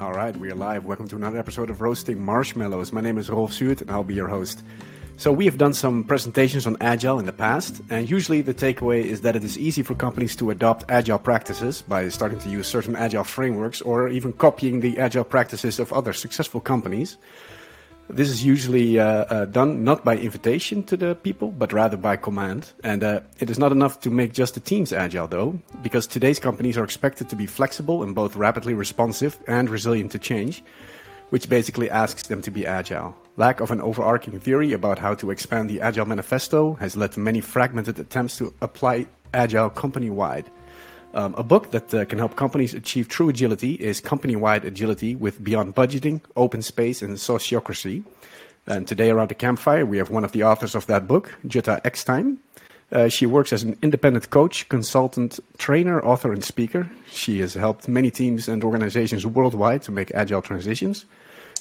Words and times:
All 0.00 0.12
right, 0.12 0.36
we 0.36 0.50
are 0.50 0.56
live. 0.56 0.84
Welcome 0.84 1.06
to 1.06 1.14
another 1.14 1.38
episode 1.38 1.70
of 1.70 1.80
Roasting 1.80 2.20
Marshmallows. 2.20 2.92
My 2.92 3.00
name 3.00 3.16
is 3.16 3.30
Rolf 3.30 3.52
Zuurt 3.52 3.80
and 3.80 3.92
I'll 3.92 4.02
be 4.02 4.14
your 4.14 4.26
host. 4.26 4.64
So, 5.16 5.30
we 5.30 5.44
have 5.44 5.56
done 5.56 5.72
some 5.72 6.02
presentations 6.02 6.66
on 6.66 6.76
Agile 6.80 7.20
in 7.20 7.26
the 7.26 7.32
past, 7.32 7.80
and 7.90 8.10
usually 8.10 8.40
the 8.40 8.52
takeaway 8.52 9.04
is 9.04 9.20
that 9.20 9.36
it 9.36 9.44
is 9.44 9.56
easy 9.56 9.84
for 9.84 9.94
companies 9.94 10.34
to 10.36 10.50
adopt 10.50 10.90
Agile 10.90 11.20
practices 11.20 11.82
by 11.82 12.08
starting 12.08 12.40
to 12.40 12.48
use 12.48 12.66
certain 12.66 12.96
Agile 12.96 13.22
frameworks 13.22 13.80
or 13.82 14.08
even 14.08 14.32
copying 14.32 14.80
the 14.80 14.98
Agile 14.98 15.22
practices 15.22 15.78
of 15.78 15.92
other 15.92 16.12
successful 16.12 16.60
companies. 16.60 17.16
This 18.08 18.28
is 18.28 18.44
usually 18.44 18.98
uh, 18.98 19.06
uh, 19.06 19.44
done 19.46 19.82
not 19.82 20.04
by 20.04 20.18
invitation 20.18 20.82
to 20.84 20.96
the 20.96 21.14
people, 21.14 21.50
but 21.50 21.72
rather 21.72 21.96
by 21.96 22.16
command. 22.16 22.72
And 22.84 23.02
uh, 23.02 23.20
it 23.38 23.48
is 23.48 23.58
not 23.58 23.72
enough 23.72 24.00
to 24.00 24.10
make 24.10 24.34
just 24.34 24.54
the 24.54 24.60
teams 24.60 24.92
agile, 24.92 25.26
though, 25.26 25.58
because 25.82 26.06
today's 26.06 26.38
companies 26.38 26.76
are 26.76 26.84
expected 26.84 27.30
to 27.30 27.36
be 27.36 27.46
flexible 27.46 28.02
and 28.02 28.14
both 28.14 28.36
rapidly 28.36 28.74
responsive 28.74 29.38
and 29.48 29.70
resilient 29.70 30.12
to 30.12 30.18
change, 30.18 30.62
which 31.30 31.48
basically 31.48 31.88
asks 31.88 32.24
them 32.28 32.42
to 32.42 32.50
be 32.50 32.66
agile. 32.66 33.16
Lack 33.38 33.60
of 33.60 33.70
an 33.70 33.80
overarching 33.80 34.38
theory 34.38 34.74
about 34.74 34.98
how 34.98 35.14
to 35.14 35.30
expand 35.30 35.70
the 35.70 35.80
Agile 35.80 36.06
Manifesto 36.06 36.74
has 36.74 36.96
led 36.96 37.12
to 37.12 37.20
many 37.20 37.40
fragmented 37.40 37.98
attempts 37.98 38.36
to 38.36 38.52
apply 38.60 39.06
Agile 39.32 39.70
company 39.70 40.10
wide. 40.10 40.48
Um, 41.14 41.32
a 41.38 41.44
book 41.44 41.70
that 41.70 41.94
uh, 41.94 42.04
can 42.06 42.18
help 42.18 42.34
companies 42.34 42.74
achieve 42.74 43.08
true 43.08 43.28
agility 43.28 43.74
is 43.74 44.00
Company 44.00 44.34
Wide 44.34 44.64
Agility 44.64 45.14
with 45.14 45.44
Beyond 45.44 45.72
Budgeting, 45.72 46.20
Open 46.34 46.60
Space, 46.60 47.02
and 47.02 47.16
Sociocracy. 47.16 48.02
And 48.66 48.88
today, 48.88 49.10
around 49.10 49.28
the 49.28 49.36
campfire, 49.36 49.86
we 49.86 49.98
have 49.98 50.10
one 50.10 50.24
of 50.24 50.32
the 50.32 50.42
authors 50.42 50.74
of 50.74 50.86
that 50.88 51.06
book, 51.06 51.32
Jutta 51.46 51.80
Eckstein. 51.84 52.38
Uh, 52.90 53.08
she 53.08 53.26
works 53.26 53.52
as 53.52 53.62
an 53.62 53.78
independent 53.80 54.30
coach, 54.30 54.68
consultant, 54.68 55.38
trainer, 55.56 56.04
author, 56.04 56.32
and 56.32 56.44
speaker. 56.44 56.90
She 57.06 57.38
has 57.40 57.54
helped 57.54 57.86
many 57.86 58.10
teams 58.10 58.48
and 58.48 58.64
organizations 58.64 59.24
worldwide 59.24 59.82
to 59.82 59.92
make 59.92 60.10
agile 60.14 60.42
transitions. 60.42 61.04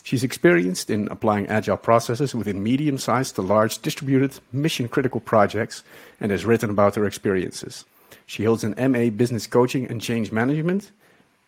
She's 0.01 0.23
experienced 0.23 0.89
in 0.89 1.07
applying 1.09 1.47
agile 1.47 1.77
processes 1.77 2.33
within 2.33 2.63
medium 2.63 2.97
sized 2.97 3.35
to 3.35 3.43
large 3.43 3.83
distributed 3.83 4.39
mission 4.51 4.87
critical 4.87 5.21
projects 5.21 5.83
and 6.19 6.31
has 6.31 6.43
written 6.43 6.71
about 6.71 6.95
her 6.95 7.05
experiences. 7.05 7.85
She 8.25 8.43
holds 8.43 8.63
an 8.63 8.75
MA 8.91 9.09
Business 9.09 9.47
Coaching 9.47 9.87
and 9.87 10.01
Change 10.01 10.31
Management 10.31 10.91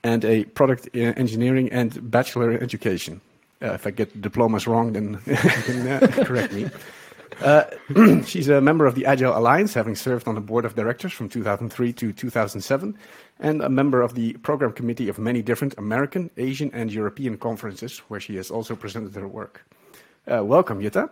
and 0.03 0.23
a 0.23 0.45
Product 0.45 0.87
uh, 0.95 0.99
Engineering 0.99 1.71
and 1.71 2.11
Bachelor 2.11 2.53
Education. 2.53 3.21
Uh, 3.61 3.73
if 3.73 3.87
I 3.87 3.91
get 3.91 4.21
diplomas 4.21 4.67
wrong, 4.67 4.93
then, 4.93 5.15
uh, 5.25 6.07
correct 6.25 6.53
me. 6.53 6.69
Uh, 7.41 7.63
she's 8.25 8.47
a 8.47 8.61
member 8.61 8.85
of 8.85 8.95
the 8.95 9.05
Agile 9.05 9.37
Alliance, 9.37 9.73
having 9.73 9.95
served 9.95 10.27
on 10.27 10.35
the 10.35 10.41
board 10.41 10.65
of 10.65 10.75
directors 10.75 11.11
from 11.11 11.27
2003 11.27 11.93
to 11.93 12.13
2007, 12.13 12.97
and 13.39 13.61
a 13.61 13.69
member 13.69 14.01
of 14.01 14.13
the 14.13 14.33
program 14.33 14.71
committee 14.71 15.09
of 15.09 15.19
many 15.19 15.41
different 15.41 15.73
American, 15.77 16.29
Asian, 16.37 16.71
and 16.73 16.93
European 16.93 17.37
conferences, 17.37 17.99
where 18.07 18.19
she 18.19 18.35
has 18.35 18.51
also 18.51 18.75
presented 18.75 19.15
her 19.15 19.27
work. 19.27 19.65
Uh, 20.31 20.43
welcome, 20.43 20.81
Jutta. 20.81 21.09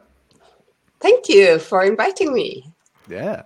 Thank 0.99 1.27
you 1.27 1.59
for 1.59 1.83
inviting 1.83 2.33
me. 2.33 2.71
Yeah. 3.09 3.43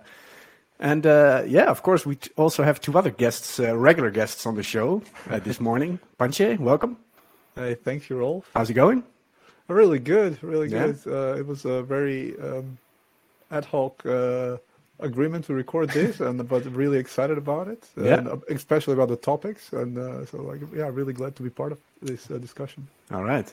And 0.80 1.06
uh, 1.06 1.42
yeah, 1.46 1.64
of 1.64 1.82
course, 1.82 2.06
we 2.06 2.18
also 2.36 2.62
have 2.62 2.80
two 2.80 2.96
other 2.96 3.10
guests, 3.10 3.58
uh, 3.58 3.76
regular 3.76 4.10
guests 4.10 4.46
on 4.46 4.54
the 4.54 4.62
show 4.62 5.02
uh, 5.28 5.40
this 5.40 5.60
morning. 5.60 5.98
Panche, 6.18 6.58
welcome. 6.58 6.96
Hey, 7.56 7.74
thank 7.74 8.08
you, 8.08 8.18
Rolf. 8.18 8.48
How's 8.54 8.70
it 8.70 8.74
going? 8.74 9.02
Really 9.66 9.98
good, 9.98 10.42
really 10.42 10.68
yeah. 10.68 10.86
good. 10.86 10.98
Uh, 11.06 11.36
it 11.36 11.46
was 11.46 11.64
a 11.64 11.82
very 11.82 12.38
um, 12.40 12.78
ad 13.50 13.64
hoc 13.64 14.06
uh, 14.06 14.58
agreement 15.00 15.46
to 15.46 15.54
record 15.54 15.90
this, 15.90 16.20
and 16.26 16.48
but 16.48 16.64
really 16.66 16.98
excited 16.98 17.38
about 17.38 17.66
it, 17.66 17.84
yeah. 17.96 18.14
and 18.14 18.28
uh, 18.28 18.36
especially 18.48 18.94
about 18.94 19.08
the 19.08 19.16
topics. 19.16 19.72
And 19.72 19.96
so, 20.28 20.42
like, 20.42 20.60
yeah, 20.74 20.88
really 20.92 21.12
glad 21.12 21.34
to 21.36 21.42
be 21.42 21.50
part 21.50 21.72
of 21.72 21.78
this 22.00 22.26
discussion. 22.26 22.86
All 23.12 23.24
right. 23.24 23.52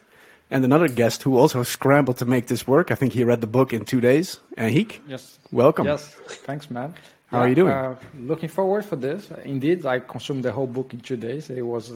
And 0.51 0.63
another 0.63 0.87
guest 0.87 1.23
who 1.23 1.39
also 1.39 1.63
scrambled 1.63 2.17
to 2.17 2.25
make 2.25 2.47
this 2.47 2.67
work. 2.67 2.91
I 2.91 2.95
think 2.95 3.13
he 3.13 3.23
read 3.23 3.41
the 3.41 3.47
book 3.47 3.73
in 3.73 3.83
two 3.83 3.99
days. 3.99 4.39
Uh, 4.55 4.67
Heek? 4.67 5.01
Yes. 5.07 5.39
Welcome. 5.51 5.87
Yes. 5.87 6.05
Thanks, 6.45 6.69
man. 6.69 6.93
How 7.35 7.41
are 7.41 7.49
you 7.49 7.55
doing? 7.55 7.73
Uh, 7.73 7.95
looking 8.19 8.49
forward 8.49 8.85
for 8.85 8.95
this. 8.95 9.29
Indeed, 9.43 9.85
I 9.85 9.99
consumed 9.99 10.43
the 10.43 10.51
whole 10.51 10.67
book 10.67 10.93
in 10.93 10.99
two 11.01 11.17
days. 11.17 11.49
It 11.49 11.61
was 11.61 11.91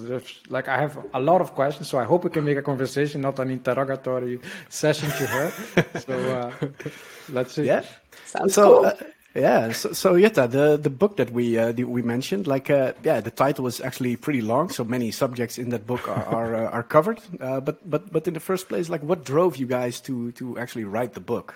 like 0.50 0.68
I 0.68 0.78
have 0.78 0.98
a 1.14 1.20
lot 1.20 1.42
of 1.42 1.56
questions, 1.56 1.88
so 1.88 1.98
I 1.98 2.04
hope 2.04 2.24
we 2.24 2.30
can 2.30 2.44
make 2.44 2.58
a 2.58 2.62
conversation, 2.62 3.22
not 3.22 3.40
an 3.40 3.50
interrogatory 3.50 4.40
session 4.70 5.10
to 5.10 5.26
her. 5.28 5.52
so 6.00 6.14
uh, 6.14 6.68
let's 7.30 7.54
see. 7.54 7.64
Yeah. 7.64 7.84
Sounds 8.26 8.54
so, 8.54 8.64
cool. 8.64 8.86
Uh, 8.86 8.94
yeah, 9.36 9.72
so, 9.72 9.94
so 9.94 10.14
Jutta, 10.16 10.50
the 10.50 10.78
the 10.78 10.90
book 10.90 11.18
that 11.18 11.32
we 11.32 11.58
uh, 11.58 11.72
we 11.74 12.02
mentioned, 12.02 12.48
like 12.48 12.70
uh, 12.70 12.94
yeah, 13.04 13.22
the 13.22 13.32
title 13.32 13.68
is 13.68 13.80
actually 13.80 14.16
pretty 14.16 14.42
long, 14.42 14.70
so 14.70 14.84
many 14.84 15.12
subjects 15.12 15.58
in 15.60 15.70
that 15.70 15.86
book 15.86 16.08
are 16.10 16.26
are, 16.26 16.56
uh, 16.56 16.70
are 16.72 16.84
covered. 16.84 17.22
Uh, 17.40 17.60
but 17.60 17.88
but 17.88 18.12
but 18.12 18.28
in 18.28 18.34
the 18.34 18.40
first 18.40 18.68
place, 18.68 18.90
like, 18.90 19.04
what 19.04 19.24
drove 19.24 19.58
you 19.58 19.68
guys 19.68 20.02
to 20.02 20.32
to 20.34 20.58
actually 20.58 20.84
write 20.84 21.14
the 21.14 21.20
book? 21.20 21.56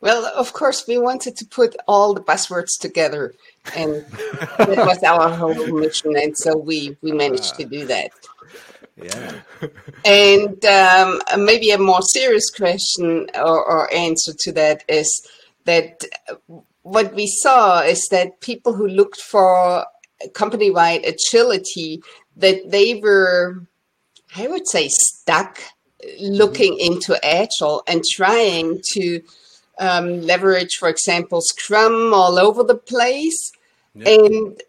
Well, 0.00 0.24
of 0.34 0.52
course, 0.54 0.86
we 0.86 0.98
wanted 0.98 1.36
to 1.36 1.44
put 1.44 1.76
all 1.86 2.14
the 2.14 2.22
buzzwords 2.22 2.78
together, 2.80 3.34
and 3.76 4.04
that 4.58 4.86
was 4.86 5.02
our 5.02 5.28
whole 5.28 5.66
mission, 5.78 6.16
and 6.16 6.36
so 6.36 6.56
we 6.56 6.96
we 7.02 7.12
managed 7.12 7.56
to 7.56 7.64
do 7.64 7.82
ah. 7.82 7.86
that. 7.86 8.10
Yeah. 9.02 9.40
And 10.04 10.64
um, 10.64 11.20
maybe 11.38 11.70
a 11.70 11.78
more 11.78 12.02
serious 12.02 12.50
question 12.50 13.30
or, 13.34 13.64
or 13.64 13.92
answer 13.94 14.32
to 14.40 14.52
that 14.52 14.84
is 14.88 15.26
that 15.64 16.04
uh, 16.28 16.34
what 16.82 17.14
we 17.14 17.26
saw 17.26 17.80
is 17.80 18.06
that 18.10 18.40
people 18.40 18.74
who 18.74 18.88
looked 18.88 19.20
for 19.20 19.86
company-wide 20.34 21.04
agility, 21.04 22.02
that 22.36 22.70
they 22.70 22.96
were, 22.96 23.66
I 24.36 24.48
would 24.48 24.68
say, 24.68 24.88
stuck 24.88 25.60
mm-hmm. 26.04 26.34
looking 26.34 26.78
into 26.78 27.18
Agile 27.24 27.82
and 27.86 28.02
trying 28.04 28.80
to 28.94 29.20
um, 29.80 30.22
leverage, 30.22 30.76
for 30.78 30.88
example, 30.88 31.40
Scrum 31.40 32.12
all 32.14 32.38
over 32.38 32.62
the 32.62 32.76
place. 32.76 33.52
And 33.94 34.60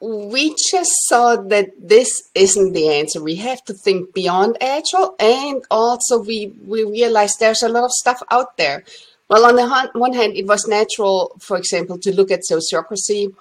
we 0.00 0.54
just 0.70 0.90
saw 1.08 1.36
that 1.36 1.70
this 1.78 2.30
isn't 2.34 2.72
the 2.72 2.88
answer. 2.88 3.22
We 3.22 3.36
have 3.36 3.62
to 3.64 3.74
think 3.74 4.12
beyond 4.12 4.56
Agile. 4.60 5.14
And 5.20 5.64
also, 5.70 6.18
we, 6.18 6.52
we 6.66 6.84
realized 6.84 7.36
there's 7.38 7.62
a 7.62 7.68
lot 7.68 7.84
of 7.84 7.92
stuff 7.92 8.22
out 8.30 8.56
there. 8.56 8.84
Well, 9.28 9.44
on 9.44 9.56
the 9.56 9.90
one 9.98 10.12
hand, 10.12 10.34
it 10.34 10.46
was 10.46 10.66
natural, 10.66 11.36
for 11.40 11.56
example, 11.56 11.98
to 11.98 12.14
look 12.14 12.30
at 12.30 12.42
sociocracy 12.50 13.34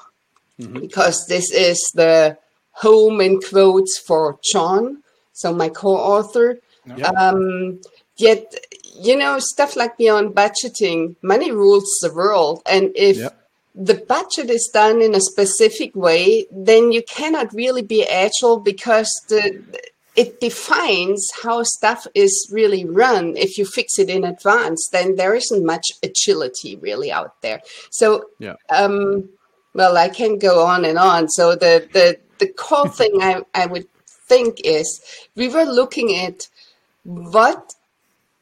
mm-hmm. 0.60 0.80
because 0.80 1.26
this 1.28 1.52
is 1.52 1.80
the 1.94 2.38
home 2.72 3.22
in 3.22 3.40
quotes 3.40 3.98
for 3.98 4.40
John, 4.52 5.04
so 5.34 5.54
my 5.54 5.70
co-author. 5.70 6.60
Yep. 6.86 7.16
Um, 7.16 7.82
yet 8.18 8.54
you 9.00 9.16
know, 9.16 9.40
stuff 9.40 9.76
like 9.76 9.98
beyond 9.98 10.36
budgeting, 10.36 11.16
money 11.22 11.52
rules 11.52 11.86
the 12.02 12.14
world. 12.14 12.62
And 12.66 12.92
if 12.96 13.18
yep. 13.18 13.38
the 13.74 13.96
budget 13.96 14.50
is 14.50 14.70
done 14.74 15.02
in 15.02 15.16
a 15.16 15.22
specific 15.22 15.96
way, 15.96 16.46
then 16.52 16.92
you 16.92 17.04
cannot 17.04 17.54
really 17.54 17.82
be 17.82 18.06
agile 18.06 18.60
because 18.60 19.10
the 19.30 19.64
it 20.16 20.40
defines 20.40 21.28
how 21.44 21.62
stuff 21.64 22.08
is 22.16 22.50
really 22.52 22.86
run. 22.86 23.36
If 23.36 23.58
you 23.58 23.66
fix 23.66 24.00
it 24.00 24.10
in 24.10 24.24
advance, 24.24 24.88
then 24.92 25.18
there 25.18 25.36
isn't 25.36 25.66
much 25.66 25.92
agility 26.04 26.78
really 26.78 27.12
out 27.12 27.42
there. 27.42 27.62
So, 27.90 28.26
yeah. 28.40 28.56
um, 28.70 29.28
well, 29.74 29.98
I 29.98 30.08
can 30.08 30.38
go 30.38 30.66
on 30.66 30.86
and 30.86 30.98
on. 30.98 31.28
So 31.30 31.52
the 31.56 31.88
the 31.92 32.18
the 32.40 32.48
core 32.48 32.88
thing 33.00 33.22
I, 33.22 33.42
I 33.54 33.66
would 33.66 33.88
think 34.08 34.62
is 34.64 35.02
we 35.36 35.50
were 35.50 35.66
looking 35.66 36.16
at 36.16 36.48
what 37.04 37.74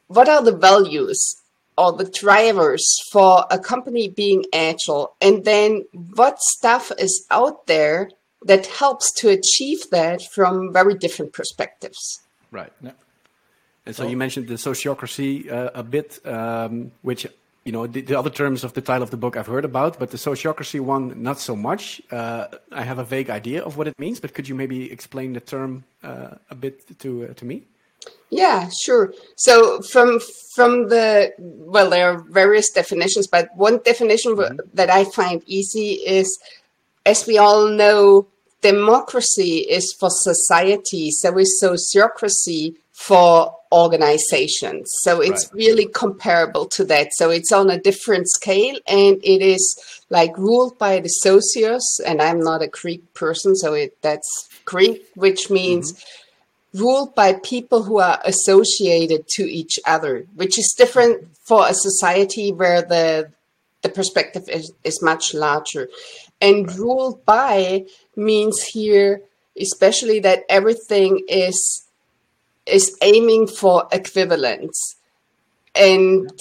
what 0.08 0.30
are 0.30 0.44
the 0.44 0.56
values 0.56 1.36
or 1.78 1.94
the 1.94 2.06
drivers 2.06 2.86
for 3.12 3.46
a 3.50 3.60
company 3.60 4.10
being 4.10 4.46
agile? 4.54 5.16
And 5.22 5.46
then 5.46 5.86
what 6.16 6.40
stuff 6.40 6.92
is 7.00 7.26
out 7.32 7.68
there 7.68 8.10
that 8.46 8.68
helps 8.68 9.12
to 9.20 9.30
achieve 9.30 9.90
that 9.92 10.22
from 10.34 10.74
very 10.74 10.96
different 10.96 11.34
perspectives? 11.34 12.22
Right. 12.52 12.72
Yeah. 12.82 12.92
and 13.86 13.96
so, 13.96 14.08
you 14.08 14.18
mentioned 14.18 14.48
the 14.48 14.56
sociocracy 14.56 15.52
uh, 15.52 15.72
a 15.74 15.84
bit 15.84 16.20
um, 16.26 16.92
which 17.02 17.26
you 17.66 17.72
know 17.72 17.88
the, 17.88 18.02
the, 18.02 18.18
other 18.18 18.30
terms 18.30 18.64
of 18.64 18.74
the 18.74 18.82
title 18.82 19.04
of 19.04 19.10
the 19.10 19.18
book 19.18 19.38
i've 19.38 19.48
heard 19.48 19.66
about 19.66 19.98
but 19.98 20.12
the 20.12 20.18
sociocracy 20.18 20.80
one 20.80 21.22
not 21.22 21.40
so 21.40 21.56
much. 21.56 22.02
Uh, 22.12 22.48
i 22.72 22.84
have 22.84 23.00
a 23.00 23.04
vague 23.04 23.30
idea 23.30 23.64
of 23.64 23.78
what 23.78 23.88
it 23.88 23.98
means 23.98 24.20
but 24.20 24.34
could 24.34 24.48
you 24.48 24.56
maybe 24.56 24.92
explain 24.92 25.34
the 25.34 25.40
term 25.40 25.84
uh, 26.04 26.36
a 26.50 26.56
bit 26.56 27.00
to 27.00 27.26
uh, 27.26 27.34
to 27.34 27.46
me 27.46 27.64
yeah, 28.34 28.70
sure. 28.70 29.14
So 29.36 29.82
from 29.82 30.20
from 30.56 30.90
the 30.90 31.34
well, 31.38 31.90
there 31.90 32.12
are 32.12 32.26
various 32.30 32.72
definitions, 32.72 33.28
but 33.28 33.50
one 33.56 33.80
definition 33.86 34.36
mm-hmm. 34.36 34.60
that 34.74 34.90
I 34.90 35.06
find 35.06 35.44
easy 35.46 35.94
is, 36.06 36.40
as 37.06 37.28
we 37.28 37.38
all 37.38 37.68
know, 37.68 38.28
democracy 38.62 39.58
is 39.70 39.96
for 40.00 40.10
society, 40.10 41.12
so 41.12 41.38
is 41.38 41.62
sociocracy 41.64 42.76
for 42.92 43.56
organizations. 43.72 44.92
So 45.02 45.22
it's 45.22 45.46
right. 45.46 45.54
really 45.54 45.88
comparable 45.88 46.66
to 46.68 46.84
that. 46.86 47.10
So 47.14 47.30
it's 47.30 47.52
on 47.52 47.70
a 47.70 47.80
different 47.80 48.30
scale, 48.30 48.80
and 48.88 49.18
it 49.24 49.42
is 49.44 50.04
like 50.10 50.36
ruled 50.38 50.80
by 50.80 51.00
the 51.02 51.14
socios. 51.24 51.84
And 52.04 52.20
I'm 52.20 52.40
not 52.40 52.64
a 52.64 52.68
Greek 52.68 53.14
person, 53.14 53.56
so 53.56 53.74
it 53.74 54.02
that's 54.02 54.50
Greek, 54.66 55.04
which 55.14 55.52
means. 55.52 55.94
Mm-hmm 55.94 56.20
ruled 56.74 57.14
by 57.16 57.34
people 57.34 57.84
who 57.84 58.00
are 58.00 58.20
associated 58.26 59.28
to 59.28 59.44
each 59.44 59.80
other, 59.86 60.26
which 60.36 60.58
is 60.58 60.74
different 60.78 61.28
for 61.44 61.68
a 61.68 61.74
society 61.74 62.52
where 62.52 62.82
the 62.82 63.32
the 63.82 63.90
perspective 63.90 64.48
is, 64.48 64.72
is 64.86 65.02
much 65.02 65.34
larger. 65.34 65.90
And 66.40 66.68
right. 66.68 66.78
ruled 66.78 67.26
by 67.26 67.86
means 68.16 68.62
here 68.62 69.22
especially 69.60 70.20
that 70.20 70.44
everything 70.50 71.24
is 71.28 71.86
is 72.66 72.98
aiming 73.02 73.48
for 73.48 73.88
equivalence. 73.92 74.96
And 75.76 76.32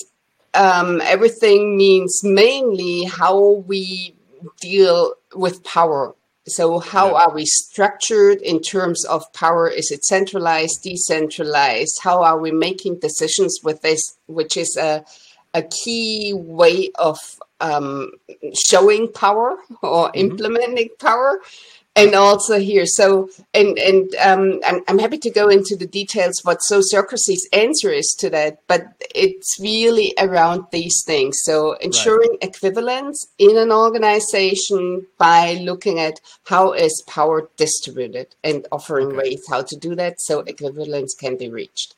um, 0.55 1.01
everything 1.01 1.77
means 1.77 2.21
mainly 2.23 3.05
how 3.05 3.65
we 3.67 4.15
deal 4.61 5.15
with 5.35 5.65
power 5.65 6.15
so 6.47 6.81
how 6.81 7.13
yeah. 7.13 7.25
are 7.25 7.35
we 7.35 7.47
structured 7.47 8.41
in 8.43 8.61
terms 8.61 9.05
of 9.05 9.33
power? 9.33 9.69
Is 9.69 9.91
it 9.91 10.05
centralized, 10.05 10.83
decentralized? 10.83 12.01
How 12.03 12.23
are 12.23 12.39
we 12.39 12.51
making 12.51 12.99
decisions 12.99 13.61
with 13.63 13.83
this, 13.83 14.17
which 14.27 14.57
is 14.57 14.77
a, 14.77 15.05
a 15.55 15.63
key 15.63 16.33
way 16.35 16.91
of 16.99 17.19
um, 17.61 18.11
showing 18.67 19.13
power 19.13 19.57
or 19.83 20.09
mm-hmm. 20.09 20.19
implementing 20.19 20.89
power? 20.99 21.41
And 21.95 22.15
also 22.15 22.59
here 22.59 22.87
so 22.87 23.29
and 23.53 23.79
and 23.79 24.15
um, 24.17 24.61
I'm, 24.65 24.83
I'm 24.89 24.99
happy 24.99 25.19
to 25.19 25.31
go 25.31 25.49
into 25.49 25.77
the 25.77 25.87
details 25.87 26.41
what 26.43 26.61
Sociocracy's 26.71 27.47
answer 27.53 27.91
is 27.91 28.15
to 28.21 28.31
that 28.31 28.61
but 28.67 28.87
it's 29.15 29.59
really 29.61 30.15
around 30.19 30.65
these 30.73 31.03
things 31.07 31.39
so 31.43 31.75
ensuring 31.75 32.31
right. 32.31 32.55
equivalence 32.55 33.27
in 33.39 33.57
an 33.57 33.73
organization 33.73 35.07
by 35.19 35.55
looking 35.55 35.99
at 35.99 36.21
how 36.47 36.73
is 36.73 37.03
power 37.07 37.49
distributed 37.57 38.35
and 38.43 38.67
offering 38.73 39.09
okay. 39.09 39.17
ways 39.17 39.43
how 39.49 39.63
to 39.63 39.77
do 39.77 39.95
that 39.95 40.21
so 40.21 40.41
equivalence 40.41 41.15
can 41.15 41.37
be 41.37 41.49
reached 41.49 41.95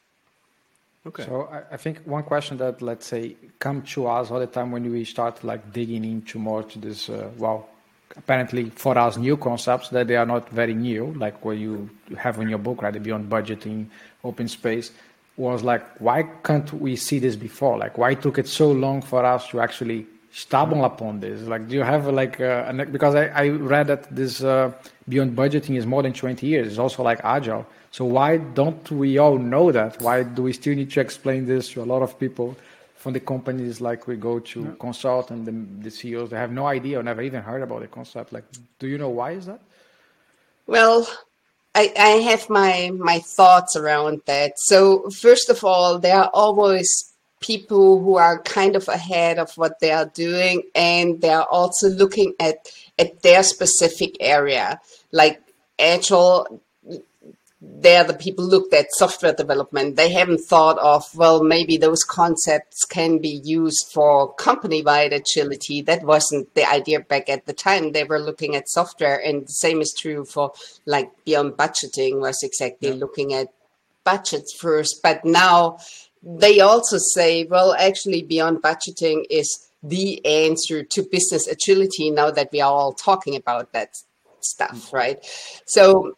Okay. 1.06 1.26
So 1.26 1.50
I, 1.52 1.74
I, 1.74 1.76
think 1.76 1.98
one 2.06 2.22
question 2.22 2.56
that 2.56 2.80
let's 2.80 3.06
say 3.06 3.36
come 3.58 3.82
to 3.82 4.06
us 4.06 4.30
all 4.30 4.40
the 4.40 4.46
time 4.46 4.72
when 4.72 4.90
we 4.90 5.04
start 5.04 5.44
like 5.44 5.70
digging 5.70 6.02
into 6.02 6.38
more 6.38 6.62
to 6.62 6.78
this 6.78 7.10
uh, 7.10 7.28
well 7.36 7.68
apparently 8.16 8.70
for 8.70 8.96
us 8.96 9.16
new 9.16 9.36
concepts 9.36 9.88
that 9.90 10.06
they 10.06 10.16
are 10.16 10.26
not 10.26 10.48
very 10.50 10.74
new, 10.74 11.12
like 11.14 11.44
what 11.44 11.56
you 11.58 11.90
have 12.16 12.38
in 12.40 12.48
your 12.48 12.58
book, 12.58 12.82
right? 12.82 13.02
Beyond 13.02 13.30
budgeting, 13.30 13.86
open 14.22 14.48
space, 14.48 14.92
was 15.36 15.64
like, 15.64 15.84
why 16.00 16.22
can't 16.44 16.72
we 16.74 16.96
see 16.96 17.18
this 17.18 17.36
before? 17.36 17.76
Like, 17.76 17.98
why 17.98 18.14
took 18.14 18.38
it 18.38 18.46
so 18.46 18.70
long 18.70 19.02
for 19.02 19.24
us 19.24 19.48
to 19.48 19.60
actually 19.60 20.06
stumble 20.32 20.84
upon 20.84 21.20
this? 21.20 21.42
Like, 21.42 21.68
do 21.68 21.74
you 21.74 21.82
have 21.82 22.06
like, 22.06 22.40
uh, 22.40 22.64
an, 22.68 22.90
because 22.92 23.14
I, 23.14 23.26
I 23.26 23.48
read 23.48 23.88
that 23.88 24.14
this 24.14 24.44
uh, 24.44 24.72
beyond 25.08 25.36
budgeting 25.36 25.76
is 25.76 25.86
more 25.86 26.02
than 26.02 26.12
20 26.12 26.46
years. 26.46 26.68
It's 26.68 26.78
also 26.78 27.02
like 27.02 27.20
agile. 27.24 27.66
So 27.90 28.04
why 28.04 28.38
don't 28.38 28.90
we 28.90 29.18
all 29.18 29.38
know 29.38 29.70
that? 29.72 30.00
Why 30.00 30.22
do 30.22 30.42
we 30.42 30.52
still 30.52 30.74
need 30.74 30.90
to 30.92 31.00
explain 31.00 31.46
this 31.46 31.70
to 31.70 31.82
a 31.82 31.84
lot 31.84 32.02
of 32.02 32.18
people? 32.18 32.56
From 33.04 33.12
the 33.12 33.20
companies 33.20 33.82
like 33.82 34.06
we 34.06 34.16
go 34.16 34.38
to 34.38 34.62
yeah. 34.62 34.70
consult 34.80 35.30
and 35.30 35.44
the, 35.44 35.52
the 35.84 35.90
CEOs, 35.90 36.30
they 36.30 36.38
have 36.38 36.50
no 36.50 36.66
idea 36.66 36.98
or 36.98 37.02
never 37.02 37.20
even 37.20 37.42
heard 37.42 37.60
about 37.60 37.82
the 37.82 37.86
concept. 37.86 38.32
Like, 38.32 38.46
do 38.78 38.86
you 38.86 38.96
know 38.96 39.10
why 39.10 39.32
is 39.32 39.44
that? 39.44 39.60
Well, 40.66 41.06
I, 41.74 41.92
I 41.98 42.12
have 42.30 42.48
my 42.48 42.90
my 42.96 43.18
thoughts 43.36 43.76
around 43.76 44.22
that. 44.24 44.52
So 44.56 45.10
first 45.10 45.50
of 45.50 45.62
all, 45.62 45.98
there 45.98 46.16
are 46.16 46.30
always 46.32 46.88
people 47.40 48.00
who 48.02 48.16
are 48.16 48.40
kind 48.40 48.74
of 48.74 48.88
ahead 48.88 49.38
of 49.38 49.52
what 49.58 49.80
they 49.80 49.92
are 49.92 50.10
doing, 50.14 50.62
and 50.74 51.20
they 51.20 51.28
are 51.28 51.48
also 51.50 51.90
looking 51.90 52.32
at 52.40 52.56
at 52.98 53.20
their 53.20 53.42
specific 53.42 54.16
area. 54.18 54.80
Like 55.12 55.42
Agile 55.78 56.62
they're 57.66 58.04
the 58.04 58.14
people 58.14 58.44
looked 58.44 58.74
at 58.74 58.92
software 58.92 59.32
development. 59.32 59.96
They 59.96 60.10
haven't 60.10 60.40
thought 60.40 60.78
of, 60.78 61.04
well, 61.14 61.42
maybe 61.42 61.76
those 61.76 62.02
concepts 62.02 62.84
can 62.84 63.18
be 63.18 63.40
used 63.44 63.90
for 63.92 64.34
company-wide 64.34 65.12
agility. 65.12 65.80
That 65.82 66.02
wasn't 66.04 66.54
the 66.54 66.68
idea 66.68 67.00
back 67.00 67.28
at 67.28 67.46
the 67.46 67.52
time. 67.52 67.92
They 67.92 68.04
were 68.04 68.18
looking 68.18 68.54
at 68.56 68.68
software, 68.68 69.18
and 69.18 69.44
the 69.44 69.52
same 69.52 69.80
is 69.80 69.94
true 69.98 70.24
for 70.24 70.52
like 70.86 71.10
beyond 71.24 71.52
budgeting 71.52 72.20
was 72.20 72.42
exactly 72.42 72.90
yeah. 72.90 72.94
looking 72.96 73.34
at 73.34 73.48
budgets 74.04 74.54
first. 74.54 75.00
But 75.02 75.24
now 75.24 75.78
they 76.22 76.60
also 76.60 76.98
say, 76.98 77.44
well, 77.44 77.74
actually, 77.74 78.22
beyond 78.22 78.62
budgeting 78.62 79.24
is 79.30 79.70
the 79.82 80.24
answer 80.24 80.82
to 80.82 81.02
business 81.02 81.46
agility. 81.46 82.10
Now 82.10 82.30
that 82.30 82.50
we 82.52 82.60
are 82.60 82.72
all 82.72 82.92
talking 82.92 83.36
about 83.36 83.72
that 83.72 83.96
stuff, 84.40 84.90
mm. 84.90 84.92
right? 84.92 85.18
So 85.66 86.16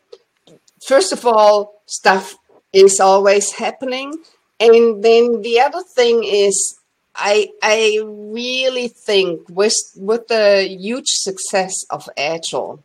first 0.86 1.12
of 1.12 1.26
all, 1.26 1.82
stuff 1.86 2.36
is 2.72 3.00
always 3.00 3.52
happening. 3.52 4.12
And 4.60 5.02
then 5.02 5.42
the 5.42 5.60
other 5.60 5.82
thing 5.82 6.24
is, 6.24 6.78
I 7.14 7.48
I 7.62 8.00
really 8.04 8.88
think 8.88 9.48
with 9.48 9.74
with 9.96 10.28
the 10.28 10.66
huge 10.68 11.08
success 11.08 11.74
of 11.90 12.08
Agile, 12.16 12.82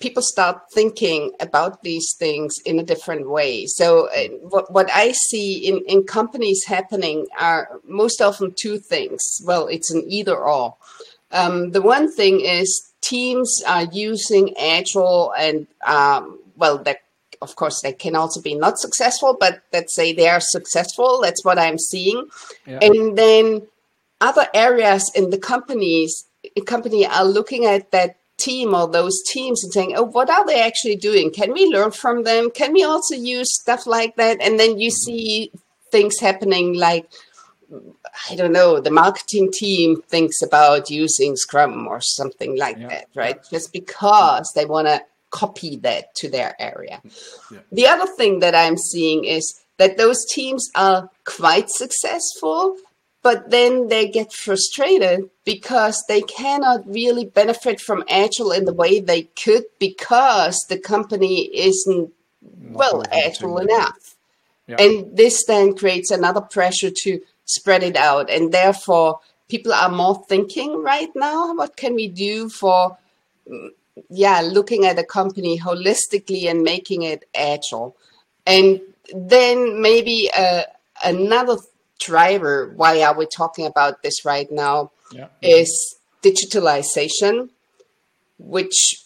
people 0.00 0.22
start 0.22 0.62
thinking 0.74 1.32
about 1.38 1.82
these 1.82 2.14
things 2.18 2.56
in 2.64 2.78
a 2.78 2.84
different 2.84 3.28
way. 3.28 3.66
So 3.66 4.08
uh, 4.08 4.28
what 4.52 4.72
what 4.72 4.90
I 4.92 5.12
see 5.12 5.58
in 5.68 5.78
in 5.86 6.04
companies 6.04 6.64
happening 6.66 7.26
are 7.38 7.80
most 7.84 8.20
often 8.20 8.52
two 8.52 8.78
things. 8.78 9.20
Well, 9.44 9.66
it's 9.68 9.90
an 9.90 10.02
either 10.06 10.36
or. 10.36 10.76
Um, 11.32 11.70
the 11.70 11.82
one 11.82 12.12
thing 12.12 12.40
is 12.40 12.90
teams 13.00 13.62
are 13.66 13.84
using 13.84 14.56
Agile 14.56 15.32
and 15.38 15.68
um, 15.86 16.39
well, 16.60 16.78
that 16.78 16.98
of 17.42 17.56
course 17.56 17.80
they 17.82 17.92
can 17.92 18.14
also 18.14 18.40
be 18.40 18.54
not 18.54 18.78
successful, 18.78 19.36
but 19.38 19.62
let's 19.72 19.94
say 19.94 20.12
they 20.12 20.28
are 20.28 20.40
successful. 20.40 21.20
That's 21.22 21.44
what 21.44 21.58
I'm 21.58 21.78
seeing. 21.78 22.28
Yeah. 22.66 22.78
And 22.82 23.16
then 23.16 23.66
other 24.20 24.46
areas 24.54 25.10
in 25.14 25.30
the 25.30 25.38
companies 25.38 26.26
company 26.66 27.06
are 27.06 27.24
looking 27.24 27.64
at 27.66 27.90
that 27.90 28.16
team 28.38 28.74
or 28.74 28.88
those 28.88 29.22
teams 29.30 29.62
and 29.62 29.72
saying, 29.72 29.92
oh, 29.96 30.04
what 30.04 30.30
are 30.30 30.46
they 30.46 30.62
actually 30.62 30.96
doing? 30.96 31.30
Can 31.30 31.52
we 31.52 31.66
learn 31.66 31.90
from 31.90 32.24
them? 32.24 32.50
Can 32.50 32.72
we 32.72 32.82
also 32.82 33.14
use 33.14 33.54
stuff 33.60 33.86
like 33.86 34.16
that? 34.16 34.40
And 34.40 34.58
then 34.58 34.78
you 34.78 34.88
mm-hmm. 34.88 35.12
see 35.12 35.52
things 35.90 36.18
happening 36.18 36.74
like 36.74 37.10
I 38.28 38.34
don't 38.34 38.52
know, 38.52 38.80
the 38.80 38.90
marketing 38.90 39.52
team 39.52 40.02
thinks 40.02 40.42
about 40.42 40.90
using 40.90 41.36
Scrum 41.36 41.86
or 41.86 42.00
something 42.00 42.58
like 42.58 42.76
yeah. 42.78 42.88
that, 42.88 43.08
right? 43.14 43.38
Just 43.48 43.72
because 43.72 44.50
they 44.54 44.64
want 44.64 44.88
to 44.88 45.02
copy 45.30 45.76
that 45.76 46.14
to 46.16 46.28
their 46.28 46.54
area. 46.60 47.00
Yeah. 47.50 47.58
The 47.72 47.86
other 47.86 48.06
thing 48.16 48.40
that 48.40 48.54
I'm 48.54 48.76
seeing 48.76 49.24
is 49.24 49.60
that 49.78 49.96
those 49.96 50.24
teams 50.26 50.68
are 50.74 51.10
quite 51.24 51.70
successful, 51.70 52.76
but 53.22 53.50
then 53.50 53.88
they 53.88 54.08
get 54.08 54.32
frustrated 54.32 55.30
because 55.44 56.02
they 56.08 56.22
cannot 56.22 56.86
really 56.86 57.24
benefit 57.24 57.80
from 57.80 58.04
Agile 58.08 58.52
in 58.52 58.64
the 58.64 58.72
way 58.72 59.00
they 59.00 59.22
could 59.22 59.64
because 59.78 60.58
the 60.68 60.78
company 60.78 61.50
isn't, 61.54 62.12
Not 62.42 62.72
well, 62.72 63.02
Agile 63.12 63.58
enough. 63.58 64.16
Yeah. 64.66 64.76
And 64.78 65.16
this 65.16 65.44
then 65.46 65.74
creates 65.74 66.10
another 66.10 66.40
pressure 66.40 66.90
to 67.02 67.20
spread 67.44 67.82
it 67.82 67.96
out. 67.96 68.30
And 68.30 68.52
therefore, 68.52 69.20
people 69.48 69.72
are 69.72 69.90
more 69.90 70.24
thinking 70.28 70.82
right 70.82 71.10
now 71.14 71.54
what 71.54 71.76
can 71.76 71.94
we 71.94 72.08
do 72.08 72.48
for 72.48 72.96
mm, 73.50 73.70
yeah, 74.08 74.40
looking 74.40 74.86
at 74.86 74.98
a 74.98 75.04
company 75.04 75.58
holistically 75.58 76.50
and 76.50 76.62
making 76.62 77.02
it 77.02 77.24
agile. 77.34 77.96
And 78.46 78.80
then 79.14 79.80
maybe 79.82 80.30
uh, 80.36 80.62
another 81.04 81.56
driver, 81.98 82.72
why 82.76 83.02
are 83.02 83.16
we 83.16 83.26
talking 83.26 83.66
about 83.66 84.02
this 84.02 84.24
right 84.24 84.50
now, 84.50 84.90
yeah. 85.12 85.28
is 85.42 85.96
digitalization, 86.22 87.50
which, 88.38 89.04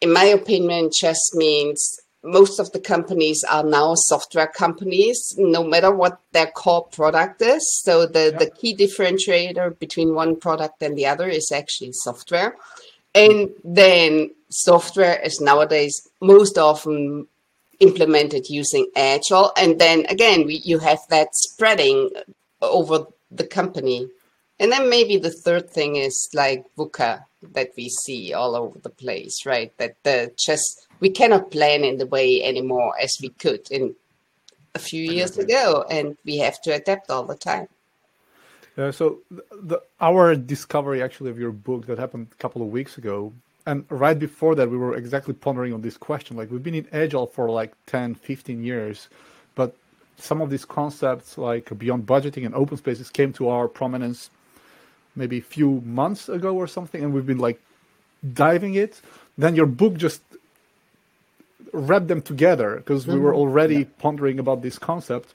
in 0.00 0.12
my 0.12 0.24
opinion, 0.24 0.90
just 0.92 1.34
means 1.34 1.98
most 2.22 2.58
of 2.58 2.72
the 2.72 2.80
companies 2.80 3.44
are 3.48 3.62
now 3.62 3.94
software 3.94 4.48
companies, 4.48 5.34
no 5.38 5.62
matter 5.62 5.94
what 5.94 6.20
their 6.32 6.48
core 6.48 6.86
product 6.86 7.40
is. 7.40 7.80
So 7.82 8.06
the, 8.06 8.30
yeah. 8.32 8.38
the 8.38 8.50
key 8.50 8.76
differentiator 8.76 9.78
between 9.78 10.14
one 10.14 10.36
product 10.36 10.82
and 10.82 10.96
the 10.96 11.06
other 11.06 11.28
is 11.28 11.50
actually 11.52 11.92
software. 11.92 12.56
And 13.16 13.50
then 13.64 14.30
software 14.50 15.18
is 15.20 15.40
nowadays 15.40 16.06
most 16.20 16.58
often 16.58 17.26
implemented 17.80 18.48
using 18.50 18.90
Agile. 18.94 19.52
And 19.56 19.80
then 19.80 20.04
again, 20.06 20.46
we, 20.46 20.56
you 20.64 20.78
have 20.80 21.00
that 21.08 21.28
spreading 21.32 22.10
over 22.60 23.06
the 23.30 23.46
company. 23.46 24.08
And 24.60 24.70
then 24.70 24.90
maybe 24.90 25.16
the 25.16 25.30
third 25.30 25.70
thing 25.70 25.96
is 25.96 26.28
like 26.34 26.64
VUCA 26.76 27.24
that 27.54 27.70
we 27.76 27.88
see 27.88 28.34
all 28.34 28.54
over 28.54 28.78
the 28.78 28.90
place, 28.90 29.46
right? 29.46 29.72
That 29.78 29.96
the 30.02 30.32
just 30.38 30.86
we 31.00 31.10
cannot 31.10 31.50
plan 31.50 31.84
in 31.84 31.98
the 31.98 32.06
way 32.06 32.42
anymore 32.42 32.94
as 33.00 33.16
we 33.20 33.30
could 33.30 33.70
in 33.70 33.94
a 34.74 34.78
few 34.78 35.02
years 35.02 35.38
ago, 35.38 35.86
and 35.90 36.16
we 36.24 36.38
have 36.38 36.60
to 36.62 36.70
adapt 36.70 37.10
all 37.10 37.24
the 37.24 37.34
time. 37.34 37.68
Uh, 38.76 38.92
so 38.92 39.20
the, 39.30 39.44
the, 39.62 39.82
our 40.00 40.34
discovery 40.34 41.02
actually 41.02 41.30
of 41.30 41.38
your 41.38 41.52
book 41.52 41.86
that 41.86 41.98
happened 41.98 42.26
a 42.30 42.34
couple 42.36 42.60
of 42.60 42.68
weeks 42.68 42.98
ago 42.98 43.32
and 43.66 43.84
right 43.88 44.18
before 44.18 44.54
that 44.54 44.70
we 44.70 44.76
were 44.76 44.94
exactly 44.94 45.32
pondering 45.32 45.72
on 45.72 45.80
this 45.80 45.96
question 45.96 46.36
like 46.36 46.50
we've 46.50 46.62
been 46.62 46.74
in 46.74 46.86
agile 46.92 47.26
for 47.26 47.48
like 47.48 47.72
10 47.86 48.14
15 48.14 48.62
years 48.62 49.08
but 49.54 49.74
some 50.18 50.42
of 50.42 50.50
these 50.50 50.64
concepts 50.64 51.38
like 51.38 51.76
beyond 51.78 52.06
budgeting 52.06 52.44
and 52.44 52.54
open 52.54 52.76
spaces 52.76 53.10
came 53.10 53.32
to 53.32 53.48
our 53.48 53.66
prominence 53.66 54.30
maybe 55.14 55.38
a 55.38 55.42
few 55.42 55.80
months 55.86 56.28
ago 56.28 56.54
or 56.54 56.66
something 56.66 57.02
and 57.02 57.14
we've 57.14 57.26
been 57.26 57.38
like 57.38 57.60
diving 58.34 58.74
it 58.74 59.00
then 59.38 59.54
your 59.54 59.66
book 59.66 59.94
just 59.96 60.20
wrapped 61.72 62.08
them 62.08 62.22
together 62.22 62.76
because 62.76 63.06
we 63.06 63.18
were 63.18 63.30
mm-hmm. 63.30 63.40
already 63.40 63.78
yeah. 63.78 63.84
pondering 63.98 64.38
about 64.38 64.62
this 64.62 64.78
concept 64.78 65.34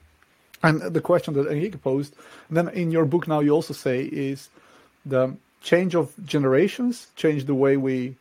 and 0.64 0.82
the 0.82 1.02
question 1.02 1.34
that 1.34 1.48
Enrique 1.48 1.78
posed 1.78 2.16
and 2.48 2.58
then 2.58 2.68
in 2.70 2.92
your 2.92 3.06
book 3.06 3.28
now 3.28 3.40
you 3.40 3.52
also 3.52 3.74
say 3.74 4.04
is 4.04 4.50
the 5.06 5.36
change 5.62 5.96
of 5.96 6.14
generations 6.26 7.08
change 7.16 7.46
the 7.46 7.56
way 7.56 7.78
we 7.78 8.16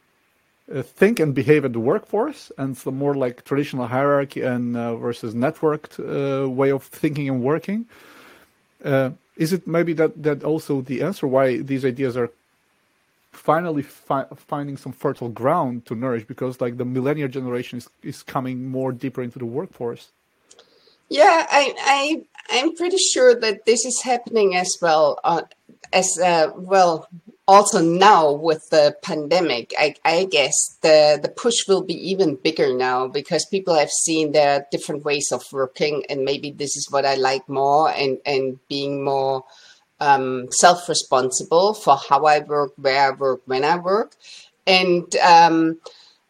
uh, 0.73 0.83
think 0.83 1.19
and 1.19 1.35
behave 1.35 1.65
at 1.65 1.73
the 1.73 1.81
workforce, 1.81 2.53
and 2.57 2.77
the 2.77 2.93
more 2.93 3.15
like 3.15 3.45
traditional 3.45 3.89
hierarchy 3.89 4.43
and 4.43 4.77
uh, 4.77 4.95
versus 4.97 5.35
networked 5.35 5.99
uh, 5.99 6.49
way 6.49 6.71
of 6.71 6.85
thinking 6.85 7.29
and 7.29 7.43
working. 7.43 7.87
Uh, 8.85 9.11
is 9.37 9.53
it 9.53 9.67
maybe 9.67 9.93
that 9.93 10.23
that 10.23 10.45
also 10.45 10.81
the 10.81 11.03
answer 11.03 11.27
why 11.27 11.59
these 11.59 11.85
ideas 11.85 12.17
are 12.17 12.31
finally 13.33 13.83
fi 13.83 14.25
finding 14.37 14.77
some 14.77 14.93
fertile 14.93 15.29
ground 15.29 15.87
to 15.87 15.95
nourish 15.95 16.25
because 16.25 16.61
like 16.61 16.77
the 16.77 16.85
millennial 16.85 17.29
generation 17.29 17.79
is, 17.79 17.89
is 18.03 18.23
coming 18.23 18.69
more 18.69 18.93
deeper 18.93 19.23
into 19.23 19.39
the 19.39 19.45
workforce 19.45 20.11
yeah 21.11 21.47
i 21.51 21.75
i 21.81 22.23
i'm 22.51 22.75
pretty 22.75 22.97
sure 22.97 23.39
that 23.39 23.67
this 23.67 23.85
is 23.85 24.01
happening 24.03 24.57
as 24.57 24.79
well 24.81 25.19
uh, 25.25 25.43
as 25.93 26.19
uh, 26.19 26.51
well 26.57 27.09
also 27.51 27.83
now 27.83 28.31
with 28.31 28.71
the 28.71 28.97
pandemic, 29.03 29.75
I, 29.77 29.97
I, 30.05 30.25
guess 30.25 30.55
the, 30.83 31.19
the 31.21 31.29
push 31.29 31.67
will 31.67 31.83
be 31.83 31.95
even 31.95 32.37
bigger 32.37 32.73
now 32.73 33.09
because 33.09 33.45
people 33.47 33.75
have 33.75 33.91
seen 33.91 34.31
there 34.31 34.61
are 34.61 34.67
different 34.71 35.05
ways 35.05 35.33
of 35.33 35.43
working 35.53 36.05
and 36.09 36.25
maybe 36.25 36.53
this 36.53 36.77
is 36.77 36.89
what 36.93 37.05
I 37.05 37.17
like 37.17 37.49
more 37.49 37.91
and, 37.91 38.19
and 38.25 38.61
being 38.69 39.03
more 39.03 39.45
um, 39.99 40.47
self-responsible 40.53 41.75
for 41.75 41.97
how 41.97 42.25
I 42.25 42.39
work, 42.39 42.73
where 42.77 43.09
I 43.09 43.11
work, 43.11 43.43
when 43.47 43.65
I 43.65 43.79
work. 43.79 44.15
And 44.65 45.15
um, 45.17 45.81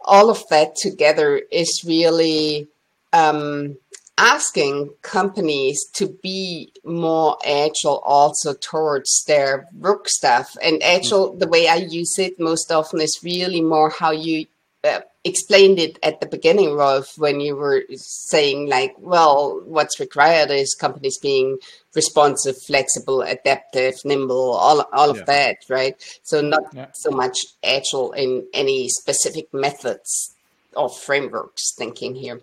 all 0.00 0.30
of 0.30 0.42
that 0.48 0.74
together 0.74 1.42
is 1.52 1.84
really 1.86 2.68
um, 3.12 3.76
asking 4.20 4.90
companies 5.00 5.82
to 5.94 6.06
be 6.22 6.70
more 6.84 7.38
agile 7.44 8.02
also 8.04 8.52
towards 8.52 9.24
their 9.26 9.66
work 9.78 10.08
stuff. 10.08 10.56
And 10.62 10.82
agile, 10.82 11.34
the 11.34 11.48
way 11.48 11.68
I 11.68 11.76
use 11.76 12.18
it 12.18 12.38
most 12.38 12.70
often 12.70 13.00
is 13.00 13.18
really 13.24 13.62
more 13.62 13.88
how 13.88 14.10
you 14.10 14.46
uh, 14.84 15.00
explained 15.24 15.78
it 15.78 15.98
at 16.02 16.20
the 16.20 16.26
beginning, 16.26 16.74
Rolf, 16.74 17.16
when 17.16 17.40
you 17.40 17.56
were 17.56 17.82
saying 17.96 18.68
like, 18.68 18.94
well, 18.98 19.60
what's 19.64 19.98
required 19.98 20.50
is 20.50 20.74
companies 20.74 21.18
being 21.18 21.58
responsive, 21.94 22.56
flexible, 22.66 23.22
adaptive, 23.22 23.94
nimble, 24.04 24.52
all, 24.52 24.86
all 24.92 25.14
yeah. 25.14 25.20
of 25.20 25.26
that, 25.26 25.56
right? 25.70 25.94
So 26.24 26.42
not 26.42 26.64
yeah. 26.74 26.86
so 26.92 27.10
much 27.10 27.38
agile 27.64 28.12
in 28.12 28.46
any 28.52 28.88
specific 28.88 29.52
methods 29.54 30.34
or 30.76 30.90
frameworks 30.90 31.74
thinking 31.76 32.14
here. 32.14 32.40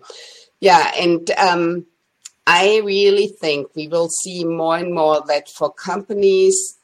Yeah, 0.60 0.92
and 0.98 1.30
um, 1.32 1.86
I 2.46 2.80
really 2.84 3.28
think 3.28 3.74
we 3.74 3.88
will 3.88 4.08
see 4.08 4.44
more 4.44 4.76
and 4.76 4.92
more 4.92 5.22
that 5.28 5.48
for 5.48 5.72
companies, 5.72 6.78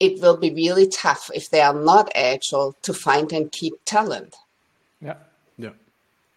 it 0.00 0.20
will 0.20 0.36
be 0.36 0.50
really 0.50 0.88
tough 0.88 1.30
if 1.34 1.50
they 1.50 1.60
are 1.60 1.74
not 1.74 2.10
agile 2.14 2.76
to 2.82 2.94
find 2.94 3.32
and 3.32 3.50
keep 3.52 3.74
talent. 3.84 4.34
Yeah, 5.00 5.16
yeah. 5.58 5.70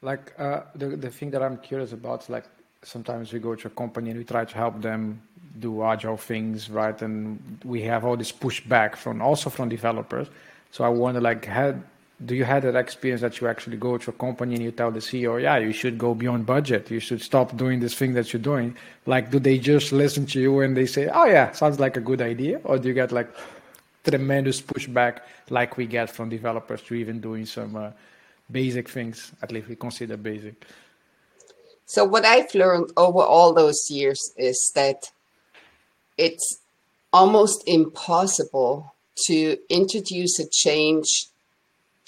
Like 0.01 0.33
uh, 0.37 0.61
the 0.75 0.87
the 0.87 1.09
thing 1.09 1.31
that 1.31 1.41
I'm 1.41 1.57
curious 1.57 1.91
about 1.93 2.29
like 2.29 2.45
sometimes 2.83 3.33
we 3.33 3.39
go 3.39 3.55
to 3.55 3.67
a 3.67 3.71
company 3.71 4.09
and 4.09 4.19
we 4.19 4.25
try 4.25 4.45
to 4.45 4.55
help 4.55 4.81
them 4.81 5.21
do 5.59 5.83
agile 5.83 6.17
things, 6.17 6.69
right? 6.69 7.01
And 7.01 7.59
we 7.63 7.81
have 7.83 8.05
all 8.05 8.15
this 8.15 8.31
pushback 8.31 8.95
from 8.95 9.21
also 9.21 9.49
from 9.49 9.69
developers. 9.69 10.27
So 10.71 10.83
I 10.83 10.89
wonder, 10.89 11.19
like, 11.19 11.45
had 11.45 11.83
do 12.25 12.35
you 12.35 12.43
have 12.43 12.63
that 12.63 12.75
experience 12.75 13.21
that 13.21 13.39
you 13.39 13.47
actually 13.47 13.77
go 13.77 13.97
to 13.97 14.09
a 14.09 14.13
company 14.13 14.55
and 14.55 14.63
you 14.63 14.71
tell 14.71 14.91
the 14.91 14.99
CEO, 14.99 15.41
yeah, 15.41 15.57
you 15.57 15.71
should 15.71 15.97
go 15.97 16.13
beyond 16.13 16.45
budget. 16.45 16.91
You 16.91 16.99
should 16.99 17.21
stop 17.21 17.55
doing 17.55 17.79
this 17.79 17.95
thing 17.95 18.13
that 18.13 18.33
you're 18.33 18.41
doing. 18.41 18.75
Like, 19.05 19.31
do 19.31 19.39
they 19.39 19.57
just 19.57 19.93
listen 19.93 20.25
to 20.27 20.39
you 20.39 20.59
and 20.59 20.75
they 20.75 20.85
say, 20.85 21.07
oh, 21.07 21.25
yeah, 21.25 21.51
sounds 21.53 21.79
like 21.79 21.95
a 21.95 22.01
good 22.01 22.21
idea? 22.21 22.59
Or 22.65 22.77
do 22.77 22.89
you 22.89 22.93
get 22.93 23.13
like 23.13 23.33
tremendous 24.03 24.61
pushback 24.61 25.19
like 25.49 25.77
we 25.77 25.85
get 25.85 26.09
from 26.09 26.27
developers 26.29 26.81
to 26.83 26.95
even 26.95 27.21
doing 27.21 27.45
some 27.45 27.75
uh, 27.77 27.91
basic 28.51 28.89
things, 28.89 29.31
at 29.41 29.51
least 29.53 29.69
we 29.69 29.77
consider 29.77 30.17
basic? 30.17 30.65
So, 31.85 32.03
what 32.03 32.25
I've 32.25 32.53
learned 32.53 32.91
over 32.97 33.21
all 33.21 33.53
those 33.53 33.89
years 33.89 34.33
is 34.37 34.71
that 34.75 35.09
it's 36.17 36.59
almost 37.13 37.63
impossible 37.65 38.93
to 39.25 39.57
introduce 39.69 40.37
a 40.37 40.47
change 40.47 41.29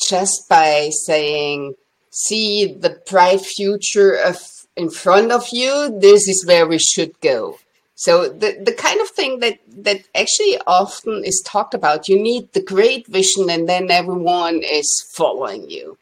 just 0.09 0.47
by 0.49 0.89
saying, 1.05 1.75
see 2.09 2.73
the 2.73 3.01
bright 3.09 3.41
future 3.41 4.15
of 4.15 4.39
in 4.75 4.89
front 4.89 5.31
of 5.31 5.47
you, 5.51 5.97
this 5.99 6.27
is 6.27 6.45
where 6.45 6.67
we 6.67 6.79
should 6.79 7.19
go. 7.21 7.57
So 7.95 8.29
the, 8.29 8.57
the 8.59 8.71
kind 8.71 8.99
of 9.01 9.09
thing 9.09 9.41
that, 9.41 9.59
that 9.67 10.03
actually 10.15 10.57
often 10.65 11.23
is 11.23 11.43
talked 11.45 11.73
about, 11.73 12.07
you 12.07 12.19
need 12.19 12.51
the 12.53 12.63
great 12.63 13.05
vision 13.07 13.49
and 13.49 13.69
then 13.69 13.91
everyone 13.91 14.61
is 14.63 15.05
following 15.13 15.69
you. 15.69 15.97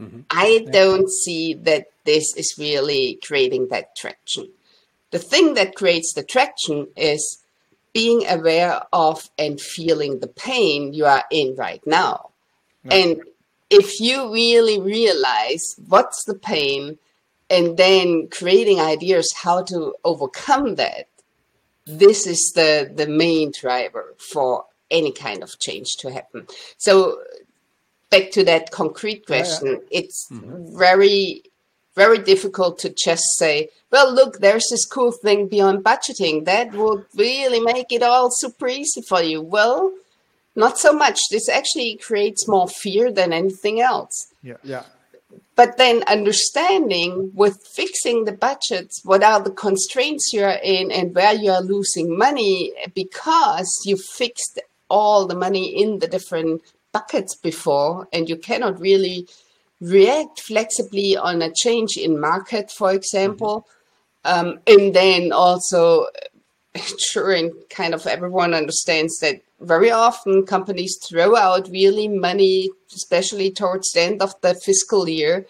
Mm-hmm. 0.00 0.20
I 0.30 0.66
don't 0.70 1.08
see 1.08 1.54
that 1.54 1.86
this 2.04 2.36
is 2.36 2.56
really 2.58 3.18
creating 3.24 3.68
that 3.68 3.96
traction. 3.96 4.50
The 5.12 5.18
thing 5.18 5.54
that 5.54 5.74
creates 5.74 6.12
the 6.12 6.22
traction 6.22 6.88
is 6.96 7.42
being 7.92 8.26
aware 8.26 8.82
of 8.92 9.30
and 9.38 9.60
feeling 9.60 10.18
the 10.18 10.28
pain 10.28 10.92
you 10.92 11.06
are 11.06 11.24
in 11.30 11.54
right 11.56 11.84
now. 11.86 12.30
And 12.84 13.22
if 13.70 14.00
you 14.00 14.32
really 14.32 14.80
realize 14.80 15.76
what's 15.86 16.24
the 16.24 16.34
pain 16.34 16.98
and 17.48 17.76
then 17.76 18.28
creating 18.28 18.80
ideas 18.80 19.32
how 19.42 19.62
to 19.62 19.94
overcome 20.04 20.74
that, 20.74 21.08
this 21.86 22.26
is 22.26 22.52
the, 22.54 22.90
the 22.94 23.06
main 23.06 23.52
driver 23.52 24.14
for 24.18 24.64
any 24.90 25.12
kind 25.12 25.42
of 25.42 25.58
change 25.58 25.96
to 25.98 26.12
happen. 26.12 26.46
So 26.78 27.20
back 28.10 28.32
to 28.32 28.44
that 28.44 28.70
concrete 28.72 29.26
question, 29.26 29.68
yeah, 29.68 29.72
yeah. 29.72 29.98
it's 29.98 30.28
mm-hmm. 30.30 30.76
very, 30.76 31.42
very 31.94 32.18
difficult 32.18 32.78
to 32.80 32.90
just 32.90 33.24
say, 33.36 33.68
well, 33.90 34.12
look, 34.12 34.38
there's 34.38 34.66
this 34.70 34.86
cool 34.86 35.12
thing 35.12 35.48
beyond 35.48 35.84
budgeting 35.84 36.44
that 36.44 36.72
would 36.72 37.04
really 37.16 37.60
make 37.60 37.92
it 37.92 38.02
all 38.02 38.30
super 38.30 38.68
easy 38.68 39.02
for 39.02 39.22
you. 39.22 39.40
Well, 39.40 39.92
not 40.56 40.78
so 40.78 40.92
much. 40.92 41.18
This 41.30 41.48
actually 41.48 41.96
creates 41.96 42.48
more 42.48 42.68
fear 42.68 43.12
than 43.12 43.32
anything 43.32 43.80
else. 43.80 44.32
Yeah. 44.42 44.56
Yeah. 44.62 44.84
But 45.56 45.76
then 45.76 46.02
understanding 46.04 47.32
with 47.34 47.66
fixing 47.74 48.24
the 48.24 48.32
budgets, 48.32 49.04
what 49.04 49.22
are 49.22 49.42
the 49.42 49.50
constraints 49.50 50.32
you're 50.32 50.58
in 50.62 50.90
and 50.90 51.14
where 51.14 51.34
you 51.34 51.50
are 51.50 51.60
losing 51.62 52.16
money 52.16 52.72
because 52.94 53.70
you 53.84 53.96
fixed 53.96 54.58
all 54.88 55.26
the 55.26 55.34
money 55.34 55.82
in 55.82 55.98
the 55.98 56.08
different 56.08 56.62
buckets 56.92 57.36
before 57.36 58.08
and 58.12 58.28
you 58.28 58.36
cannot 58.36 58.80
really 58.80 59.28
react 59.80 60.40
flexibly 60.40 61.16
on 61.16 61.42
a 61.42 61.52
change 61.52 61.96
in 61.96 62.20
market, 62.20 62.70
for 62.70 62.92
example. 62.92 63.66
Mm-hmm. 64.24 64.48
Um, 64.48 64.60
and 64.66 64.94
then 64.94 65.32
also 65.32 66.06
ensuring 66.74 67.52
kind 67.70 67.94
of 67.94 68.06
everyone 68.06 68.54
understands 68.54 69.18
that 69.18 69.42
very 69.60 69.90
often 69.90 70.46
companies 70.46 70.98
throw 71.08 71.36
out 71.36 71.68
really 71.70 72.08
money, 72.08 72.70
especially 72.94 73.50
towards 73.50 73.90
the 73.90 74.02
end 74.02 74.22
of 74.22 74.34
the 74.40 74.54
fiscal 74.54 75.08
year, 75.08 75.46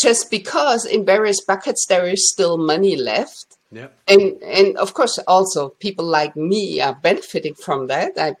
just 0.00 0.30
because 0.30 0.84
in 0.84 1.04
various 1.04 1.44
buckets 1.44 1.86
there 1.86 2.06
is 2.06 2.30
still 2.30 2.56
money 2.58 2.96
left. 2.96 3.56
Yeah. 3.70 3.88
And 4.06 4.42
and 4.42 4.76
of 4.78 4.94
course 4.94 5.18
also 5.26 5.70
people 5.70 6.04
like 6.04 6.36
me 6.36 6.80
are 6.80 6.94
benefiting 6.94 7.54
from 7.54 7.88
that. 7.88 8.12
I 8.16 8.36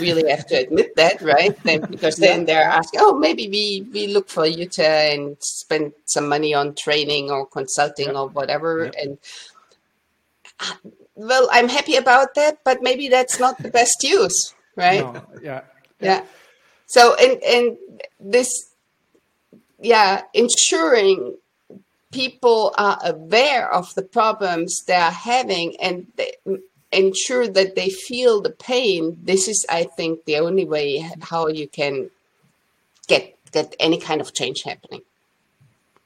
really 0.00 0.28
have 0.30 0.46
to 0.48 0.56
admit 0.56 0.96
that, 0.96 1.22
right? 1.22 1.56
Then, 1.62 1.82
because 1.82 2.16
then 2.16 2.44
they're 2.44 2.62
asking, 2.62 3.00
oh, 3.02 3.16
maybe 3.16 3.48
we, 3.48 3.86
we 3.92 4.08
look 4.08 4.28
for 4.28 4.46
you 4.46 4.66
to 4.66 4.84
and 4.84 5.36
spend 5.40 5.92
some 6.06 6.28
money 6.28 6.52
on 6.54 6.74
training 6.74 7.30
or 7.30 7.46
consulting 7.46 8.08
yeah. 8.08 8.18
or 8.18 8.28
whatever. 8.28 8.90
Yeah. 8.92 9.02
And 9.02 9.18
well, 11.14 11.48
I'm 11.52 11.68
happy 11.68 11.96
about 11.96 12.34
that, 12.34 12.58
but 12.64 12.82
maybe 12.82 13.08
that's 13.08 13.38
not 13.38 13.58
the 13.58 13.70
best 13.70 14.02
use, 14.02 14.54
right? 14.76 15.00
No, 15.00 15.22
yeah, 15.42 15.42
yeah. 15.42 15.62
Yeah. 16.00 16.24
So, 16.86 17.14
and 17.16 17.42
and 17.42 17.76
this, 18.18 18.48
yeah, 19.80 20.22
ensuring 20.34 21.36
people 22.12 22.74
are 22.76 22.98
aware 23.04 23.72
of 23.72 23.94
the 23.94 24.02
problems 24.02 24.82
they 24.86 24.94
are 24.94 25.12
having 25.12 25.76
and 25.80 26.06
they, 26.16 26.32
ensure 26.92 27.46
that 27.46 27.76
they 27.76 27.88
feel 27.88 28.40
the 28.40 28.50
pain. 28.50 29.16
This 29.22 29.46
is, 29.46 29.64
I 29.68 29.84
think, 29.84 30.24
the 30.24 30.38
only 30.38 30.64
way 30.64 31.08
how 31.20 31.46
you 31.48 31.68
can 31.68 32.10
get 33.06 33.36
get 33.52 33.74
any 33.80 33.98
kind 33.98 34.20
of 34.20 34.34
change 34.34 34.62
happening. 34.62 35.02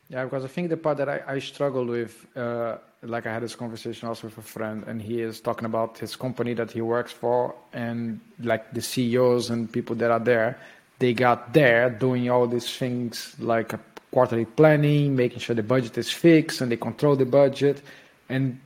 Yeah, 0.09 0.25
because 0.25 0.45
I 0.45 0.49
think 0.49 0.69
the 0.69 0.77
part 0.77 0.99
that 0.99 1.09
I, 1.09 1.23
I 1.27 1.39
struggle 1.39 1.87
with, 1.87 2.27
uh, 2.37 2.77
like 3.05 3.27
I 3.27 3.33
had 3.33 3.43
this 3.43 3.55
conversation 3.55 4.09
also 4.09 4.27
with 4.29 4.39
a 4.39 4.43
friend, 4.43 4.85
and 4.87 5.01
he 5.01 5.21
is 5.21 5.41
talking 5.41 5.67
about 5.67 5.99
his 5.99 6.17
company 6.17 6.55
that 6.55 6.71
he 6.71 6.81
works 6.81 7.13
for, 7.13 7.55
and 7.73 8.21
like 8.41 8.73
the 8.73 8.83
CEOs 8.83 9.51
and 9.51 9.71
people 9.71 9.97
that 9.97 10.11
are 10.11 10.21
there, 10.21 10.59
they 10.99 11.13
got 11.13 11.53
there 11.53 11.91
doing 11.91 12.31
all 12.31 12.47
these 12.47 12.77
things 12.77 13.37
like 13.39 13.75
quarterly 14.11 14.45
planning, 14.45 15.17
making 15.17 15.41
sure 15.41 15.55
the 15.57 15.63
budget 15.63 15.99
is 15.99 16.11
fixed, 16.11 16.61
and 16.61 16.71
they 16.71 16.77
control 16.77 17.17
the 17.17 17.27
budget, 17.27 17.83
and 18.29 18.59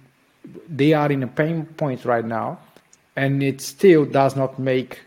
they 0.68 0.92
are 0.92 1.10
in 1.10 1.22
a 1.22 1.26
pain 1.26 1.64
point 1.64 2.04
right 2.04 2.24
now, 2.24 2.58
and 3.16 3.42
it 3.42 3.60
still 3.60 4.04
does 4.04 4.36
not 4.36 4.58
make 4.58 5.00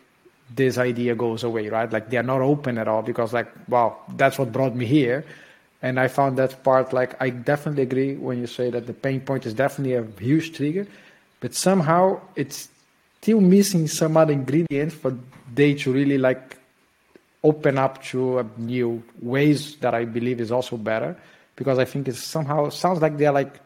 this 0.55 0.77
idea 0.77 1.15
goes 1.15 1.43
away, 1.43 1.69
right? 1.69 1.91
Like 1.91 2.09
they 2.09 2.17
are 2.17 2.23
not 2.23 2.41
open 2.41 2.77
at 2.77 2.87
all 2.87 3.01
because 3.01 3.33
like, 3.33 3.47
wow, 3.69 3.97
that's 4.15 4.37
what 4.37 4.51
brought 4.51 4.75
me 4.75 4.85
here. 4.85 5.23
And 5.81 5.99
I 5.99 6.07
found 6.07 6.37
that 6.37 6.63
part 6.63 6.93
like 6.93 7.19
I 7.21 7.29
definitely 7.29 7.83
agree 7.83 8.15
when 8.15 8.39
you 8.39 8.47
say 8.47 8.69
that 8.69 8.87
the 8.87 8.93
pain 8.93 9.21
point 9.21 9.45
is 9.45 9.53
definitely 9.53 9.95
a 9.95 10.05
huge 10.19 10.55
trigger, 10.55 10.87
but 11.39 11.55
somehow 11.55 12.21
it's 12.35 12.69
still 13.21 13.41
missing 13.41 13.87
some 13.87 14.17
other 14.17 14.33
ingredients 14.33 14.95
for 14.95 15.17
they 15.53 15.73
to 15.75 15.91
really 15.91 16.17
like 16.17 16.57
open 17.43 17.77
up 17.77 18.03
to 18.03 18.49
new 18.57 19.01
ways 19.21 19.75
that 19.77 19.93
I 19.93 20.05
believe 20.05 20.39
is 20.39 20.51
also 20.51 20.77
better 20.77 21.17
because 21.55 21.79
I 21.79 21.85
think 21.85 22.07
it 22.07 22.15
somehow 22.15 22.69
sounds 22.69 23.01
like 23.01 23.17
they're 23.17 23.31
like 23.31 23.59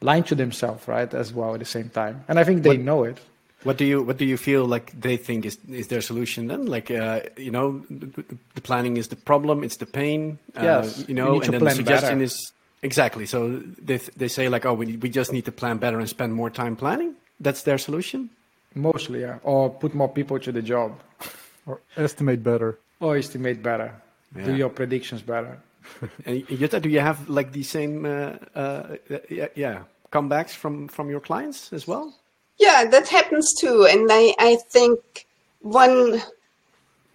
lying 0.00 0.24
to 0.24 0.34
themselves, 0.34 0.86
right, 0.88 1.12
as 1.12 1.32
well 1.32 1.54
at 1.54 1.60
the 1.60 1.66
same 1.66 1.88
time. 1.90 2.24
And 2.28 2.38
I 2.38 2.44
think 2.44 2.62
they 2.62 2.76
know 2.76 3.04
it. 3.04 3.18
What 3.62 3.76
do 3.76 3.84
you 3.84 4.02
what 4.02 4.16
do 4.16 4.24
you 4.24 4.36
feel 4.36 4.64
like 4.64 4.98
they 4.98 5.18
think 5.18 5.44
is 5.44 5.58
is 5.68 5.88
their 5.88 6.00
solution 6.00 6.46
then? 6.46 6.66
Like 6.66 6.90
uh, 6.90 7.20
you 7.36 7.50
know, 7.50 7.84
the, 7.90 8.24
the, 8.54 8.60
planning 8.62 8.96
is 8.96 9.08
the 9.08 9.16
problem, 9.16 9.62
it's 9.62 9.76
the 9.76 9.86
pain. 9.86 10.38
Uh, 10.56 10.62
yes, 10.62 11.04
you 11.06 11.14
know, 11.14 11.40
and 11.40 11.52
then 11.52 11.64
the 11.64 11.70
suggestion 11.70 12.18
better. 12.18 12.24
is 12.24 12.52
exactly. 12.82 13.26
So 13.26 13.62
they 13.82 13.98
they 14.16 14.28
say 14.28 14.48
like, 14.48 14.64
oh, 14.64 14.72
we 14.72 14.96
we 14.96 15.10
just 15.10 15.32
need 15.32 15.44
to 15.44 15.52
plan 15.52 15.76
better 15.76 15.98
and 15.98 16.08
spend 16.08 16.32
more 16.32 16.48
time 16.48 16.74
planning. 16.74 17.14
That's 17.38 17.62
their 17.62 17.76
solution. 17.76 18.30
Mostly, 18.74 19.20
yeah. 19.20 19.38
Or 19.42 19.68
put 19.68 19.94
more 19.94 20.08
people 20.08 20.38
to 20.38 20.52
the 20.52 20.62
job. 20.62 20.98
or 21.66 21.80
estimate 21.96 22.42
better. 22.42 22.78
Or 23.00 23.16
estimate 23.16 23.62
better. 23.62 23.92
Yeah. 24.34 24.46
Do 24.46 24.56
your 24.56 24.70
predictions 24.70 25.22
better. 25.22 25.58
and 26.24 26.46
Jutta, 26.46 26.80
do 26.80 26.88
you 26.88 27.00
have 27.00 27.28
like 27.28 27.52
the 27.52 27.62
same 27.62 28.06
uh, 28.06 28.36
uh, 28.54 28.96
yeah, 29.28 29.48
yeah 29.54 29.82
comebacks 30.12 30.50
from 30.50 30.88
from 30.88 31.10
your 31.10 31.20
clients 31.20 31.72
as 31.72 31.86
well? 31.86 32.14
Yeah, 32.60 32.84
that 32.84 33.08
happens 33.08 33.54
too, 33.58 33.86
and 33.90 34.08
I 34.12 34.34
I 34.38 34.56
think 34.56 35.26
one 35.62 36.22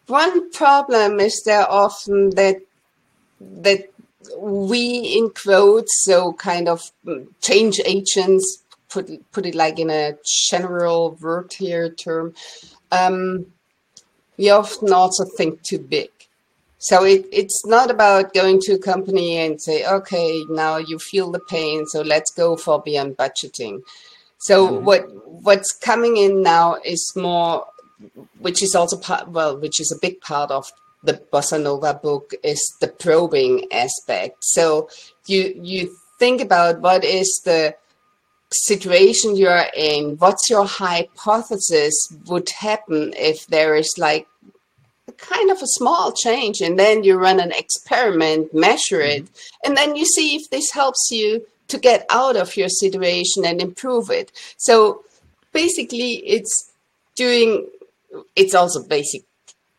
one 0.07 0.51
problem 0.51 1.19
is 1.19 1.43
there 1.45 1.69
often 1.69 2.31
that 2.31 2.57
that 3.41 3.89
we 4.39 4.99
in 5.17 5.29
quotes 5.31 5.93
so 6.05 6.33
kind 6.33 6.67
of 6.69 6.91
mm, 7.05 7.27
change 7.41 7.79
agents 7.85 8.63
put 8.89 9.09
put 9.31 9.45
it 9.45 9.55
like 9.55 9.79
in 9.79 9.89
a 9.91 10.17
general 10.49 11.17
word 11.21 11.53
here 11.53 11.89
term 11.89 12.33
um, 12.91 13.47
we 14.37 14.49
often 14.49 14.93
also 14.93 15.25
think 15.37 15.63
too 15.63 15.79
big. 15.79 16.09
So 16.79 17.03
it, 17.05 17.25
it's 17.31 17.65
not 17.65 17.91
about 17.91 18.33
going 18.33 18.59
to 18.61 18.73
a 18.73 18.79
company 18.79 19.37
and 19.37 19.61
say 19.61 19.85
okay 19.85 20.43
now 20.49 20.77
you 20.77 20.99
feel 20.99 21.31
the 21.31 21.39
pain 21.49 21.85
so 21.87 22.01
let's 22.01 22.31
go 22.31 22.55
for 22.57 22.81
beyond 22.81 23.17
budgeting 23.17 23.81
so 24.45 24.67
mm-hmm. 24.67 24.85
what 24.85 25.01
what's 25.41 25.71
coming 25.71 26.17
in 26.17 26.43
now 26.43 26.75
is 26.85 27.11
more, 27.15 27.65
which 28.37 28.61
is 28.61 28.75
also 28.75 28.95
part 28.95 29.29
well, 29.29 29.57
which 29.57 29.79
is 29.79 29.91
a 29.91 29.99
big 29.99 30.21
part 30.21 30.51
of 30.51 30.71
the 31.01 31.13
bossa 31.33 31.59
nova 31.59 31.95
book 31.95 32.35
is 32.43 32.61
the 32.79 32.87
probing 32.87 33.65
aspect. 33.71 34.37
So 34.41 34.87
you 35.25 35.59
you 35.59 35.97
think 36.19 36.41
about 36.41 36.81
what 36.81 37.03
is 37.03 37.41
the 37.43 37.75
situation 38.51 39.35
you're 39.35 39.65
in, 39.75 40.17
what's 40.17 40.47
your 40.47 40.67
hypothesis 40.67 41.95
would 42.27 42.49
happen 42.51 43.15
if 43.17 43.47
there 43.47 43.75
is 43.75 43.91
like 43.97 44.27
a 45.07 45.11
kind 45.13 45.49
of 45.49 45.57
a 45.57 45.73
small 45.79 46.11
change 46.11 46.61
and 46.61 46.77
then 46.77 47.03
you 47.03 47.17
run 47.17 47.39
an 47.39 47.51
experiment 47.51 48.53
measure 48.53 49.01
it 49.01 49.23
mm-hmm. 49.23 49.65
and 49.65 49.75
then 49.75 49.95
you 49.95 50.05
see 50.05 50.35
if 50.35 50.47
this 50.51 50.69
helps 50.71 51.09
you 51.09 51.47
to 51.67 51.77
get 51.77 52.05
out 52.09 52.35
of 52.35 52.55
your 52.55 52.69
situation 52.69 53.45
and 53.45 53.61
improve 53.61 54.09
it. 54.09 54.31
So 54.57 55.03
basically, 55.51 56.15
it's 56.25 56.71
doing, 57.15 57.67
it's 58.35 58.53
also 58.53 58.83
basic 58.83 59.23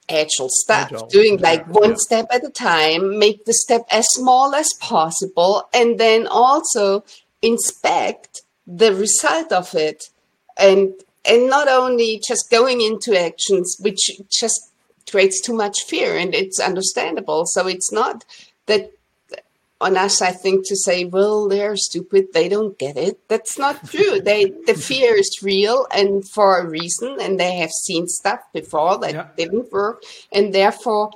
agile 0.08 0.48
stuff, 0.48 0.92
agile. 0.92 1.06
doing 1.08 1.38
like 1.38 1.66
one 1.68 1.90
yeah. 1.90 1.96
step 1.98 2.26
at 2.32 2.44
a 2.44 2.50
time, 2.50 3.18
make 3.18 3.44
the 3.44 3.54
step 3.54 3.82
as 3.90 4.06
small 4.10 4.54
as 4.54 4.68
possible, 4.80 5.68
and 5.74 5.98
then 5.98 6.26
also 6.26 7.04
inspect 7.42 8.42
the 8.66 8.94
result 8.94 9.52
of 9.52 9.74
it. 9.74 10.10
And 10.58 10.94
and 11.28 11.48
not 11.48 11.68
only 11.68 12.22
just 12.26 12.50
going 12.50 12.80
into 12.80 13.20
actions, 13.20 13.76
which 13.80 14.10
just 14.30 14.70
creates 15.10 15.40
too 15.40 15.54
much 15.54 15.82
fear, 15.86 16.16
and 16.16 16.34
it's 16.34 16.60
understandable. 16.60 17.46
So 17.46 17.66
it's 17.66 17.92
not 17.92 18.24
that 18.66 18.92
on 19.80 19.96
us, 19.96 20.22
I 20.22 20.32
think, 20.32 20.66
to 20.68 20.76
say, 20.76 21.04
well, 21.04 21.48
they're 21.48 21.76
stupid, 21.76 22.32
they 22.32 22.48
don't 22.48 22.78
get 22.78 22.96
it. 22.96 23.28
That's 23.28 23.58
not 23.58 23.86
true. 23.88 24.20
they 24.20 24.52
the 24.66 24.74
fear 24.74 25.14
is 25.14 25.40
real 25.42 25.86
and 25.94 26.26
for 26.30 26.58
a 26.58 26.66
reason, 26.68 27.18
and 27.20 27.38
they 27.38 27.56
have 27.56 27.70
seen 27.70 28.06
stuff 28.06 28.40
before 28.52 28.98
that 28.98 29.14
yeah. 29.14 29.28
didn't 29.36 29.70
work. 29.70 30.02
And 30.32 30.54
therefore, 30.54 31.10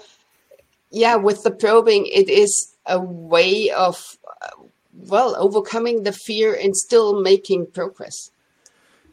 yeah, 0.91 1.17
with 1.17 1.43
the 1.43 1.51
probing, 1.51 2.07
it 2.07 2.29
is 2.29 2.75
a 2.87 3.01
way 3.01 3.71
of 3.71 4.19
uh, 4.43 4.49
well 4.93 5.35
overcoming 5.37 6.03
the 6.03 6.13
fear 6.13 6.55
and 6.55 6.77
still 6.77 7.23
making 7.23 7.67
progress. 7.67 8.31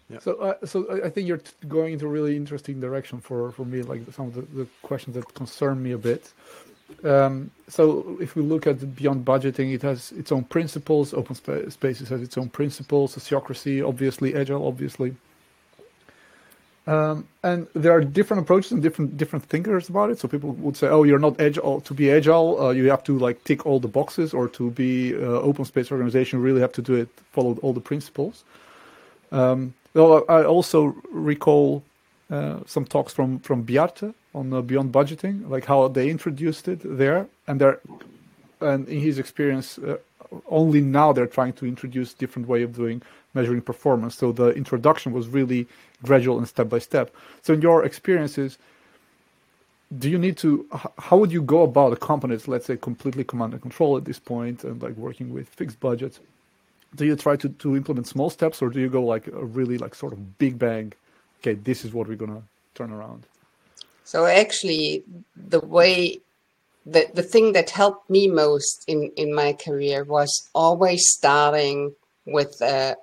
Yeah. 0.10 0.20
So, 0.20 0.36
uh, 0.36 0.66
so 0.66 1.04
I 1.04 1.10
think 1.10 1.28
you're 1.28 1.42
going 1.68 1.94
into 1.94 2.06
a 2.06 2.10
really 2.10 2.36
interesting 2.36 2.80
direction 2.80 3.20
for 3.22 3.52
for 3.52 3.66
me. 3.66 3.82
Like 3.82 4.02
some 4.12 4.28
of 4.28 4.36
the, 4.36 4.42
the 4.42 4.68
questions 4.82 5.16
that 5.16 5.34
concern 5.34 5.82
me 5.82 5.92
a 5.94 5.98
bit. 5.98 6.34
Um, 7.04 7.52
so 7.68 8.18
if 8.22 8.36
we 8.36 8.42
look 8.42 8.66
at 8.66 8.96
beyond 8.96 9.26
budgeting, 9.26 9.74
it 9.74 9.82
has 9.82 10.12
its 10.14 10.32
own 10.32 10.44
principles. 10.46 11.14
Open 11.14 11.36
sp- 11.36 11.70
spaces 11.70 12.10
has 12.10 12.22
its 12.22 12.38
own 12.38 12.50
principles. 12.50 13.16
Sociocracy, 13.16 13.88
obviously, 13.88 14.36
agile, 14.36 14.66
obviously. 14.66 15.16
Um, 16.88 17.28
and 17.44 17.68
there 17.74 17.92
are 17.92 18.02
different 18.02 18.44
approaches 18.44 18.72
and 18.72 18.82
different 18.82 19.18
different 19.18 19.44
thinkers 19.46 19.90
about 19.90 20.10
it. 20.10 20.20
So 20.20 20.30
people 20.30 20.54
would 20.54 20.78
say, 20.78 20.88
"Oh, 20.88 21.04
you're 21.04 21.20
not 21.20 21.40
agile. 21.42 21.82
To 21.82 21.94
be 21.94 22.10
agile, 22.10 22.62
uh, 22.62 22.72
you 22.72 22.90
have 22.90 23.04
to 23.04 23.20
like 23.20 23.44
tick 23.44 23.66
all 23.66 23.80
the 23.82 23.90
boxes, 23.90 24.34
or 24.34 24.48
to 24.50 24.72
be 24.72 25.14
uh, 25.14 25.42
open 25.50 25.66
space 25.66 25.92
organization, 25.92 26.40
you 26.40 26.46
really 26.46 26.62
have 26.62 26.72
to 26.74 26.82
do 26.82 26.96
it, 26.96 27.10
follow 27.34 27.58
all 27.62 27.74
the 27.74 27.82
principles." 27.82 28.46
Um, 29.34 29.74
well, 29.94 30.24
I 30.30 30.44
also 30.44 30.96
recall 31.12 31.84
uh, 32.32 32.60
some 32.66 32.86
talks 32.86 33.14
from 33.14 33.40
from 33.40 33.66
Bjarte 33.66 34.14
on 34.38 34.54
uh, 34.54 34.62
Beyond 34.62 34.92
Budgeting, 34.92 35.50
like 35.50 35.66
how 35.66 35.88
they 35.88 36.10
introduced 36.10 36.68
it 36.68 36.80
there, 36.84 37.28
and 37.48 37.60
they're 37.60 37.80
and 38.62 38.88
in 38.88 39.00
his 39.00 39.20
experience, 39.20 39.78
uh, 39.78 39.98
only 40.50 40.82
now 40.82 41.14
they're 41.14 41.28
trying 41.28 41.54
to 41.54 41.66
introduce 41.66 42.14
different 42.14 42.48
way 42.48 42.64
of 42.64 42.76
doing 42.76 43.02
measuring 43.34 43.62
performance. 43.62 44.16
So 44.16 44.32
the 44.32 44.50
introduction 44.50 45.14
was 45.14 45.28
really 45.28 45.68
gradual 46.04 46.38
and 46.38 46.48
step 46.48 46.70
by 46.70 46.80
step. 46.80 47.14
So 47.44 47.54
in 47.54 47.62
your 47.62 47.86
experiences, 47.86 48.58
do 49.98 50.10
you 50.10 50.18
need 50.18 50.38
to? 50.38 50.66
How 50.98 51.18
would 51.18 51.32
you 51.32 51.42
go 51.42 51.62
about 51.62 51.94
a 51.94 51.96
company 51.96 52.36
that's 52.36 52.48
let's 52.48 52.66
say 52.66 52.78
completely 52.78 53.24
command 53.24 53.54
and 53.54 53.62
control 53.62 53.96
at 53.96 54.06
this 54.06 54.20
point 54.20 54.64
and 54.64 54.82
like 54.82 54.96
working 54.98 55.34
with 55.34 55.48
fixed 55.50 55.80
budgets? 55.80 56.20
Do 56.96 57.06
you 57.06 57.16
try 57.16 57.36
to 57.38 57.50
to 57.50 57.76
implement 57.76 58.08
small 58.08 58.30
steps, 58.30 58.62
or 58.62 58.70
do 58.70 58.80
you 58.80 58.90
go 58.90 59.04
like 59.04 59.28
a 59.28 59.46
really 59.46 59.78
like 59.78 59.96
sort 59.96 60.14
of 60.14 60.38
big 60.38 60.60
bang? 60.60 60.92
Okay, 61.40 61.54
this 61.54 61.86
is 61.86 61.94
what 61.94 62.08
we're 62.08 62.16
gonna 62.24 62.44
turn 62.76 62.92
around. 62.92 63.24
So 64.08 64.26
actually, 64.26 65.04
the 65.36 65.60
way 65.60 66.20
the 66.86 67.10
the 67.14 67.28
thing 67.34 67.52
that 67.52 67.72
helped 67.82 68.10
me 68.10 68.30
most 68.30 68.86
in 68.88 69.12
in 69.18 69.34
my 69.34 69.52
career 69.52 70.06
was 70.06 70.32
always 70.56 71.04
starting 71.18 71.94
with 72.26 72.62
a 72.62 72.96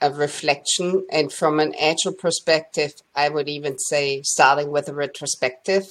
a 0.00 0.10
reflection, 0.10 1.06
and 1.08 1.32
from 1.32 1.60
an 1.60 1.72
agile 1.80 2.12
perspective, 2.26 2.94
I 3.14 3.28
would 3.28 3.48
even 3.48 3.78
say 3.78 4.22
starting 4.22 4.72
with 4.72 4.88
a 4.88 4.94
retrospective 5.04 5.84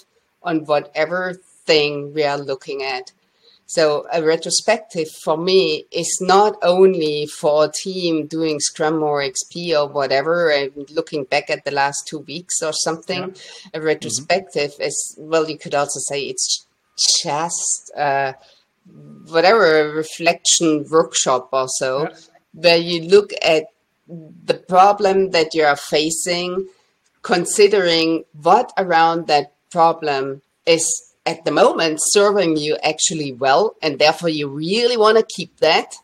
on 0.43 0.65
whatever 0.65 1.35
thing 1.65 2.13
we 2.13 2.23
are 2.25 2.37
looking 2.37 2.83
at. 2.83 3.13
So 3.75 4.05
a 4.13 4.21
retrospective 4.21 5.07
for 5.23 5.35
me 5.35 5.85
is 5.91 6.19
not 6.21 6.57
only 6.61 7.25
for 7.25 7.65
a 7.65 7.71
team 7.71 8.27
doing 8.27 8.59
Scrum 8.59 9.01
or 9.01 9.21
XP 9.21 9.73
or 9.75 9.87
whatever 9.91 10.51
and 10.51 10.71
looking 10.91 11.23
back 11.23 11.49
at 11.49 11.65
the 11.65 11.71
last 11.71 12.07
two 12.07 12.19
weeks 12.19 12.61
or 12.61 12.71
something. 12.71 13.21
Yeah. 13.21 13.79
A 13.79 13.81
retrospective 13.81 14.73
mm-hmm. 14.73 14.83
is 14.83 15.15
well, 15.17 15.49
you 15.49 15.57
could 15.57 15.73
also 15.73 15.99
say 16.07 16.25
it's 16.25 16.67
just 17.23 17.91
uh, 17.97 18.33
whatever 19.29 19.79
a 19.79 19.91
reflection 19.91 20.85
workshop 20.91 21.49
or 21.51 21.67
so, 21.67 22.03
yeah. 22.03 22.15
where 22.53 22.77
you 22.77 23.01
look 23.09 23.31
at 23.43 23.63
the 24.07 24.53
problem 24.53 25.31
that 25.31 25.55
you 25.55 25.63
are 25.63 25.75
facing, 25.75 26.67
considering 27.23 28.25
what 28.39 28.71
around 28.77 29.25
that 29.25 29.51
problem 29.71 30.43
is 30.67 31.12
at 31.25 31.45
the 31.45 31.51
moment 31.51 31.99
serving 32.01 32.57
you 32.57 32.77
actually 32.83 33.31
well, 33.31 33.75
and 33.81 33.99
therefore 33.99 34.29
you 34.29 34.47
really 34.47 34.97
want 34.97 35.17
to 35.17 35.35
keep 35.35 35.57
that. 35.57 35.95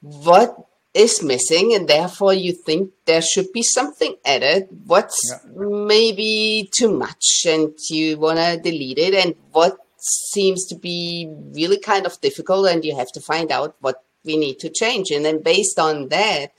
What 0.00 0.66
is 0.94 1.22
missing, 1.22 1.74
and 1.74 1.88
therefore 1.88 2.32
you 2.32 2.52
think 2.52 2.92
there 3.04 3.22
should 3.22 3.52
be 3.52 3.62
something 3.62 4.16
added? 4.24 4.68
What's 4.86 5.18
yeah. 5.30 5.38
maybe 5.54 6.70
too 6.76 6.90
much, 6.90 7.44
and 7.46 7.74
you 7.90 8.18
want 8.18 8.38
to 8.38 8.58
delete 8.62 8.98
it, 8.98 9.14
and 9.14 9.34
what 9.52 9.78
seems 9.98 10.64
to 10.66 10.76
be 10.76 11.28
really 11.52 11.78
kind 11.78 12.06
of 12.06 12.20
difficult, 12.20 12.68
and 12.68 12.84
you 12.84 12.94
have 12.96 13.10
to 13.12 13.20
find 13.20 13.50
out 13.50 13.74
what 13.80 14.02
we 14.24 14.36
need 14.36 14.58
to 14.60 14.70
change, 14.70 15.10
and 15.10 15.24
then 15.24 15.42
based 15.42 15.78
on 15.78 16.08
that, 16.08 16.52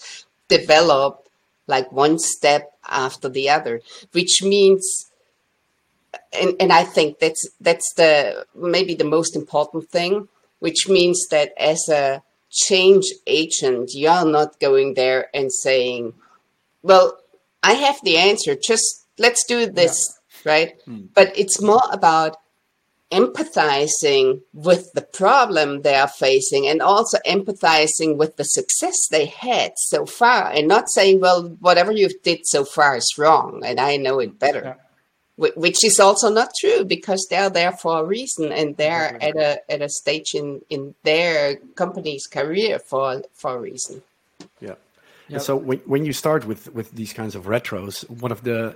develop 0.48 1.28
like 1.68 1.92
one 1.92 2.18
step 2.18 2.72
after 2.88 3.28
the 3.28 3.50
other, 3.50 3.82
which 4.12 4.42
means 4.42 5.07
and, 6.34 6.56
and 6.60 6.72
I 6.72 6.84
think 6.84 7.20
that's 7.20 7.48
that's 7.60 7.94
the 7.96 8.46
maybe 8.56 8.96
the 8.96 9.04
most 9.04 9.36
important 9.36 9.90
thing, 9.90 10.28
which 10.60 10.88
means 10.88 11.26
that 11.32 11.54
as 11.58 11.88
a 11.90 12.24
change 12.50 13.06
agent, 13.26 13.92
you 13.94 14.10
are 14.10 14.26
not 14.26 14.60
going 14.60 14.94
there 14.94 15.30
and 15.34 15.52
saying, 15.52 16.14
Well, 16.82 17.18
I 17.64 17.74
have 17.74 18.00
the 18.04 18.18
answer, 18.18 18.56
just 18.56 19.06
let's 19.18 19.46
do 19.46 19.70
this, 19.70 20.20
yeah. 20.46 20.52
right? 20.52 20.82
Hmm. 20.86 21.06
But 21.14 21.38
it's 21.38 21.62
more 21.62 21.84
about 21.92 22.38
empathizing 23.12 24.42
with 24.54 24.92
the 24.94 25.02
problem 25.02 25.82
they 25.82 25.96
are 25.96 26.10
facing 26.10 26.68
and 26.68 26.82
also 26.82 27.18
empathizing 27.26 28.18
with 28.18 28.36
the 28.36 28.44
success 28.44 28.96
they 29.10 29.26
had 29.28 29.72
so 29.78 30.06
far 30.06 30.52
and 30.52 30.68
not 30.68 30.90
saying 30.90 31.22
well 31.22 31.56
whatever 31.62 31.94
you 31.94 32.10
did 32.24 32.42
so 32.44 32.66
far 32.66 32.98
is 32.98 33.16
wrong 33.18 33.62
and 33.64 33.80
i 33.80 33.96
know 33.96 34.20
it 34.20 34.38
better 34.38 34.62
yeah 34.62 34.87
which 35.38 35.86
is 35.86 36.00
also 36.00 36.30
not 36.30 36.50
true 36.60 36.84
because 36.84 37.28
they're 37.30 37.50
there 37.50 37.72
for 37.72 38.00
a 38.00 38.04
reason 38.04 38.52
and 38.52 38.76
they're 38.78 39.22
at 39.22 39.36
a 39.36 39.72
at 39.72 39.82
a 39.82 39.90
stage 39.90 40.34
in 40.34 40.62
in 40.70 40.96
their 41.04 41.58
company's 41.76 42.26
career 42.26 42.80
for 42.80 43.22
for 43.34 43.56
a 43.56 43.60
reason. 43.60 44.02
Yeah. 44.60 44.76
Yep. 45.30 45.42
so 45.42 45.56
when, 45.56 45.80
when 45.80 46.06
you 46.06 46.14
start 46.14 46.46
with 46.46 46.74
with 46.74 46.92
these 46.92 47.14
kinds 47.14 47.36
of 47.36 47.46
retros 47.46 48.10
one 48.10 48.32
of 48.32 48.44
the 48.44 48.76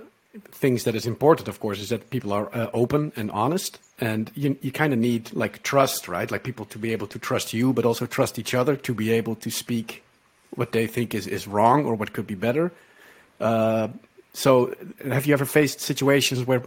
things 0.50 0.84
that 0.84 0.94
is 0.94 1.06
important 1.06 1.48
of 1.48 1.60
course 1.60 1.80
is 1.80 1.88
that 1.88 2.10
people 2.10 2.32
are 2.32 2.54
uh, 2.54 2.70
open 2.72 3.12
and 3.16 3.30
honest 3.30 3.78
and 4.00 4.30
you, 4.34 4.56
you 4.60 4.70
kind 4.70 4.92
of 4.92 4.98
need 4.98 5.32
like 5.32 5.62
trust 5.62 6.08
right? 6.08 6.30
Like 6.30 6.44
people 6.44 6.66
to 6.66 6.78
be 6.78 6.92
able 6.92 7.06
to 7.08 7.18
trust 7.18 7.52
you 7.52 7.72
but 7.72 7.84
also 7.84 8.06
trust 8.06 8.38
each 8.38 8.54
other 8.54 8.76
to 8.76 8.94
be 8.94 9.10
able 9.10 9.34
to 9.36 9.50
speak 9.50 10.04
what 10.54 10.72
they 10.72 10.86
think 10.86 11.14
is 11.14 11.26
is 11.26 11.48
wrong 11.48 11.84
or 11.86 11.94
what 11.94 12.12
could 12.12 12.26
be 12.26 12.34
better. 12.34 12.70
Uh, 13.40 13.88
so, 14.34 14.74
have 15.04 15.26
you 15.26 15.34
ever 15.34 15.44
faced 15.44 15.80
situations 15.80 16.46
where, 16.46 16.62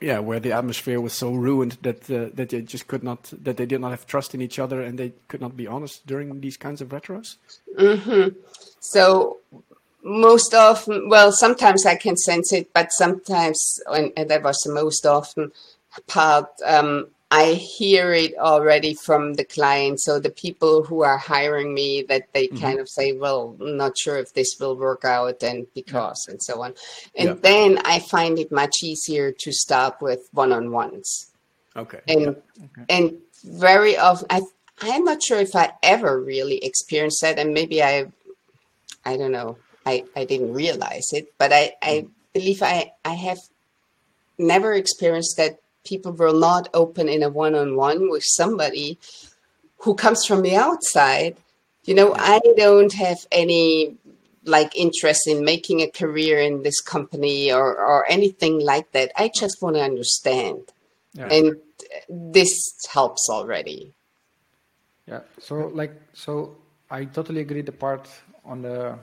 yeah, 0.00 0.20
where 0.20 0.40
the 0.40 0.52
atmosphere 0.52 1.00
was 1.00 1.12
so 1.12 1.34
ruined 1.34 1.76
that 1.82 2.10
uh, 2.10 2.30
that 2.34 2.48
they 2.48 2.62
just 2.62 2.86
could 2.86 3.04
not, 3.04 3.30
that 3.42 3.58
they 3.58 3.66
did 3.66 3.82
not 3.82 3.90
have 3.90 4.06
trust 4.06 4.34
in 4.34 4.40
each 4.40 4.58
other, 4.58 4.80
and 4.80 4.98
they 4.98 5.12
could 5.28 5.42
not 5.42 5.54
be 5.54 5.66
honest 5.66 6.06
during 6.06 6.40
these 6.40 6.56
kinds 6.56 6.80
of 6.80 6.88
retros? 6.88 7.36
Mm-hmm. 7.78 8.38
So, 8.80 9.38
most 10.02 10.54
often, 10.54 11.10
well, 11.10 11.30
sometimes 11.30 11.84
I 11.84 11.96
can 11.96 12.16
sense 12.16 12.54
it, 12.54 12.72
but 12.72 12.90
sometimes, 12.90 13.80
and, 13.86 14.12
that 14.16 14.42
was 14.42 14.58
the 14.64 14.72
most 14.72 15.04
often 15.04 15.52
part. 16.06 16.48
Um, 16.64 17.08
I 17.34 17.54
hear 17.54 18.12
it 18.12 18.36
already 18.38 18.94
from 18.94 19.34
the 19.34 19.44
client. 19.44 20.00
So 20.00 20.20
the 20.20 20.30
people 20.30 20.84
who 20.84 21.02
are 21.02 21.18
hiring 21.18 21.74
me 21.74 22.02
that 22.08 22.32
they 22.32 22.46
mm-hmm. 22.46 22.58
kind 22.58 22.78
of 22.78 22.88
say, 22.88 23.12
well, 23.12 23.56
I'm 23.60 23.76
not 23.76 23.98
sure 23.98 24.18
if 24.18 24.32
this 24.34 24.56
will 24.60 24.76
work 24.76 25.04
out 25.04 25.42
and 25.42 25.66
because 25.74 26.26
and 26.28 26.40
so 26.40 26.62
on. 26.62 26.74
And 27.16 27.28
yeah. 27.30 27.34
then 27.42 27.78
I 27.84 27.98
find 27.98 28.38
it 28.38 28.52
much 28.52 28.76
easier 28.84 29.32
to 29.32 29.52
start 29.52 30.00
with 30.00 30.20
one-on-ones. 30.32 31.32
Okay. 31.76 32.00
And 32.06 32.20
yeah. 32.20 32.64
okay. 32.66 32.84
and 32.88 33.16
very 33.44 33.96
often 33.98 34.26
I 34.30 34.42
I'm 34.80 35.04
not 35.04 35.22
sure 35.22 35.38
if 35.38 35.56
I 35.56 35.72
ever 35.82 36.20
really 36.20 36.58
experienced 36.64 37.20
that 37.22 37.38
and 37.38 37.52
maybe 37.52 37.82
I 37.82 38.06
I 39.04 39.16
don't 39.16 39.32
know. 39.32 39.58
I, 39.86 40.04
I 40.16 40.24
didn't 40.24 40.54
realize 40.54 41.08
it, 41.12 41.32
but 41.36 41.52
I, 41.52 41.72
I 41.82 41.90
mm. 42.06 42.10
believe 42.32 42.62
I, 42.62 42.92
I 43.04 43.14
have 43.14 43.38
never 44.38 44.72
experienced 44.72 45.36
that 45.36 45.58
people 45.84 46.12
were 46.12 46.32
not 46.32 46.68
open 46.74 47.08
in 47.08 47.22
a 47.22 47.28
one-on-one 47.28 48.10
with 48.10 48.24
somebody 48.24 48.98
who 49.78 49.94
comes 49.94 50.24
from 50.24 50.42
the 50.42 50.56
outside. 50.56 51.36
You 51.84 51.94
know 51.94 52.14
i 52.16 52.40
don't 52.56 52.94
have 52.94 53.18
any 53.30 53.94
like 54.44 54.76
interest 54.76 55.26
in 55.26 55.44
making 55.44 55.80
a 55.80 55.90
career 55.90 56.38
in 56.38 56.62
this 56.62 56.80
company 56.80 57.52
or 57.52 57.76
or 57.76 58.10
anything 58.10 58.60
like 58.60 58.92
that. 58.92 59.12
I 59.16 59.30
just 59.34 59.62
want 59.62 59.76
to 59.76 59.82
understand. 59.82 60.60
Yeah. 61.14 61.28
and 61.28 61.56
this 62.08 62.50
helps 62.92 63.28
already. 63.30 63.92
Yeah. 65.06 65.20
So 65.38 65.70
like 65.80 65.94
so 66.12 66.56
i 66.90 67.04
totally 67.04 67.40
agree 67.40 67.62
the 67.62 67.72
part 67.72 68.08
on 68.44 68.62
the 68.62 68.98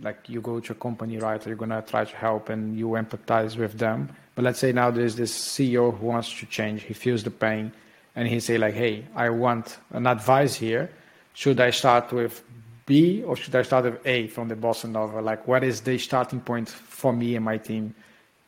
like 0.00 0.28
you 0.28 0.40
go 0.40 0.60
to 0.60 0.72
a 0.72 0.74
company 0.74 1.18
right? 1.18 1.44
You're 1.46 1.56
gonna 1.56 1.82
try 1.82 2.04
to 2.04 2.16
help 2.16 2.48
and 2.48 2.78
you 2.78 2.88
empathize 2.88 3.56
with 3.56 3.78
them 3.78 4.14
but 4.34 4.44
let's 4.44 4.58
say 4.58 4.72
now 4.72 4.90
there's 4.90 5.16
this 5.16 5.32
CEO 5.36 5.96
who 5.96 6.06
wants 6.06 6.32
to 6.40 6.46
change. 6.46 6.82
He 6.82 6.94
feels 6.94 7.22
the 7.22 7.30
pain, 7.30 7.72
and 8.16 8.28
he 8.28 8.40
say 8.40 8.58
like, 8.58 8.74
"Hey, 8.74 9.04
I 9.14 9.30
want 9.30 9.78
an 9.90 10.06
advice 10.06 10.54
here. 10.54 10.90
Should 11.34 11.60
I 11.60 11.70
start 11.70 12.12
with 12.12 12.42
B 12.86 13.22
or 13.22 13.36
should 13.36 13.54
I 13.54 13.62
start 13.62 13.84
with 13.84 14.06
A 14.06 14.28
from 14.28 14.48
the 14.48 14.56
Bossa 14.56 14.88
Nova? 14.88 15.20
Like, 15.20 15.46
what 15.48 15.64
is 15.64 15.80
the 15.80 15.98
starting 15.98 16.40
point 16.40 16.68
for 16.68 17.12
me 17.12 17.36
and 17.36 17.44
my 17.44 17.58
team 17.58 17.94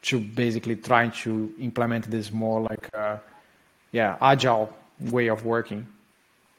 to 0.03 0.21
basically 0.21 0.77
try 0.77 1.09
to 1.09 1.53
implement 1.59 2.11
this 2.11 2.31
more 2.31 2.61
like, 2.61 2.89
yeah, 3.93 4.17
agile 4.21 4.73
way 5.01 5.29
of 5.29 5.45
working? 5.45 5.87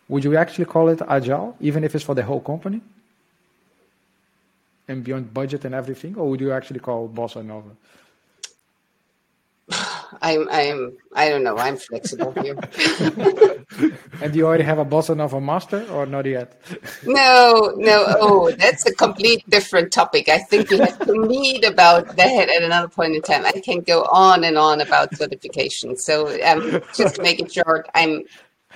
Would 0.09 0.23
you 0.23 0.35
actually 0.37 0.65
call 0.65 0.89
it 0.89 1.01
agile, 1.07 1.55
even 1.59 1.83
if 1.83 1.95
it's 1.95 2.03
for 2.03 2.15
the 2.15 2.23
whole 2.23 2.41
company?" 2.41 2.81
and 4.87 5.03
beyond 5.03 5.33
budget 5.33 5.65
and 5.65 5.75
everything, 5.75 6.15
or 6.15 6.29
would 6.29 6.39
you 6.39 6.51
actually 6.51 6.79
call 6.79 7.09
Bossa 7.09 7.43
Nova? 7.43 7.69
I'm 10.21 10.47
I'm 10.49 10.97
I 11.13 11.29
don't 11.29 11.43
know. 11.43 11.57
I'm 11.57 11.77
flexible 11.77 12.31
here. 12.33 12.55
and 14.21 14.31
do 14.33 14.39
you 14.39 14.45
already 14.45 14.63
have 14.63 14.79
a 14.79 14.85
bossa 14.85 15.13
a 15.17 15.41
master 15.41 15.85
or 15.91 16.05
not 16.05 16.25
yet? 16.25 16.59
No, 17.05 17.73
no. 17.75 18.05
Oh, 18.19 18.51
that's 18.51 18.85
a 18.85 18.93
complete 18.93 19.47
different 19.49 19.91
topic. 19.91 20.29
I 20.29 20.39
think 20.39 20.69
we 20.69 20.77
have 20.79 20.99
to 21.05 21.13
meet 21.13 21.65
about 21.65 22.15
that 22.15 22.49
at 22.49 22.63
another 22.63 22.87
point 22.87 23.15
in 23.15 23.21
time. 23.21 23.45
I 23.45 23.51
can 23.51 23.81
go 23.81 24.03
on 24.11 24.43
and 24.43 24.57
on 24.57 24.81
about 24.81 25.15
certification. 25.15 25.97
So 25.97 26.27
um, 26.43 26.81
just 26.95 27.15
to 27.15 27.21
make 27.21 27.39
it 27.39 27.51
short, 27.51 27.89
I'm 27.95 28.23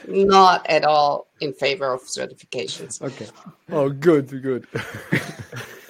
not 0.07 0.67
at 0.69 0.83
all 0.83 1.27
in 1.39 1.53
favor 1.53 1.93
of 1.93 2.01
certifications. 2.03 3.01
Okay. 3.01 3.27
Oh, 3.71 3.89
good, 3.89 4.29
good 4.41 4.67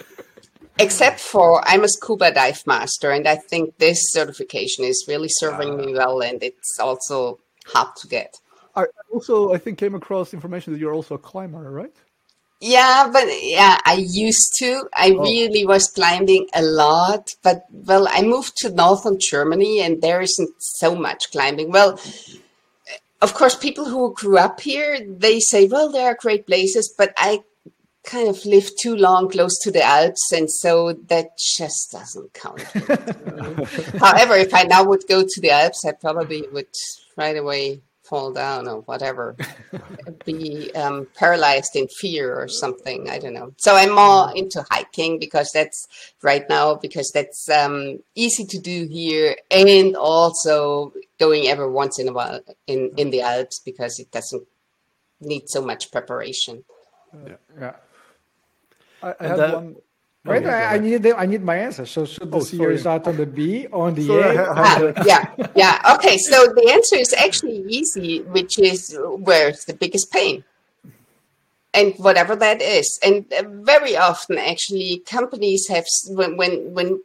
except 0.79 1.19
for 1.19 1.61
I'm 1.67 1.83
a 1.83 1.89
scuba 1.89 2.33
dive 2.33 2.65
master, 2.65 3.11
and 3.11 3.27
I 3.27 3.35
think 3.35 3.77
this 3.77 4.11
certification 4.11 4.83
is 4.83 5.05
really 5.07 5.29
serving 5.29 5.77
me 5.77 5.93
ah. 5.93 5.97
well, 5.97 6.21
and 6.21 6.41
it's 6.41 6.77
also 6.79 7.39
hard 7.65 7.95
to 7.97 8.07
get. 8.07 8.35
I 8.75 8.85
also, 9.13 9.53
I 9.53 9.57
think, 9.57 9.77
came 9.77 9.95
across 9.95 10.33
information 10.33 10.73
that 10.73 10.79
you're 10.79 10.93
also 10.93 11.15
a 11.15 11.19
climber, 11.19 11.69
right? 11.71 11.93
Yeah, 12.61 13.09
but 13.11 13.25
yeah, 13.41 13.79
I 13.85 14.05
used 14.07 14.53
to. 14.59 14.87
I 14.93 15.11
oh. 15.11 15.21
really 15.21 15.65
was 15.65 15.89
climbing 15.89 16.47
a 16.53 16.61
lot, 16.61 17.31
but 17.41 17.65
well, 17.71 18.07
I 18.09 18.21
moved 18.21 18.55
to 18.57 18.69
northern 18.69 19.17
Germany, 19.19 19.81
and 19.81 20.01
there 20.01 20.21
isn't 20.21 20.51
so 20.59 20.95
much 20.95 21.31
climbing. 21.31 21.71
Well, 21.71 21.99
of 23.21 23.33
course, 23.33 23.55
people 23.55 23.85
who 23.85 24.13
grew 24.13 24.37
up 24.37 24.61
here, 24.61 24.99
they 25.07 25.39
say, 25.39 25.67
well, 25.67 25.91
there 25.91 26.07
are 26.07 26.17
great 26.19 26.47
places, 26.47 26.93
but 26.95 27.13
I 27.17 27.41
kind 28.03 28.27
of 28.27 28.43
lived 28.45 28.73
too 28.81 28.95
long 28.95 29.29
close 29.29 29.57
to 29.59 29.71
the 29.71 29.83
Alps, 29.83 30.31
and 30.31 30.49
so 30.51 30.93
that 30.93 31.37
just 31.37 31.91
doesn't 31.91 32.33
count. 32.33 32.61
However, 33.99 34.35
if 34.35 34.53
I 34.53 34.63
now 34.63 34.83
would 34.83 35.07
go 35.07 35.21
to 35.21 35.41
the 35.41 35.51
Alps, 35.51 35.85
I 35.85 35.91
probably 35.91 36.45
would 36.51 36.67
right 37.15 37.37
away 37.37 37.81
fall 38.11 38.33
down 38.33 38.67
or 38.67 38.81
whatever, 38.81 39.37
be 40.25 40.69
um, 40.75 41.07
paralyzed 41.15 41.77
in 41.77 41.87
fear 41.87 42.35
or 42.35 42.47
something. 42.49 43.09
I 43.09 43.17
don't 43.19 43.33
know. 43.33 43.53
So 43.57 43.75
I'm 43.75 43.95
more 43.95 44.35
into 44.35 44.65
hiking 44.69 45.17
because 45.17 45.49
that's 45.53 45.87
right 46.21 46.47
now 46.49 46.75
because 46.75 47.09
that's 47.13 47.49
um, 47.49 47.99
easy 48.15 48.45
to 48.45 48.59
do 48.59 48.87
here, 48.87 49.37
and 49.49 49.95
also 49.95 50.93
going 51.19 51.47
every 51.47 51.69
once 51.69 51.99
in 51.99 52.09
a 52.09 52.13
while 52.13 52.41
in 52.67 52.91
in 52.97 53.11
the 53.11 53.21
Alps 53.21 53.59
because 53.59 53.99
it 53.99 54.11
doesn't 54.11 54.45
need 55.21 55.43
so 55.47 55.61
much 55.61 55.91
preparation. 55.91 56.65
Yeah. 57.25 57.35
yeah. 57.59 57.75
I, 59.01 59.15
I 59.19 59.27
had 59.27 59.53
one. 59.53 59.75
Wait, 60.23 60.45
I, 60.45 60.75
I, 60.75 60.77
need 60.77 61.01
the, 61.01 61.17
I 61.17 61.25
need 61.25 61.41
my 61.41 61.57
answer. 61.57 61.83
So 61.87 62.05
should 62.05 62.31
the 62.31 62.37
oh, 62.37 62.41
CEO 62.41 62.77
start 62.77 63.07
on 63.07 63.17
the 63.17 63.25
B 63.25 63.65
or 63.71 63.87
on 63.87 63.95
the 63.95 64.05
sorry, 64.05 64.37
A? 64.37 64.45
Ah, 64.49 64.93
yeah, 65.03 65.47
yeah. 65.55 65.95
Okay, 65.95 66.17
so 66.17 66.45
the 66.45 66.69
answer 66.71 66.95
is 66.95 67.11
actually 67.13 67.65
easy, 67.67 68.21
which 68.21 68.59
is 68.59 68.95
where's 69.01 69.65
the 69.65 69.73
biggest 69.73 70.11
pain, 70.11 70.43
and 71.73 71.95
whatever 71.97 72.35
that 72.35 72.61
is. 72.61 72.99
And 73.03 73.25
very 73.65 73.97
often, 73.97 74.37
actually, 74.37 74.99
companies 75.07 75.67
have 75.69 75.85
when 76.09 76.37
when 76.37 76.71
when 76.75 77.01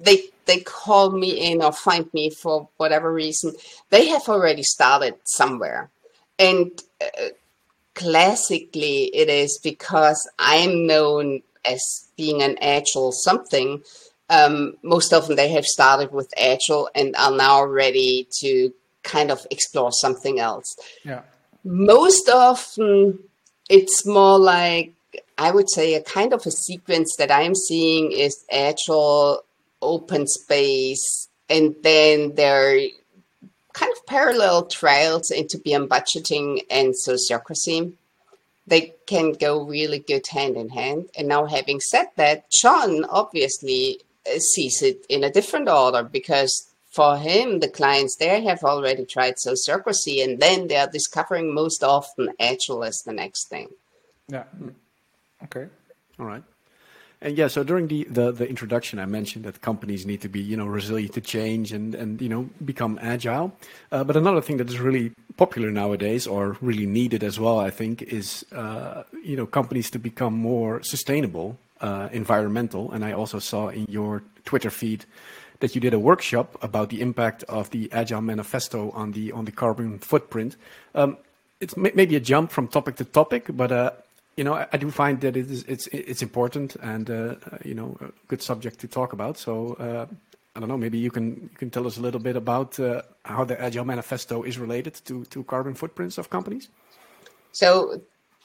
they 0.00 0.28
they 0.46 0.60
call 0.60 1.10
me 1.10 1.50
in 1.50 1.62
or 1.62 1.72
find 1.72 2.12
me 2.14 2.30
for 2.30 2.68
whatever 2.76 3.12
reason, 3.12 3.52
they 3.90 4.06
have 4.06 4.28
already 4.28 4.62
started 4.62 5.14
somewhere. 5.24 5.90
And 6.38 6.70
uh, 7.00 7.30
classically, 8.00 9.04
it 9.14 9.28
is 9.28 9.60
because 9.62 10.28
I'm 10.38 10.86
known 10.86 11.42
as 11.64 11.82
being 12.16 12.42
an 12.42 12.56
agile 12.60 13.12
something. 13.12 13.82
Um, 14.30 14.76
most 14.82 15.12
often, 15.12 15.36
they 15.36 15.50
have 15.50 15.66
started 15.66 16.12
with 16.12 16.32
agile 16.38 16.88
and 16.94 17.14
are 17.16 17.36
now 17.36 17.62
ready 17.64 18.26
to 18.40 18.72
kind 19.02 19.30
of 19.30 19.46
explore 19.50 19.92
something 19.92 20.40
else. 20.40 20.76
Yeah. 21.04 21.22
Most 21.62 22.28
often, 22.30 23.18
it's 23.68 24.06
more 24.06 24.38
like 24.38 24.94
I 25.36 25.50
would 25.50 25.68
say 25.68 25.94
a 25.94 26.02
kind 26.02 26.32
of 26.32 26.46
a 26.46 26.50
sequence 26.50 27.16
that 27.18 27.30
I'm 27.30 27.54
seeing 27.54 28.12
is 28.12 28.44
agile, 28.50 29.44
open 29.82 30.26
space, 30.26 31.28
and 31.50 31.74
then 31.82 32.34
there 32.36 32.78
kind 33.72 33.92
of 33.96 34.06
parallel 34.06 34.66
trails 34.66 35.30
into 35.30 35.58
beyond 35.58 35.90
budgeting 35.90 36.62
and 36.70 36.94
sociocracy. 36.94 37.92
They 38.66 38.94
can 39.06 39.32
go 39.32 39.64
really 39.64 39.98
good 39.98 40.26
hand 40.28 40.56
in 40.56 40.68
hand. 40.68 41.08
And 41.16 41.28
now, 41.28 41.46
having 41.46 41.80
said 41.80 42.06
that, 42.16 42.50
John 42.50 43.04
obviously 43.04 44.00
uh, 44.26 44.38
sees 44.38 44.82
it 44.82 45.04
in 45.08 45.24
a 45.24 45.30
different 45.30 45.68
order 45.68 46.02
because 46.02 46.70
for 46.90 47.16
him, 47.16 47.60
the 47.60 47.68
clients 47.68 48.16
there 48.16 48.42
have 48.42 48.64
already 48.64 49.04
tried 49.04 49.34
sociocracy 49.36 50.22
and 50.22 50.40
then 50.40 50.68
they 50.68 50.76
are 50.76 50.90
discovering 50.90 51.54
most 51.54 51.82
often 51.82 52.30
agile 52.38 52.84
as 52.84 52.98
the 53.06 53.12
next 53.12 53.48
thing. 53.48 53.68
Yeah. 54.28 54.44
Okay. 55.44 55.66
All 56.18 56.26
right. 56.26 56.42
And 57.22 57.36
yeah, 57.36 57.48
so 57.48 57.62
during 57.62 57.88
the, 57.88 58.04
the, 58.04 58.32
the, 58.32 58.48
introduction, 58.48 58.98
I 58.98 59.04
mentioned 59.04 59.44
that 59.44 59.60
companies 59.60 60.06
need 60.06 60.22
to 60.22 60.28
be, 60.28 60.40
you 60.40 60.56
know, 60.56 60.64
resilient 60.64 61.12
to 61.14 61.20
change 61.20 61.70
and, 61.70 61.94
and 61.94 62.20
you 62.20 62.30
know, 62.30 62.48
become 62.64 62.98
agile. 63.02 63.52
Uh, 63.92 64.04
but 64.04 64.16
another 64.16 64.40
thing 64.40 64.56
that 64.56 64.70
is 64.70 64.78
really 64.78 65.12
popular 65.36 65.70
nowadays 65.70 66.26
or 66.26 66.56
really 66.62 66.86
needed 66.86 67.22
as 67.22 67.38
well, 67.38 67.58
I 67.58 67.68
think, 67.68 68.00
is, 68.02 68.46
uh, 68.52 69.02
you 69.22 69.36
know, 69.36 69.44
companies 69.44 69.90
to 69.90 69.98
become 69.98 70.32
more 70.32 70.82
sustainable, 70.82 71.58
uh, 71.82 72.08
environmental. 72.10 72.90
And 72.90 73.04
I 73.04 73.12
also 73.12 73.38
saw 73.38 73.68
in 73.68 73.84
your 73.90 74.22
Twitter 74.46 74.70
feed 74.70 75.04
that 75.58 75.74
you 75.74 75.80
did 75.80 75.92
a 75.92 75.98
workshop 75.98 76.56
about 76.62 76.88
the 76.88 77.02
impact 77.02 77.42
of 77.44 77.68
the 77.68 77.92
Agile 77.92 78.22
Manifesto 78.22 78.90
on 78.92 79.12
the 79.12 79.30
on 79.32 79.44
the 79.44 79.52
carbon 79.52 79.98
footprint. 79.98 80.56
Um, 80.94 81.18
it's 81.60 81.76
maybe 81.76 82.16
a 82.16 82.20
jump 82.20 82.50
from 82.50 82.68
topic 82.68 82.96
to 82.96 83.04
topic, 83.04 83.44
but 83.50 83.70
uh, 83.70 83.90
you 84.36 84.44
know, 84.44 84.66
I, 84.72 84.76
do 84.76 84.90
find 84.90 85.20
that 85.20 85.36
it 85.36 85.50
is 85.50 85.64
it's 85.64 85.86
it's 85.88 86.22
important 86.22 86.76
and 86.76 87.10
uh, 87.10 87.34
you 87.64 87.74
know 87.74 87.96
a 88.00 88.10
good 88.28 88.42
subject 88.42 88.78
to 88.80 88.88
talk 88.88 89.12
about. 89.12 89.36
So 89.38 89.74
uh, 89.74 90.06
I 90.54 90.60
don't 90.60 90.68
know, 90.68 90.78
maybe 90.78 90.98
you 90.98 91.10
can 91.10 91.48
you 91.52 91.58
can 91.58 91.70
tell 91.70 91.86
us 91.86 91.98
a 91.98 92.00
little 92.00 92.20
bit 92.20 92.36
about 92.36 92.78
uh, 92.80 93.02
how 93.24 93.44
the 93.44 93.60
Agile 93.60 93.84
Manifesto 93.84 94.42
is 94.42 94.58
related 94.58 94.94
to 95.06 95.24
to 95.26 95.44
carbon 95.44 95.74
footprints 95.74 96.18
of 96.18 96.30
companies. 96.30 96.68
So 97.52 98.00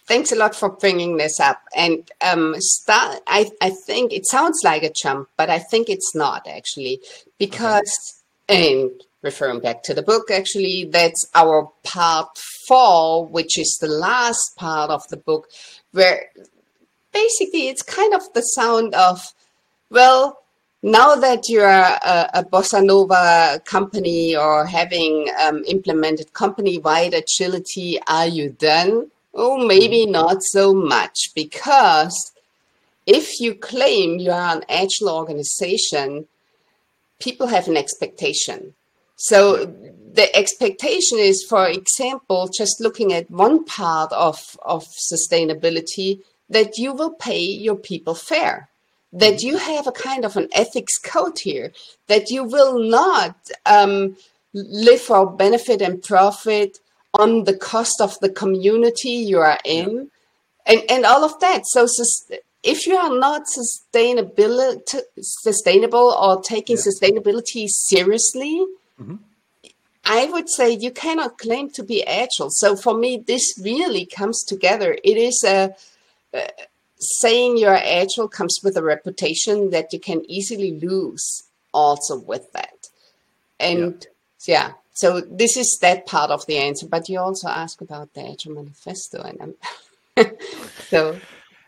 thanks 0.07 0.31
a 0.31 0.35
lot 0.35 0.55
for 0.55 0.69
bringing 0.69 1.17
this 1.17 1.39
up. 1.39 1.61
And 1.75 2.09
um, 2.21 2.55
start, 2.59 3.21
I 3.27 3.49
I 3.61 3.69
think 3.69 4.11
it 4.11 4.27
sounds 4.27 4.61
like 4.63 4.83
a 4.83 4.91
jump, 4.91 5.29
but 5.37 5.49
I 5.49 5.59
think 5.59 5.89
it's 5.89 6.15
not 6.15 6.47
actually 6.47 6.99
because 7.37 8.21
okay. 8.49 8.79
and 8.79 8.91
referring 9.21 9.59
back 9.59 9.83
to 9.83 9.93
the 9.93 10.03
book, 10.03 10.29
actually, 10.31 10.85
that's 10.85 11.27
our 11.33 11.71
part 11.83 12.37
four, 12.67 13.25
which 13.27 13.57
is 13.57 13.77
the 13.79 13.87
last 13.87 14.55
part 14.57 14.89
of 14.89 15.07
the 15.09 15.17
book, 15.17 15.49
where 15.91 16.29
basically 17.13 17.67
it's 17.67 17.81
kind 17.81 18.13
of 18.13 18.21
the 18.33 18.41
sound 18.41 18.93
of, 18.95 19.33
well, 19.89 20.39
now 20.83 21.15
that 21.15 21.49
you're 21.49 21.67
a, 21.67 22.29
a 22.33 22.43
bossa 22.43 22.85
nova 22.85 23.59
company 23.65 24.35
or 24.35 24.65
having 24.65 25.29
um, 25.41 25.63
implemented 25.65 26.31
company-wide 26.33 27.13
agility, 27.13 27.99
are 28.07 28.27
you 28.27 28.49
done? 28.49 29.09
Oh, 29.33 29.57
maybe 29.65 30.03
mm-hmm. 30.03 30.11
not 30.11 30.43
so 30.43 30.73
much 30.73 31.31
because 31.33 32.31
if 33.05 33.39
you 33.39 33.55
claim 33.55 34.19
you 34.19 34.31
are 34.31 34.55
an 34.55 34.63
agile 34.69 35.09
organization, 35.09 36.27
people 37.19 37.47
have 37.47 37.67
an 37.67 37.77
expectation. 37.77 38.75
So 39.15 39.73
the 40.15 40.35
expectation 40.35 41.19
is, 41.19 41.45
for 41.47 41.67
example, 41.67 42.47
just 42.47 42.79
looking 42.79 43.13
at 43.13 43.29
one 43.29 43.65
part 43.65 44.11
of, 44.13 44.57
of 44.63 44.85
sustainability, 44.85 46.21
that 46.49 46.77
you 46.77 46.93
will 46.93 47.11
pay 47.11 47.39
your 47.39 47.75
people 47.75 48.15
fair, 48.15 48.69
that 49.11 49.41
you 49.41 49.57
have 49.57 49.87
a 49.87 49.91
kind 49.91 50.23
of 50.25 50.37
an 50.37 50.47
ethics 50.53 50.97
code 50.97 51.39
here, 51.39 51.71
that 52.07 52.29
you 52.29 52.43
will 52.43 52.79
not 52.79 53.35
um, 53.65 54.15
live 54.53 55.01
for 55.01 55.29
benefit 55.29 55.81
and 55.81 56.03
profit 56.03 56.79
on 57.17 57.43
the 57.43 57.57
cost 57.57 57.99
of 58.01 58.19
the 58.19 58.29
community 58.29 59.09
you 59.09 59.39
are 59.39 59.59
in, 59.65 60.09
and, 60.65 60.81
and 60.89 61.05
all 61.05 61.23
of 61.23 61.39
that. 61.39 61.63
So, 61.65 61.87
if 62.63 62.87
you 62.87 62.95
are 62.95 63.15
not 63.17 63.47
sustainable, 63.47 64.81
sustainable 65.19 66.15
or 66.19 66.41
taking 66.41 66.77
yeah. 66.77 66.83
sustainability 66.83 67.67
seriously, 67.67 68.65
Mm-hmm. 69.01 69.15
I 70.05 70.25
would 70.25 70.49
say 70.49 70.71
you 70.71 70.91
cannot 70.91 71.37
claim 71.37 71.69
to 71.71 71.83
be 71.83 72.05
agile. 72.05 72.49
So 72.49 72.75
for 72.75 72.95
me, 72.95 73.23
this 73.25 73.59
really 73.61 74.05
comes 74.05 74.43
together. 74.43 74.97
It 75.03 75.17
is 75.17 75.43
a, 75.43 75.75
saying 76.99 77.57
you're 77.57 77.75
agile 77.75 78.27
comes 78.27 78.59
with 78.63 78.77
a 78.77 78.83
reputation 78.83 79.71
that 79.71 79.93
you 79.93 79.99
can 79.99 80.29
easily 80.29 80.79
lose 80.79 81.43
also 81.73 82.19
with 82.19 82.51
that. 82.53 82.89
And 83.59 84.05
yeah, 84.45 84.67
yeah 84.67 84.73
so 84.95 85.19
this 85.19 85.57
is 85.57 85.77
that 85.81 86.05
part 86.05 86.31
of 86.31 86.45
the 86.45 86.57
answer. 86.57 86.87
But 86.87 87.09
you 87.09 87.19
also 87.19 87.49
ask 87.49 87.81
about 87.81 88.13
the 88.13 88.25
Agile 88.31 88.53
Manifesto, 88.53 89.21
and 89.21 89.55
I'm 90.17 90.31
so 90.87 91.19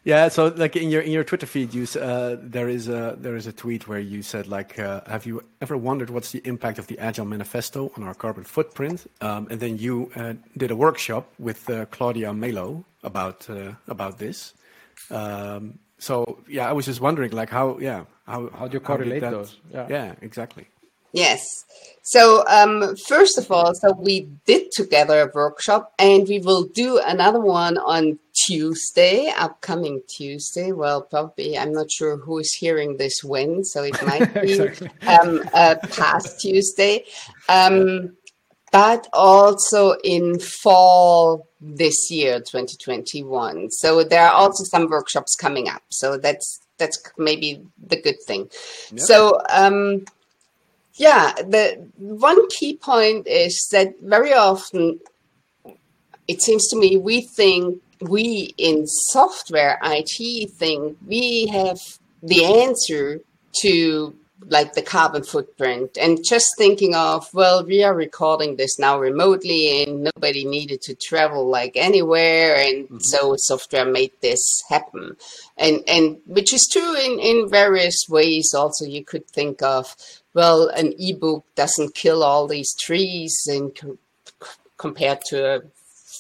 yeah, 0.08 0.30
so 0.30 0.54
like 0.56 0.78
in 0.78 0.90
your 0.90 1.02
in 1.02 1.12
your 1.12 1.26
Twitter 1.26 1.46
feed, 1.46 1.74
you 1.74 1.86
uh, 2.00 2.38
there 2.40 2.70
is 2.70 2.88
a 2.88 3.18
there 3.20 3.36
is 3.36 3.46
a 3.46 3.52
tweet 3.52 3.90
where 3.90 4.00
you 4.00 4.22
said 4.22 4.48
like, 4.48 4.80
uh, 4.80 5.02
have 5.06 5.26
you 5.26 5.44
ever 5.60 5.76
wondered 5.76 6.10
what's 6.10 6.32
the 6.32 6.42
impact 6.46 6.80
of 6.80 6.88
the 6.88 6.98
Agile 6.98 7.26
Manifesto 7.26 7.92
on 7.98 8.04
our 8.04 8.14
carbon 8.14 8.46
footprint? 8.46 9.06
Um, 9.20 9.50
and 9.52 9.60
then 9.60 9.78
you 9.78 10.10
uh, 10.16 10.36
did 10.56 10.72
a 10.72 10.78
workshop 10.78 11.28
with 11.40 11.70
uh, 11.70 11.88
Claudia 11.88 12.34
Melo 12.34 12.86
about 13.04 13.50
uh, 13.50 13.74
about 13.90 14.18
this. 14.18 14.54
Um, 15.12 15.78
so 16.00 16.40
yeah, 16.48 16.70
I 16.70 16.72
was 16.72 16.86
just 16.86 17.02
wondering 17.02 17.32
like 17.32 17.50
how 17.50 17.78
yeah 17.80 18.06
how 18.26 18.50
how 18.58 18.70
do 18.70 18.76
you 18.76 18.80
correlate 18.80 19.20
that, 19.20 19.32
those? 19.32 19.58
Yeah. 19.74 19.88
yeah, 19.90 20.16
exactly. 20.22 20.68
Yes. 21.12 21.44
So 22.04 22.48
um, 22.48 22.96
first 22.96 23.38
of 23.38 23.52
all, 23.52 23.74
so 23.76 23.92
we 23.92 24.30
did 24.46 24.72
together 24.72 25.20
a 25.20 25.32
workshop, 25.34 25.92
and 26.00 26.26
we 26.30 26.40
will 26.40 26.64
do 26.64 27.00
another 27.00 27.42
one 27.42 27.78
on 27.78 28.20
Tuesday, 28.48 29.30
upcoming 29.38 30.02
Tuesday. 30.08 30.72
Well, 30.72 31.02
probably 31.02 31.58
I'm 31.58 31.74
not 31.74 31.92
sure 31.92 32.16
who 32.16 32.38
is 32.40 32.54
hearing 32.54 32.96
this 32.96 33.22
when, 33.22 33.66
so 33.66 33.84
it 33.84 34.02
might 34.06 34.34
be 34.42 34.54
exactly. 34.54 34.90
um, 35.06 35.44
uh, 35.54 35.76
past 35.92 36.40
Tuesday, 36.40 37.04
um, 37.50 38.16
but 38.72 39.06
also 39.12 39.98
in 40.02 40.40
fall 40.40 41.46
this 41.60 42.10
year, 42.10 42.40
2021. 42.40 43.70
So 43.72 44.06
there 44.06 44.26
are 44.26 44.32
also 44.32 44.64
some 44.64 44.88
workshops 44.88 45.36
coming 45.36 45.68
up. 45.68 45.84
So 45.90 46.18
that's 46.18 46.62
that's 46.78 46.98
maybe 47.18 47.62
the 47.86 48.02
good 48.02 48.22
thing. 48.26 48.50
So. 48.96 49.42
Um, 49.50 50.06
yeah, 51.00 51.32
the 51.34 51.88
one 52.00 52.50
key 52.50 52.76
point 52.76 53.28
is 53.28 53.68
that 53.72 54.00
very 54.02 54.34
often 54.34 55.00
it 56.28 56.42
seems 56.42 56.68
to 56.70 56.76
me 56.76 56.98
we 56.98 57.22
think 57.22 57.84
we 58.02 58.54
in 58.58 58.86
software 58.88 59.80
IT 59.84 60.52
think 60.52 60.98
we 61.06 61.48
have 61.48 61.80
the 62.22 62.46
answer 62.46 63.22
to 63.62 64.16
like 64.50 64.74
the 64.74 64.84
carbon 64.84 65.24
footprint 65.24 65.98
and 66.00 66.20
just 66.24 66.46
thinking 66.60 66.94
of 66.94 67.28
well 67.34 67.66
we 67.66 67.84
are 67.84 67.96
recording 67.96 68.56
this 68.56 68.78
now 68.78 69.00
remotely 69.00 69.84
and 69.84 70.04
nobody 70.16 70.46
needed 70.46 70.80
to 70.80 70.94
travel 70.94 71.50
like 71.50 71.72
anywhere 71.76 72.56
and 72.56 72.86
mm-hmm. 72.86 72.98
so 73.00 73.34
software 73.36 73.86
made 73.86 74.12
this 74.22 74.62
happen 74.70 75.18
and 75.58 75.82
and 75.88 76.18
which 76.28 76.54
is 76.54 76.70
true 76.72 76.96
in 76.96 77.20
in 77.20 77.50
various 77.50 78.06
ways 78.08 78.54
also 78.54 78.86
you 78.86 79.04
could 79.04 79.28
think 79.28 79.64
of 79.64 79.96
well, 80.38 80.68
an 80.68 80.94
ebook 81.00 81.46
doesn't 81.56 81.96
kill 81.96 82.22
all 82.22 82.46
these 82.46 82.76
trees 82.80 83.36
and 83.48 83.74
co- 83.76 83.98
compared 84.78 85.22
to 85.30 85.56
a 85.56 85.62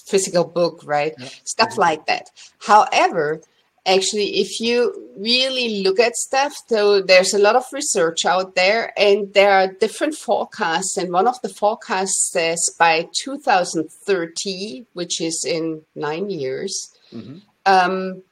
physical 0.07 0.45
book, 0.45 0.81
right? 0.85 1.13
Yeah. 1.17 1.29
Stuff 1.43 1.69
mm-hmm. 1.71 1.81
like 1.81 2.05
that. 2.07 2.29
However, 2.59 3.41
actually, 3.85 4.39
if 4.39 4.59
you 4.59 5.11
really 5.17 5.81
look 5.83 5.99
at 5.99 6.15
stuff, 6.15 6.53
so 6.67 7.01
there's 7.01 7.33
a 7.33 7.39
lot 7.39 7.55
of 7.55 7.65
research 7.71 8.25
out 8.25 8.55
there, 8.55 8.93
and 8.97 9.33
there 9.33 9.51
are 9.51 9.67
different 9.67 10.15
forecasts. 10.15 10.97
And 10.97 11.11
one 11.11 11.27
of 11.27 11.41
the 11.41 11.49
forecasts 11.49 12.29
says 12.31 12.75
by 12.77 13.07
2030, 13.23 14.85
which 14.93 15.21
is 15.21 15.45
in 15.47 15.83
nine 15.95 16.29
years, 16.29 16.93
mm-hmm. 17.13 17.37
um, 17.65 18.23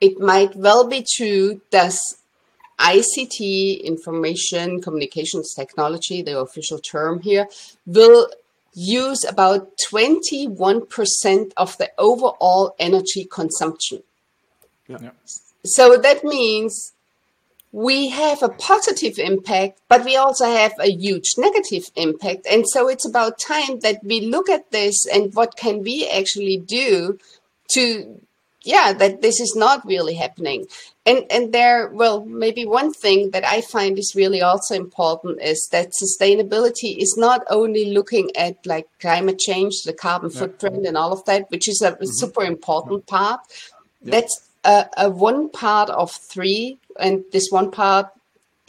it 0.00 0.18
might 0.20 0.54
well 0.56 0.86
be 0.86 1.06
true 1.16 1.60
that 1.70 1.94
ICT, 2.78 3.84
information 3.84 4.82
communications 4.82 5.54
technology, 5.54 6.22
the 6.22 6.38
official 6.38 6.78
term 6.78 7.20
here, 7.20 7.46
will 7.86 8.28
use 8.74 9.24
about 9.24 9.70
21% 9.90 11.52
of 11.56 11.78
the 11.78 11.90
overall 11.98 12.74
energy 12.78 13.24
consumption. 13.24 14.02
Yeah. 14.88 15.10
So 15.64 15.96
that 15.96 16.24
means 16.24 16.92
we 17.72 18.08
have 18.10 18.42
a 18.42 18.48
positive 18.48 19.18
impact, 19.18 19.80
but 19.88 20.04
we 20.04 20.16
also 20.16 20.44
have 20.44 20.72
a 20.78 20.90
huge 20.90 21.32
negative 21.36 21.90
impact. 21.96 22.46
And 22.48 22.68
so 22.68 22.88
it's 22.88 23.06
about 23.08 23.38
time 23.38 23.80
that 23.80 24.04
we 24.04 24.20
look 24.20 24.48
at 24.48 24.70
this 24.70 25.06
and 25.06 25.34
what 25.34 25.56
can 25.56 25.82
we 25.82 26.08
actually 26.08 26.58
do 26.58 27.18
to 27.72 28.20
yeah 28.64 28.92
that 28.92 29.22
this 29.22 29.40
is 29.40 29.54
not 29.56 29.84
really 29.86 30.14
happening 30.14 30.66
and 31.06 31.24
and 31.30 31.52
there 31.52 31.88
well 31.88 32.24
maybe 32.24 32.64
one 32.64 32.92
thing 32.92 33.30
that 33.30 33.44
i 33.44 33.60
find 33.60 33.98
is 33.98 34.14
really 34.16 34.42
also 34.42 34.74
important 34.74 35.40
is 35.40 35.68
that 35.70 35.92
sustainability 36.02 36.96
is 36.98 37.14
not 37.18 37.42
only 37.50 37.92
looking 37.92 38.30
at 38.36 38.56
like 38.66 38.86
climate 39.00 39.38
change 39.38 39.82
the 39.84 39.92
carbon 39.92 40.30
yeah. 40.32 40.40
footprint 40.40 40.86
and 40.86 40.96
all 40.96 41.12
of 41.12 41.24
that 41.26 41.50
which 41.50 41.68
is 41.68 41.80
a 41.82 41.92
mm-hmm. 41.92 42.04
super 42.06 42.42
important 42.42 43.06
part 43.06 43.40
yeah. 44.02 44.12
that's 44.12 44.48
a, 44.64 44.86
a 44.96 45.10
one 45.10 45.50
part 45.50 45.90
of 45.90 46.10
three 46.10 46.78
and 46.98 47.24
this 47.32 47.48
one 47.50 47.70
part 47.70 48.08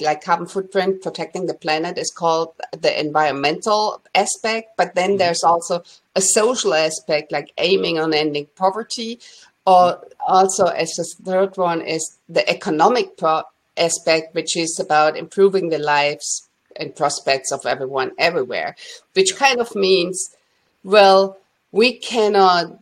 like 0.01 0.21
carbon 0.21 0.45
footprint 0.45 1.01
protecting 1.01 1.45
the 1.45 1.53
planet 1.53 1.97
is 1.97 2.11
called 2.11 2.53
the 2.71 2.99
environmental 2.99 4.01
aspect 4.13 4.71
but 4.77 4.93
then 4.93 5.11
mm-hmm. 5.11 5.19
there's 5.19 5.43
also 5.43 5.81
a 6.15 6.21
social 6.21 6.73
aspect 6.73 7.31
like 7.31 7.53
aiming 7.57 7.97
on 7.97 8.13
ending 8.13 8.47
poverty 8.57 9.19
or 9.65 10.05
also 10.25 10.65
as 10.65 10.89
the 10.91 11.03
third 11.23 11.57
one 11.57 11.81
is 11.81 12.17
the 12.29 12.47
economic 12.49 13.17
pro- 13.17 13.43
aspect 13.77 14.33
which 14.33 14.55
is 14.55 14.79
about 14.79 15.17
improving 15.17 15.69
the 15.69 15.77
lives 15.77 16.47
and 16.75 16.95
prospects 16.95 17.51
of 17.51 17.65
everyone 17.65 18.11
everywhere 18.17 18.75
which 19.13 19.35
kind 19.35 19.59
of 19.59 19.75
means 19.75 20.35
well 20.83 21.37
we 21.71 21.93
cannot 21.93 22.79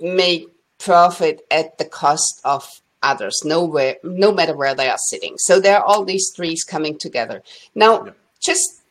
make 0.00 0.48
profit 0.78 1.44
at 1.50 1.78
the 1.78 1.84
cost 1.84 2.40
of 2.44 2.80
others 3.02 3.40
nowhere 3.44 3.96
no 4.02 4.32
matter 4.32 4.56
where 4.56 4.74
they 4.74 4.88
are 4.88 4.98
sitting 5.10 5.34
so 5.38 5.58
there 5.58 5.78
are 5.78 5.84
all 5.84 6.04
these 6.04 6.30
threes 6.34 6.64
coming 6.64 6.96
together 6.96 7.42
now 7.74 8.04
yeah. 8.04 8.12
just 8.40 8.82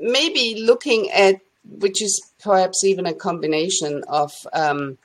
maybe 0.00 0.60
looking 0.60 1.10
at 1.10 1.40
which 1.78 2.02
is 2.02 2.20
perhaps 2.42 2.84
even 2.84 3.06
a 3.06 3.14
combination 3.14 4.02
of 4.08 4.32
um, 4.52 4.98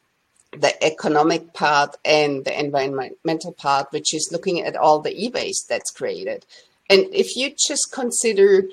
the 0.51 0.83
economic 0.83 1.53
part 1.53 1.95
and 2.03 2.43
the 2.45 2.59
environmental 2.59 3.51
part, 3.51 3.91
which 3.91 4.13
is 4.13 4.29
looking 4.31 4.62
at 4.62 4.75
all 4.75 4.99
the 4.99 5.25
e-waste 5.25 5.69
that's 5.69 5.91
created. 5.91 6.45
And 6.89 7.05
if 7.13 7.35
you 7.35 7.53
just 7.55 7.91
consider 7.93 8.63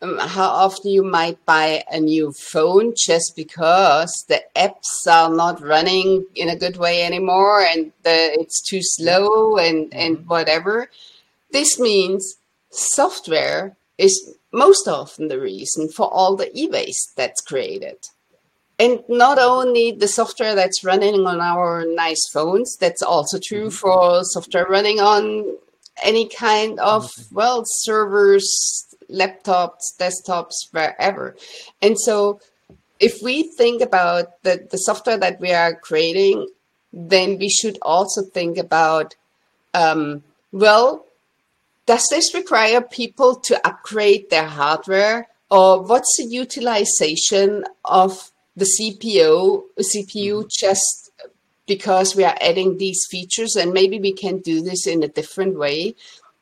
um, 0.00 0.18
how 0.18 0.48
often 0.48 0.90
you 0.90 1.02
might 1.02 1.44
buy 1.44 1.84
a 1.90 2.00
new 2.00 2.32
phone 2.32 2.94
just 2.96 3.36
because 3.36 4.24
the 4.28 4.42
apps 4.54 5.06
are 5.10 5.30
not 5.30 5.62
running 5.62 6.26
in 6.34 6.48
a 6.48 6.56
good 6.56 6.76
way 6.76 7.02
anymore 7.02 7.60
and 7.60 7.92
the, 8.02 8.40
it's 8.40 8.62
too 8.62 8.80
slow 8.82 9.56
and, 9.56 9.92
and 9.92 10.18
mm-hmm. 10.18 10.28
whatever, 10.28 10.90
this 11.52 11.78
means 11.78 12.36
software 12.70 13.76
is 13.98 14.34
most 14.52 14.88
often 14.88 15.28
the 15.28 15.40
reason 15.40 15.88
for 15.88 16.12
all 16.12 16.36
the 16.36 16.50
e-waste 16.58 17.12
that's 17.16 17.40
created 17.40 17.96
and 18.78 19.02
not 19.08 19.38
only 19.38 19.92
the 19.92 20.08
software 20.08 20.54
that's 20.54 20.84
running 20.84 21.26
on 21.26 21.40
our 21.40 21.84
nice 21.94 22.28
phones 22.32 22.76
that's 22.76 23.02
also 23.02 23.38
true 23.38 23.68
mm-hmm. 23.68 23.70
for 23.70 24.22
software 24.24 24.66
running 24.66 25.00
on 25.00 25.56
any 26.02 26.28
kind 26.28 26.78
of 26.80 27.10
well 27.32 27.62
servers 27.64 28.86
laptops 29.10 29.96
desktops 29.98 30.54
wherever 30.72 31.36
and 31.80 31.98
so 31.98 32.40
if 32.98 33.22
we 33.22 33.42
think 33.56 33.82
about 33.82 34.42
the, 34.42 34.66
the 34.70 34.78
software 34.78 35.18
that 35.18 35.40
we 35.40 35.52
are 35.52 35.74
creating 35.74 36.48
then 36.92 37.38
we 37.38 37.48
should 37.48 37.78
also 37.82 38.22
think 38.22 38.58
about 38.58 39.14
um, 39.74 40.22
well 40.52 41.06
does 41.86 42.06
this 42.10 42.34
require 42.34 42.80
people 42.80 43.36
to 43.36 43.64
upgrade 43.66 44.28
their 44.28 44.46
hardware 44.46 45.28
or 45.50 45.80
what's 45.80 46.16
the 46.18 46.24
utilization 46.24 47.64
of 47.84 48.32
the 48.56 48.64
CPU, 48.64 49.64
CPU 49.78 50.40
mm-hmm. 50.40 50.48
just 50.48 51.10
because 51.66 52.16
we 52.16 52.24
are 52.24 52.36
adding 52.40 52.78
these 52.78 53.06
features 53.10 53.56
and 53.56 53.72
maybe 53.72 53.98
we 53.98 54.12
can 54.12 54.38
do 54.38 54.62
this 54.62 54.86
in 54.86 55.02
a 55.02 55.08
different 55.08 55.58
way. 55.58 55.94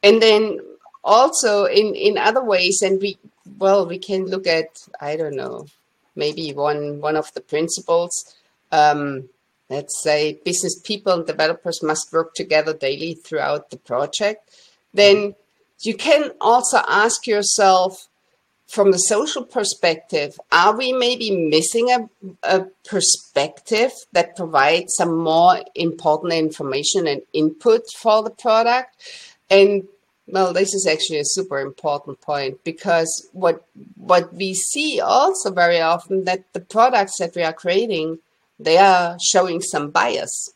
And 0.02 0.22
then 0.22 0.60
also 1.02 1.64
in, 1.64 1.94
in 1.94 2.18
other 2.18 2.44
ways, 2.44 2.82
and 2.82 3.00
we, 3.00 3.18
well, 3.58 3.86
we 3.86 3.98
can 3.98 4.26
look 4.26 4.46
at, 4.46 4.86
I 5.00 5.16
don't 5.16 5.36
know, 5.36 5.66
maybe 6.14 6.52
one, 6.52 7.00
one 7.00 7.16
of 7.16 7.32
the 7.34 7.40
principles, 7.40 8.36
um, 8.70 9.28
let's 9.70 10.02
say 10.02 10.38
business 10.44 10.78
people 10.80 11.12
and 11.12 11.26
developers 11.26 11.82
must 11.82 12.12
work 12.12 12.34
together 12.34 12.74
daily 12.74 13.14
throughout 13.14 13.70
the 13.70 13.78
project. 13.78 14.50
Then 14.92 15.34
you 15.80 15.94
can 15.94 16.32
also 16.40 16.78
ask 16.86 17.26
yourself, 17.26 18.08
from 18.66 18.90
the 18.92 18.98
social 18.98 19.44
perspective, 19.44 20.38
are 20.50 20.76
we 20.76 20.92
maybe 20.92 21.30
missing 21.30 21.90
a, 21.90 22.08
a 22.42 22.66
perspective 22.88 23.92
that 24.12 24.36
provides 24.36 24.94
some 24.96 25.16
more 25.16 25.60
important 25.74 26.32
information 26.32 27.06
and 27.06 27.22
input 27.32 27.82
for 27.96 28.22
the 28.22 28.30
product? 28.30 28.96
And 29.50 29.86
well, 30.26 30.52
this 30.52 30.72
is 30.72 30.86
actually 30.86 31.18
a 31.18 31.24
super 31.24 31.60
important 31.60 32.20
point 32.20 32.64
because 32.64 33.28
what 33.32 33.66
what 33.96 34.32
we 34.32 34.54
see 34.54 35.00
also 35.00 35.50
very 35.52 35.80
often 35.80 36.24
that 36.24 36.52
the 36.54 36.60
products 36.60 37.18
that 37.18 37.34
we 37.36 37.42
are 37.42 37.52
creating, 37.52 38.18
they 38.58 38.78
are 38.78 39.18
showing 39.22 39.60
some 39.60 39.90
bias. 39.90 40.50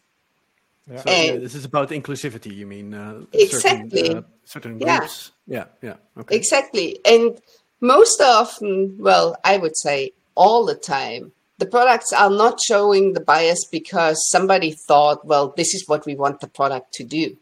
Yeah. 0.90 1.02
So, 1.02 1.10
yeah, 1.10 1.36
this 1.36 1.54
is 1.54 1.66
about 1.66 1.90
inclusivity. 1.90 2.54
You 2.54 2.66
mean 2.66 2.94
uh, 2.94 3.24
exactly 3.32 4.00
certain, 4.00 4.16
uh, 4.16 4.22
certain 4.44 4.78
groups? 4.78 5.32
Yeah, 5.46 5.64
yeah, 5.82 5.90
yeah. 5.90 6.20
Okay. 6.20 6.36
Exactly, 6.36 6.98
and 7.04 7.38
most 7.80 8.20
often, 8.20 8.96
well, 8.98 9.36
I 9.44 9.56
would 9.56 9.76
say 9.76 10.12
all 10.34 10.64
the 10.64 10.74
time, 10.74 11.32
the 11.58 11.66
products 11.66 12.12
are 12.12 12.30
not 12.30 12.60
showing 12.60 13.12
the 13.12 13.20
bias 13.20 13.64
because 13.64 14.28
somebody 14.30 14.72
thought, 14.72 15.24
well, 15.24 15.52
this 15.56 15.74
is 15.74 15.88
what 15.88 16.06
we 16.06 16.14
want 16.14 16.40
the 16.40 16.48
product 16.48 16.92
to 16.94 17.04
do. 17.04 17.36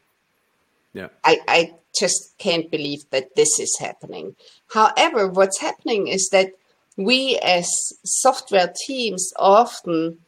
Yeah. 0.95 1.09
I, 1.23 1.39
I 1.47 1.75
just 1.99 2.37
can't 2.39 2.71
believe 2.71 3.05
that 3.11 3.37
this 3.37 3.59
is 3.61 3.77
happening. 3.79 4.35
However, 4.73 5.29
what's 5.29 5.61
happening 5.61 6.09
is 6.09 6.29
that 6.33 6.53
we 6.97 7.39
as 7.43 7.69
software 8.05 8.73
teams 8.87 9.31
often 9.39 10.19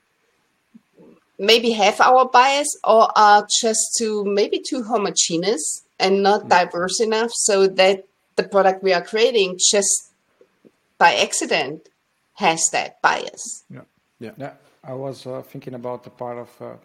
maybe 1.38 1.70
have 1.70 2.00
our 2.00 2.28
bias 2.28 2.68
or 2.84 3.10
are 3.16 3.46
just 3.60 3.96
too 3.96 4.24
maybe 4.24 4.60
too 4.60 4.82
homogeneous 4.82 5.82
and 5.98 6.22
not 6.22 6.42
mm. 6.44 6.48
diverse 6.48 7.00
enough 7.00 7.30
so 7.32 7.66
that 7.66 8.04
the 8.38 8.44
product 8.44 8.82
we 8.82 8.94
are 8.94 9.02
creating 9.02 9.58
just 9.58 10.12
by 10.96 11.14
accident 11.16 11.88
has 12.34 12.60
that 12.72 13.02
bias. 13.02 13.64
Yeah, 13.68 13.80
yeah. 14.20 14.30
yeah. 14.38 14.52
I 14.82 14.94
was 14.94 15.26
uh, 15.26 15.42
thinking 15.42 15.74
about 15.74 16.04
the 16.04 16.10
part 16.10 16.38
of 16.38 16.78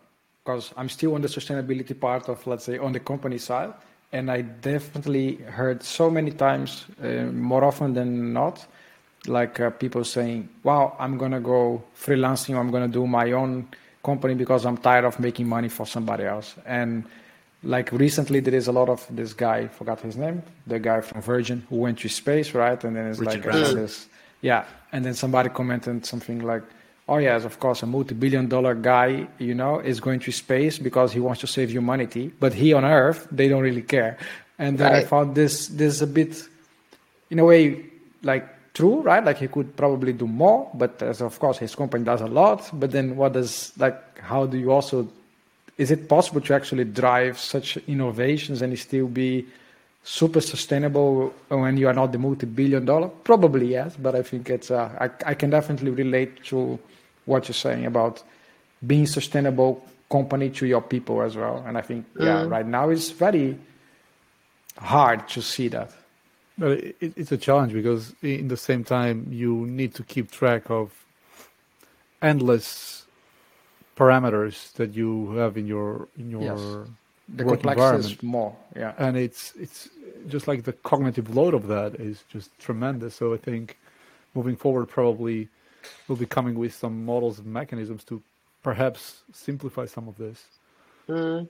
because 0.43 0.71
uh, 0.71 0.79
I'm 0.79 0.89
still 0.89 1.15
on 1.15 1.21
the 1.21 1.29
sustainability 1.29 1.97
part 1.97 2.27
of 2.27 2.45
let's 2.45 2.65
say 2.65 2.77
on 2.77 2.91
the 2.91 2.99
company 2.99 3.37
side, 3.37 3.73
and 4.11 4.29
I 4.29 4.41
definitely 4.41 5.35
heard 5.35 5.83
so 5.83 6.09
many 6.09 6.31
times, 6.31 6.85
uh, 7.01 7.31
more 7.31 7.63
often 7.63 7.93
than 7.93 8.33
not, 8.33 8.65
like 9.27 9.59
uh, 9.59 9.69
people 9.69 10.03
saying, 10.03 10.49
"Wow, 10.63 10.95
I'm 10.99 11.17
gonna 11.17 11.39
go 11.39 11.83
freelancing. 11.95 12.57
I'm 12.57 12.71
gonna 12.71 12.93
do 12.99 13.05
my 13.07 13.31
own 13.31 13.67
company 14.03 14.33
because 14.33 14.65
I'm 14.65 14.77
tired 14.77 15.05
of 15.05 15.19
making 15.19 15.47
money 15.47 15.69
for 15.69 15.85
somebody 15.85 16.25
else." 16.25 16.55
And 16.65 17.05
like 17.63 17.91
recently 17.91 18.39
there 18.39 18.53
is 18.53 18.67
a 18.67 18.71
lot 18.71 18.89
of 18.89 19.05
this 19.09 19.33
guy 19.33 19.67
forgot 19.67 19.99
his 20.01 20.17
name 20.17 20.43
the 20.67 20.79
guy 20.79 21.01
from 21.01 21.21
virgin 21.21 21.65
who 21.69 21.77
went 21.77 21.97
to 21.99 22.09
space 22.09 22.53
right? 22.53 22.83
And 22.83 22.95
then 22.95 23.07
it's 23.07 23.19
Richard 23.19 23.45
like 23.45 23.55
uh, 23.55 23.73
this 23.73 24.07
yeah. 24.41 24.65
And 24.91 25.05
then 25.05 25.13
somebody 25.13 25.49
commented 25.49 26.05
something 26.05 26.39
like 26.43 26.63
oh 27.07 27.17
yes 27.17 27.45
of 27.45 27.59
course 27.59 27.81
a 27.83 27.85
multi-billion 27.85 28.47
dollar 28.47 28.75
guy 28.75 29.27
you 29.39 29.53
know 29.53 29.79
is 29.79 29.99
going 29.99 30.19
to 30.19 30.31
space 30.31 30.77
because 30.77 31.11
he 31.11 31.19
wants 31.19 31.41
to 31.41 31.47
save 31.47 31.69
humanity 31.69 32.31
but 32.39 32.53
he 32.53 32.73
on 32.73 32.85
earth 32.85 33.27
they 33.31 33.47
don't 33.47 33.61
really 33.61 33.81
care. 33.81 34.17
And 34.59 34.77
then 34.77 34.91
right. 34.91 35.03
i 35.03 35.05
found 35.05 35.35
this 35.35 35.67
this 35.67 35.95
is 35.95 36.01
a 36.01 36.07
bit 36.07 36.43
in 37.29 37.39
a 37.39 37.45
way 37.45 37.85
like 38.23 38.73
true 38.73 39.01
right? 39.01 39.23
Like 39.23 39.37
he 39.37 39.47
could 39.47 39.75
probably 39.77 40.13
do 40.13 40.27
more 40.27 40.69
but 40.73 41.01
as 41.01 41.21
of 41.21 41.39
course 41.39 41.57
his 41.57 41.75
company 41.75 42.03
does 42.03 42.21
a 42.21 42.27
lot. 42.27 42.69
But 42.73 42.91
then 42.91 43.15
what 43.15 43.33
does 43.33 43.71
like 43.77 44.19
how 44.19 44.45
do 44.45 44.57
you 44.57 44.71
also 44.71 45.07
is 45.77 45.91
it 45.91 46.07
possible 46.07 46.41
to 46.41 46.53
actually 46.53 46.85
drive 46.85 47.39
such 47.39 47.77
innovations 47.87 48.61
and 48.61 48.77
still 48.77 49.07
be 49.07 49.45
super 50.03 50.41
sustainable 50.41 51.33
when 51.47 51.77
you 51.77 51.87
are 51.87 51.93
not 51.93 52.11
the 52.11 52.17
multi-billion 52.17 52.85
dollar? 52.85 53.07
Probably 53.07 53.71
yes, 53.71 53.95
but 53.97 54.15
I 54.15 54.21
think 54.21 54.49
it's 54.49 54.69
uh, 54.69 54.89
I, 54.99 55.31
I 55.31 55.33
can 55.33 55.49
definitely 55.49 55.91
relate 55.91 56.43
to 56.45 56.79
what 57.25 57.47
you're 57.47 57.53
saying 57.53 57.85
about 57.85 58.21
being 58.85 59.03
a 59.03 59.07
sustainable 59.07 59.85
company 60.11 60.49
to 60.49 60.65
your 60.65 60.81
people 60.81 61.21
as 61.21 61.35
well. 61.35 61.63
And 61.65 61.77
I 61.77 61.81
think 61.81 62.05
yeah, 62.19 62.43
mm. 62.43 62.51
right 62.51 62.65
now 62.65 62.89
it's 62.89 63.09
very 63.09 63.57
hard 64.77 65.27
to 65.29 65.41
see 65.41 65.69
that. 65.69 65.91
But 66.57 66.71
it, 66.71 67.13
it's 67.15 67.31
a 67.31 67.37
challenge 67.37 67.73
because 67.73 68.13
in 68.21 68.47
the 68.47 68.57
same 68.57 68.83
time 68.83 69.27
you 69.31 69.65
need 69.65 69.95
to 69.95 70.03
keep 70.03 70.29
track 70.29 70.69
of 70.69 70.91
endless 72.21 73.02
parameters 73.95 74.73
that 74.73 74.93
you 74.93 75.35
have 75.35 75.57
in 75.57 75.67
your 75.67 76.07
in 76.17 76.31
your 76.31 76.41
yes. 76.41 76.59
the 77.29 77.45
work 77.45 77.63
environment. 77.63 78.23
more, 78.23 78.55
yeah. 78.75 78.93
And 78.97 79.17
it's 79.17 79.53
it's 79.59 79.89
just 80.27 80.47
like 80.47 80.63
the 80.63 80.73
cognitive 80.73 81.35
load 81.35 81.53
of 81.53 81.67
that 81.67 81.95
is 81.95 82.23
just 82.29 82.57
tremendous. 82.59 83.15
So 83.15 83.33
I 83.33 83.37
think 83.37 83.77
moving 84.33 84.55
forward, 84.55 84.87
probably 84.87 85.49
we'll 86.07 86.17
be 86.17 86.25
coming 86.25 86.57
with 86.57 86.73
some 86.73 87.05
models 87.05 87.39
and 87.39 87.47
mechanisms 87.47 88.03
to 88.05 88.21
perhaps 88.63 89.21
simplify 89.33 89.85
some 89.85 90.07
of 90.07 90.17
this. 90.17 90.45
Mm. 91.07 91.49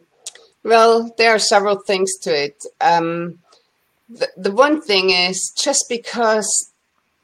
Well, 0.63 1.13
there 1.17 1.35
are 1.35 1.39
several 1.39 1.77
things 1.77 2.17
to 2.21 2.45
it. 2.45 2.63
Um, 2.81 3.39
the, 4.09 4.29
the 4.37 4.51
one 4.51 4.81
thing 4.81 5.11
is 5.11 5.53
just 5.61 5.85
because 5.89 6.71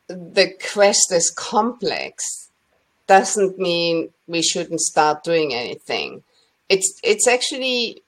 the 0.07 0.53
quest 0.73 1.11
is 1.11 1.31
complex 1.31 2.48
doesn't 3.09 3.57
mean 3.57 4.09
we 4.27 4.41
shouldn't 4.41 4.79
start 4.79 5.23
doing 5.23 5.53
anything. 5.53 6.23
It's 6.69 6.89
it's 7.03 7.27
actually 7.27 8.03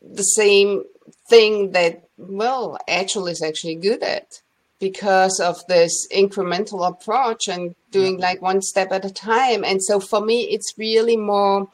the 0.00 0.22
same 0.22 0.84
thing 1.28 1.72
that 1.72 2.04
well, 2.16 2.78
Agile 2.88 3.26
is 3.26 3.42
actually 3.42 3.74
good 3.74 4.02
at 4.02 4.40
because 4.80 5.40
of 5.40 5.56
this 5.66 6.06
incremental 6.14 6.88
approach 6.88 7.48
and 7.48 7.74
doing 7.90 8.18
like 8.18 8.40
one 8.40 8.62
step 8.62 8.92
at 8.92 9.04
a 9.04 9.10
time. 9.10 9.64
And 9.64 9.82
so 9.82 9.98
for 9.98 10.20
me, 10.20 10.42
it's 10.42 10.72
really 10.78 11.16
more 11.16 11.68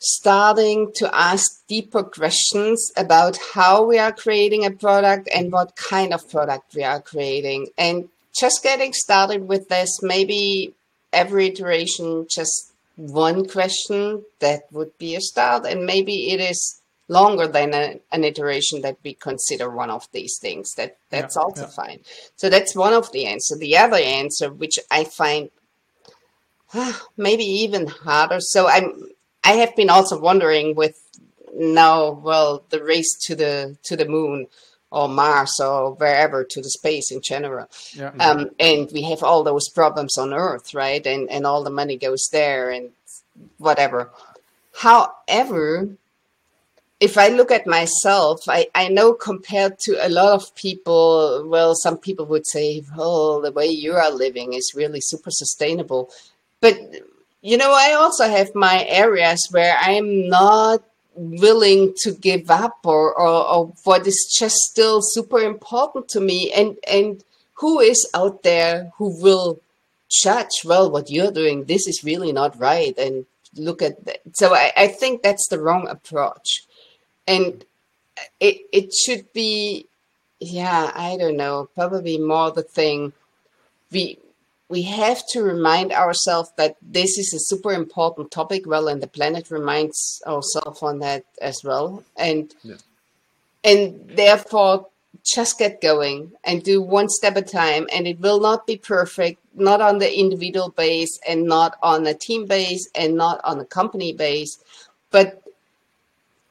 starting 0.00 0.90
to 0.96 1.14
ask 1.14 1.44
deeper 1.68 2.02
questions 2.02 2.90
about 2.96 3.38
how 3.54 3.84
we 3.84 3.98
are 3.98 4.12
creating 4.12 4.64
a 4.64 4.70
product 4.70 5.28
and 5.32 5.52
what 5.52 5.76
kind 5.76 6.12
of 6.12 6.28
product 6.28 6.74
we 6.74 6.82
are 6.82 7.00
creating. 7.00 7.68
And 7.78 8.08
just 8.38 8.62
getting 8.62 8.92
started 8.92 9.46
with 9.46 9.68
this, 9.68 10.02
maybe 10.02 10.74
every 11.12 11.48
iteration, 11.48 12.26
just 12.28 12.72
one 12.96 13.48
question, 13.48 14.24
that 14.40 14.62
would 14.72 14.96
be 14.98 15.14
a 15.16 15.20
start. 15.20 15.66
And 15.66 15.86
maybe 15.86 16.30
it 16.30 16.40
is 16.40 16.80
longer 17.08 17.46
than 17.46 17.74
a, 17.74 18.00
an 18.12 18.24
iteration 18.24 18.82
that 18.82 18.96
we 19.02 19.14
consider 19.14 19.68
one 19.68 19.90
of 19.90 20.06
these 20.12 20.38
things. 20.40 20.74
That 20.74 20.96
that's 21.10 21.36
yeah, 21.36 21.42
also 21.42 21.62
yeah. 21.62 21.68
fine. 21.68 22.00
So 22.36 22.48
that's 22.48 22.74
one 22.74 22.92
of 22.92 23.10
the 23.12 23.26
answer. 23.26 23.56
The 23.56 23.76
other 23.76 23.96
answer, 23.96 24.50
which 24.50 24.78
I 24.90 25.04
find 25.04 25.50
ah, 26.74 27.06
maybe 27.16 27.44
even 27.44 27.88
harder. 27.88 28.40
So 28.40 28.68
I'm 28.68 29.10
I 29.42 29.52
have 29.54 29.74
been 29.74 29.90
also 29.90 30.20
wondering 30.20 30.74
with 30.74 30.96
now, 31.54 32.10
well, 32.10 32.62
the 32.70 32.82
race 32.82 33.16
to 33.26 33.34
the 33.34 33.76
to 33.84 33.96
the 33.96 34.06
moon 34.06 34.46
or 34.90 35.08
Mars 35.08 35.60
or 35.60 35.92
wherever 35.94 36.44
to 36.44 36.60
the 36.60 36.70
space 36.70 37.12
in 37.12 37.20
general. 37.20 37.68
Yeah. 37.92 38.12
Um, 38.18 38.50
and 38.58 38.90
we 38.92 39.02
have 39.02 39.22
all 39.22 39.44
those 39.44 39.68
problems 39.68 40.18
on 40.18 40.34
Earth, 40.34 40.74
right? 40.74 41.04
And 41.06 41.30
and 41.30 41.46
all 41.46 41.62
the 41.62 41.70
money 41.70 41.96
goes 41.96 42.28
there 42.32 42.70
and 42.70 42.90
whatever. 43.58 44.10
However, 44.72 45.88
if 47.00 47.16
I 47.16 47.28
look 47.28 47.50
at 47.50 47.66
myself, 47.66 48.42
I, 48.46 48.66
I 48.74 48.88
know 48.88 49.14
compared 49.14 49.78
to 49.80 50.06
a 50.06 50.10
lot 50.10 50.34
of 50.34 50.54
people, 50.54 51.46
well, 51.48 51.74
some 51.74 51.96
people 51.96 52.26
would 52.26 52.46
say, 52.46 52.82
oh, 52.98 53.40
the 53.40 53.52
way 53.52 53.66
you 53.66 53.94
are 53.94 54.10
living 54.10 54.52
is 54.52 54.74
really 54.76 55.00
super 55.00 55.30
sustainable. 55.30 56.10
But, 56.60 56.78
you 57.40 57.56
know, 57.56 57.72
I 57.72 57.94
also 57.94 58.28
have 58.28 58.54
my 58.54 58.84
areas 58.86 59.48
where 59.50 59.78
I'm 59.80 60.28
not 60.28 60.82
willing 61.14 61.94
to 62.02 62.12
give 62.12 62.50
up 62.50 62.78
or, 62.84 63.18
or, 63.18 63.48
or 63.48 63.74
what 63.84 64.06
is 64.06 64.36
just 64.38 64.56
still 64.56 65.00
super 65.02 65.38
important 65.38 66.08
to 66.08 66.20
me. 66.20 66.52
And, 66.52 66.76
and 66.90 67.24
who 67.54 67.80
is 67.80 68.08
out 68.14 68.42
there 68.42 68.92
who 68.96 69.20
will 69.22 69.60
judge, 70.22 70.64
well, 70.64 70.90
what 70.90 71.10
you're 71.10 71.32
doing, 71.32 71.64
this 71.64 71.86
is 71.86 72.02
really 72.04 72.32
not 72.32 72.58
right. 72.58 72.96
And 72.98 73.26
look 73.54 73.82
at 73.82 74.04
that. 74.04 74.20
So 74.34 74.54
I, 74.54 74.72
I 74.76 74.86
think 74.88 75.22
that's 75.22 75.48
the 75.48 75.60
wrong 75.60 75.88
approach 75.88 76.64
and 77.30 77.64
it 78.40 78.56
it 78.72 78.92
should 78.92 79.32
be 79.32 79.86
yeah 80.40 80.90
i 80.94 81.16
don't 81.16 81.36
know 81.36 81.68
probably 81.74 82.18
more 82.18 82.50
the 82.50 82.62
thing 82.62 83.12
we 83.92 84.18
we 84.70 84.82
have 84.82 85.20
to 85.32 85.42
remind 85.42 85.92
ourselves 85.92 86.50
that 86.56 86.76
this 86.80 87.18
is 87.18 87.34
a 87.34 87.40
super 87.40 87.72
important 87.72 88.30
topic. 88.30 88.66
Well 88.66 88.88
and 88.88 89.02
the 89.02 89.06
planet 89.06 89.50
reminds 89.50 90.22
ourselves 90.26 90.82
on 90.82 91.00
that 91.00 91.24
as 91.42 91.60
well. 91.64 92.04
And 92.16 92.54
yeah. 92.62 92.76
and 93.62 94.08
therefore 94.08 94.86
just 95.24 95.58
get 95.58 95.82
going 95.82 96.32
and 96.44 96.62
do 96.62 96.80
one 96.80 97.08
step 97.08 97.36
at 97.36 97.48
a 97.48 97.52
time. 97.52 97.88
And 97.92 98.06
it 98.06 98.20
will 98.20 98.40
not 98.40 98.66
be 98.66 98.76
perfect 98.76 99.40
not 99.54 99.80
on 99.80 99.98
the 99.98 100.18
individual 100.18 100.70
base 100.70 101.18
and 101.28 101.44
not 101.44 101.76
on 101.82 102.06
a 102.06 102.14
team 102.14 102.46
base 102.46 102.88
and 102.94 103.16
not 103.16 103.40
on 103.44 103.60
a 103.60 103.64
company 103.64 104.12
base 104.12 104.56
but 105.10 105.42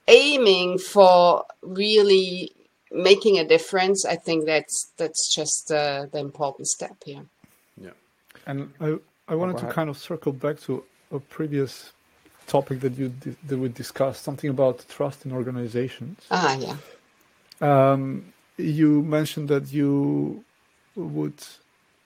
aiming 0.07 0.77
for 0.77 1.45
really 1.61 2.51
making 2.91 3.37
a 3.37 3.45
difference, 3.45 4.05
I 4.05 4.15
think 4.15 4.45
that's 4.45 4.91
that's 4.97 5.33
just 5.33 5.71
uh, 5.71 6.07
the 6.11 6.19
important 6.19 6.67
step 6.67 6.95
here. 7.05 7.25
Yeah, 7.79 7.91
and 8.45 8.71
I 8.79 8.97
I 9.27 9.35
wanted 9.35 9.57
to 9.59 9.67
kind 9.67 9.89
of 9.89 9.97
circle 9.97 10.33
back 10.33 10.59
to 10.61 10.83
a 11.11 11.19
previous 11.19 11.93
topic 12.47 12.79
that 12.81 12.97
you 12.97 13.13
that 13.47 13.57
we 13.57 13.69
discussed, 13.69 14.23
something 14.23 14.49
about 14.49 14.85
trust 14.89 15.25
in 15.25 15.31
organizations. 15.31 16.25
Ah, 16.31 16.57
yeah. 16.57 16.75
Um, 17.61 18.33
you 18.57 19.01
mentioned 19.03 19.47
that 19.49 19.71
you 19.71 20.43
would, 20.95 21.39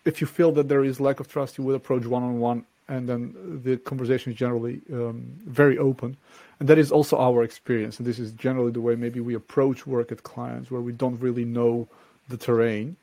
if 0.06 0.22
you 0.22 0.28
feel 0.28 0.52
that 0.54 0.68
there 0.68 0.84
is 0.84 1.00
lack 1.00 1.20
of 1.20 1.28
trust, 1.28 1.58
you 1.58 1.64
would 1.64 1.76
approach 1.76 2.06
one 2.06 2.24
on 2.24 2.40
one, 2.40 2.66
and 2.88 3.08
then 3.08 3.62
the 3.64 3.78
conversation 3.78 4.34
is 4.34 4.38
generally 4.38 4.82
um, 4.92 5.24
very 5.46 5.78
open. 5.78 6.18
And 6.60 6.70
that 6.70 6.78
is 6.78 6.92
also 6.92 7.18
our 7.18 7.44
experience. 7.44 7.98
And 7.98 8.08
this 8.08 8.20
is 8.20 8.32
generally 8.34 8.72
the 8.72 8.82
way 8.82 8.96
maybe 8.96 9.20
we 9.20 9.34
approach 9.34 9.86
work 9.88 10.12
at 10.12 10.24
clients 10.24 10.72
where 10.72 10.82
we 10.82 10.92
don't 10.92 11.20
really 11.20 11.46
know 11.46 11.88
the 12.30 12.38
terrain. 12.38 12.96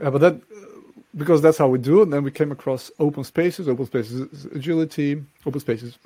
Uh, 0.00 0.10
but 0.10 0.20
that, 0.20 0.40
because 1.16 1.42
that's 1.42 1.58
how 1.58 1.68
we 1.68 1.78
do 1.78 2.00
it. 2.00 2.04
And 2.04 2.12
then 2.12 2.24
we 2.24 2.30
came 2.30 2.52
across 2.52 2.90
open 2.98 3.24
spaces, 3.24 3.68
open 3.68 3.86
spaces 3.86 4.46
agility, 4.46 5.22
open 5.44 5.60
spaces, 5.60 5.98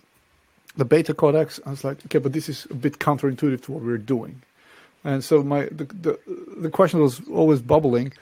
the 0.77 0.85
beta 0.85 1.15
codex. 1.15 1.61
I 1.67 1.71
was 1.71 1.85
like, 1.85 2.05
okay, 2.07 2.19
but 2.19 2.33
this 2.33 2.49
is 2.49 2.67
a 2.71 2.75
bit 2.75 2.99
counterintuitive 2.99 3.63
to 3.63 3.73
what 3.73 3.83
we're 3.83 3.99
doing. 3.99 4.43
And 5.05 5.25
so 5.25 5.43
my 5.43 5.65
the, 5.67 5.85
the, 5.85 6.19
the 6.59 6.71
question 6.71 7.01
was 7.01 7.21
always 7.29 7.61
bubbling. 7.61 8.13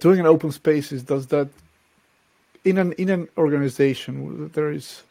Doing 0.00 0.20
an 0.20 0.26
open 0.26 0.50
spaces, 0.52 1.02
does 1.02 1.28
that 1.28 1.48
in 2.64 2.78
an 2.78 2.92
in 2.92 3.10
an 3.10 3.28
organization 3.38 4.50
there 4.54 4.70
is 4.70 5.02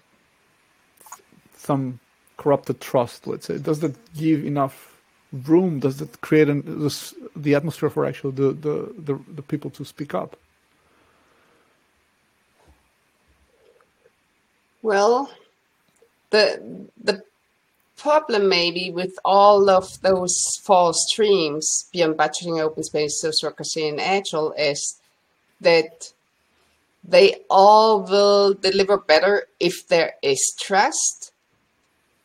some 1.58 2.00
corrupted 2.38 2.82
trust, 2.82 3.28
let's 3.28 3.46
say, 3.48 3.58
does 3.58 3.80
that 3.80 3.96
give 4.16 4.46
enough 4.46 4.94
room? 5.32 5.80
Does 5.80 5.98
that 5.98 6.22
create 6.22 6.50
an, 6.50 6.64
this, 6.84 7.14
the 7.36 7.56
atmosphere 7.56 7.90
for 7.90 8.06
actually 8.06 8.34
the, 8.34 8.52
the, 8.52 8.94
the, 8.98 9.20
the 9.36 9.42
people 9.42 9.70
to 9.72 9.86
speak 9.86 10.14
up? 10.14 10.36
Well, 14.84 15.32
the 16.30 16.88
the 17.04 17.24
problem 17.98 18.50
maybe 18.50 18.92
with 18.92 19.18
all 19.26 19.70
of 19.70 20.02
those 20.02 20.36
four 20.62 20.94
streams 20.94 21.90
beyond 21.92 22.18
budgeting, 22.18 22.60
open 22.62 22.84
space, 22.84 23.24
sociocracy, 23.24 23.90
and 23.90 24.00
agile 24.00 24.52
is 24.54 25.00
that 25.62 26.14
they 27.04 27.38
all 27.50 28.04
will 28.04 28.54
deliver 28.54 28.98
better 28.98 29.48
if 29.60 29.88
there 29.88 30.14
is 30.22 30.56
trust 30.60 31.34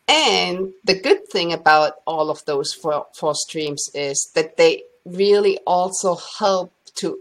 and 0.09 0.73
the 0.85 0.99
good 0.99 1.29
thing 1.29 1.53
about 1.53 2.01
all 2.07 2.31
of 2.31 2.45
those 2.47 2.73
four, 2.73 3.07
four 3.15 3.35
streams 3.35 3.91
is 3.95 4.31
that 4.35 4.57
they 4.57 4.85
really 5.05 5.59
also 5.67 6.17
help 6.39 6.73
to 6.97 7.19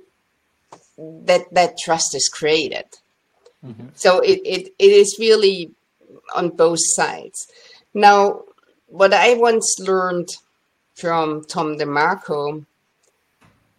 that 0.97 1.53
that 1.53 1.77
trust 1.77 2.15
is 2.15 2.29
created. 2.29 2.85
Mm-hmm. 3.65 3.87
So 3.95 4.19
it, 4.19 4.39
it, 4.45 4.73
it 4.79 4.91
is 4.91 5.17
really 5.19 5.71
on 6.35 6.49
both 6.49 6.79
sides. 6.81 7.47
Now, 7.93 8.43
what 8.87 9.13
I 9.13 9.33
once 9.35 9.77
learned 9.79 10.29
from 10.95 11.43
Tom 11.45 11.77
DeMarco, 11.77 12.65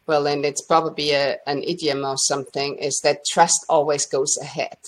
well, 0.06 0.26
and 0.26 0.44
it's 0.44 0.62
probably 0.62 1.12
a, 1.12 1.36
an 1.46 1.62
idiom 1.62 2.04
or 2.04 2.16
something, 2.16 2.76
is 2.76 3.00
that 3.04 3.24
trust 3.30 3.64
always 3.68 4.06
goes 4.06 4.36
ahead. 4.40 4.78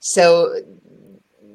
So 0.00 0.54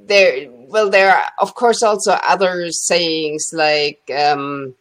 there 0.07 0.49
well 0.67 0.89
there 0.89 1.15
are 1.15 1.31
of 1.39 1.55
course 1.55 1.81
also 1.81 2.11
other 2.11 2.69
sayings 2.71 3.51
like 3.53 4.01
um, 4.15 4.75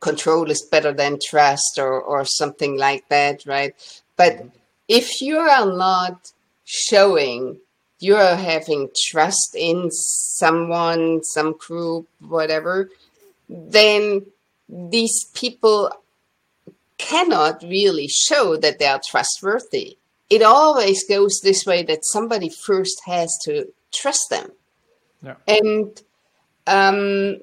control 0.00 0.50
is 0.50 0.62
better 0.62 0.92
than 0.92 1.18
trust 1.24 1.78
or 1.78 2.00
or 2.00 2.24
something 2.24 2.76
like 2.76 3.08
that 3.08 3.44
right 3.46 3.74
but 4.16 4.34
mm-hmm. 4.34 4.48
if 4.88 5.20
you 5.20 5.38
are 5.38 5.66
not 5.66 6.32
showing 6.64 7.58
you 8.00 8.16
are 8.16 8.36
having 8.36 8.88
trust 9.10 9.54
in 9.56 9.90
someone 9.90 11.22
some 11.22 11.56
group 11.58 12.08
whatever 12.20 12.88
then 13.48 14.24
these 14.68 15.26
people 15.34 15.90
cannot 16.98 17.62
really 17.62 18.08
show 18.08 18.56
that 18.56 18.78
they 18.78 18.86
are 18.86 19.00
trustworthy. 19.04 19.98
It 20.30 20.42
always 20.42 21.06
goes 21.06 21.40
this 21.42 21.66
way 21.66 21.82
that 21.84 22.04
somebody 22.04 22.48
first 22.48 23.02
has 23.06 23.36
to 23.44 23.72
trust 23.92 24.30
them. 24.30 24.52
Yeah. 25.22 25.36
And 25.46 26.02
um, 26.66 27.40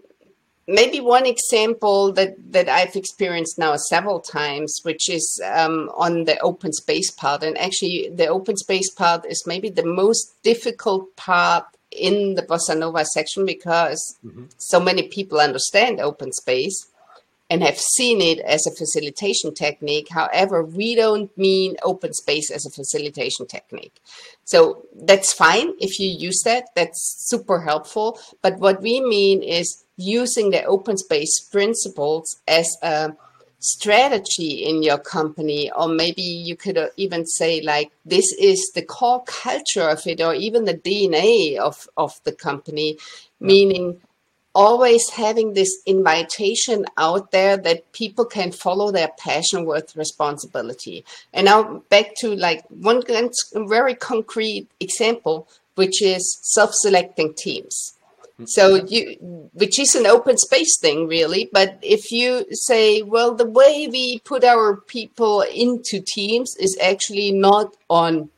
maybe 0.72 1.00
one 1.00 1.26
example 1.26 2.12
that, 2.14 2.36
that 2.52 2.70
I've 2.70 2.96
experienced 2.96 3.60
now 3.60 3.76
several 3.76 4.20
times, 4.20 4.80
which 4.84 5.10
is 5.10 5.42
um, 5.54 5.92
on 5.96 6.24
the 6.24 6.40
open 6.40 6.72
space 6.74 7.12
part. 7.12 7.44
And 7.44 7.58
actually, 7.58 8.10
the 8.14 8.28
open 8.28 8.58
space 8.58 8.92
part 8.92 9.26
is 9.26 9.44
maybe 9.46 9.70
the 9.70 9.86
most 9.86 10.42
difficult 10.44 11.16
part 11.16 11.66
in 11.92 12.36
the 12.36 12.44
Bossa 12.44 12.78
Nova 12.78 13.04
section 13.06 13.46
because 13.46 14.18
mm-hmm. 14.26 14.46
so 14.58 14.80
many 14.80 15.04
people 15.10 15.40
understand 15.40 16.00
open 16.00 16.32
space 16.32 16.88
and 17.52 17.62
have 17.62 17.78
seen 17.78 18.22
it 18.22 18.40
as 18.40 18.66
a 18.66 18.72
facilitation 18.72 19.54
technique. 19.54 20.08
However, 20.10 20.64
we 20.64 20.96
don't 20.96 21.38
mean 21.38 21.76
open 21.84 22.14
space 22.14 22.50
as 22.50 22.66
a 22.66 22.70
facilitation 22.70 23.46
technique. 23.46 23.94
So 24.46 24.86
that's 24.96 25.34
fine 25.34 25.74
if 25.78 26.00
you 26.00 26.08
use 26.08 26.42
that, 26.46 26.70
that's 26.76 27.26
super 27.28 27.60
helpful. 27.60 28.18
But 28.42 28.60
what 28.60 28.82
we 28.82 29.02
mean 29.02 29.44
is 29.44 29.84
using 30.02 30.50
the 30.50 30.64
open 30.66 30.98
space 30.98 31.40
principles 31.40 32.38
as 32.48 32.68
a 32.82 33.14
strategy 33.60 34.66
in 34.66 34.82
your 34.82 34.98
company, 34.98 35.72
or 35.72 35.88
maybe 35.88 36.22
you 36.22 36.56
could 36.56 36.78
uh, 36.78 36.88
even 36.98 37.26
say, 37.26 37.62
like, 37.62 37.92
this 38.06 38.34
is 38.40 38.72
the 38.74 38.82
core 38.82 39.24
culture 39.26 39.88
of 39.88 40.06
it, 40.08 40.20
or 40.20 40.34
even 40.34 40.66
the 40.66 40.74
DNA 40.74 41.58
of, 41.58 41.88
of 41.96 42.20
the 42.24 42.32
company, 42.32 42.98
meaning 43.40 44.02
always 44.54 45.10
having 45.10 45.54
this 45.54 45.82
invitation 45.86 46.86
out 46.98 47.32
there 47.32 47.56
that 47.56 47.92
people 47.94 48.26
can 48.26 48.52
follow 48.52 48.92
their 48.92 49.10
passion 49.18 49.66
with 49.66 49.96
responsibility. 49.96 51.06
And 51.34 51.46
now 51.46 51.84
back 51.90 52.16
to 52.18 52.36
like 52.36 52.66
one 52.70 53.02
very 53.56 53.96
concrete 53.96 54.68
example, 54.80 55.48
which 55.76 56.02
is 56.02 56.38
self-selecting 56.42 57.36
teams. 57.36 57.94
So 58.46 58.76
you, 58.76 59.50
which 59.54 59.80
is 59.80 59.96
an 59.96 60.06
open 60.06 60.38
space 60.38 60.80
thing, 60.80 61.08
really. 61.08 61.50
But 61.52 61.78
if 61.82 62.12
you 62.12 62.46
say, 62.52 63.02
well, 63.02 63.34
the 63.34 63.46
way 63.46 63.88
we 63.92 64.20
put 64.20 64.44
our 64.44 64.76
people 64.76 65.42
into 65.42 66.02
teams 66.06 66.56
is 66.60 66.78
actually 66.82 67.32
not 67.32 67.76
on 67.90 68.30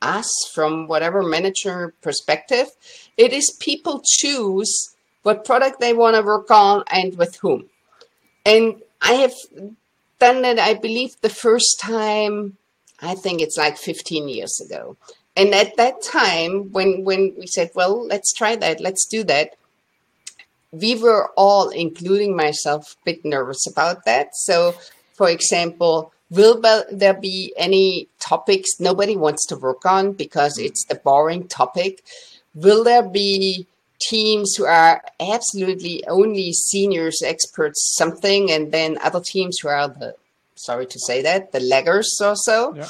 us 0.00 0.30
from 0.52 0.88
whatever 0.88 1.22
manager 1.22 1.94
perspective, 2.02 2.68
it 3.16 3.32
is 3.32 3.56
people 3.60 4.02
choose 4.04 4.94
what 5.22 5.44
product 5.44 5.80
they 5.80 5.92
want 5.92 6.16
to 6.16 6.22
work 6.22 6.50
on 6.50 6.82
and 6.90 7.16
with 7.16 7.36
whom. 7.36 7.68
And 8.44 8.82
I 9.00 9.12
have 9.14 9.34
done 10.18 10.42
that, 10.42 10.58
I 10.58 10.74
believe, 10.74 11.20
the 11.20 11.28
first 11.28 11.78
time, 11.80 12.56
I 13.00 13.14
think 13.14 13.40
it's 13.40 13.56
like 13.56 13.76
15 13.76 14.28
years 14.28 14.60
ago. 14.60 14.96
And 15.36 15.54
at 15.54 15.76
that 15.76 16.02
time, 16.02 16.72
when, 16.72 17.04
when 17.04 17.34
we 17.38 17.46
said, 17.46 17.70
well, 17.74 18.06
let's 18.06 18.32
try 18.32 18.56
that, 18.56 18.80
let's 18.80 19.06
do 19.06 19.24
that, 19.24 19.56
we 20.72 20.94
were 20.94 21.30
all, 21.36 21.68
including 21.68 22.36
myself, 22.36 22.96
a 23.02 23.04
bit 23.04 23.24
nervous 23.24 23.66
about 23.66 24.04
that. 24.04 24.34
So, 24.34 24.74
for 25.14 25.28
example, 25.28 26.12
will 26.30 26.60
there 26.90 27.14
be 27.14 27.52
any 27.56 28.08
topics 28.18 28.80
nobody 28.80 29.16
wants 29.16 29.46
to 29.46 29.56
work 29.56 29.84
on 29.84 30.12
because 30.12 30.58
it's 30.58 30.84
the 30.86 30.94
boring 30.94 31.46
topic? 31.48 32.02
Will 32.54 32.84
there 32.84 33.02
be 33.02 33.66
teams 34.00 34.54
who 34.56 34.64
are 34.64 35.02
absolutely 35.20 36.04
only 36.08 36.52
seniors 36.52 37.22
experts 37.24 37.94
something 37.96 38.50
and 38.50 38.72
then 38.72 38.98
other 39.02 39.20
teams 39.20 39.58
who 39.58 39.68
are 39.68 39.88
the 39.88 40.14
sorry 40.56 40.86
to 40.86 40.98
say 40.98 41.22
that 41.22 41.52
the 41.52 41.58
laggers 41.60 42.06
or 42.20 42.34
so 42.34 42.74
yeah. 42.74 42.88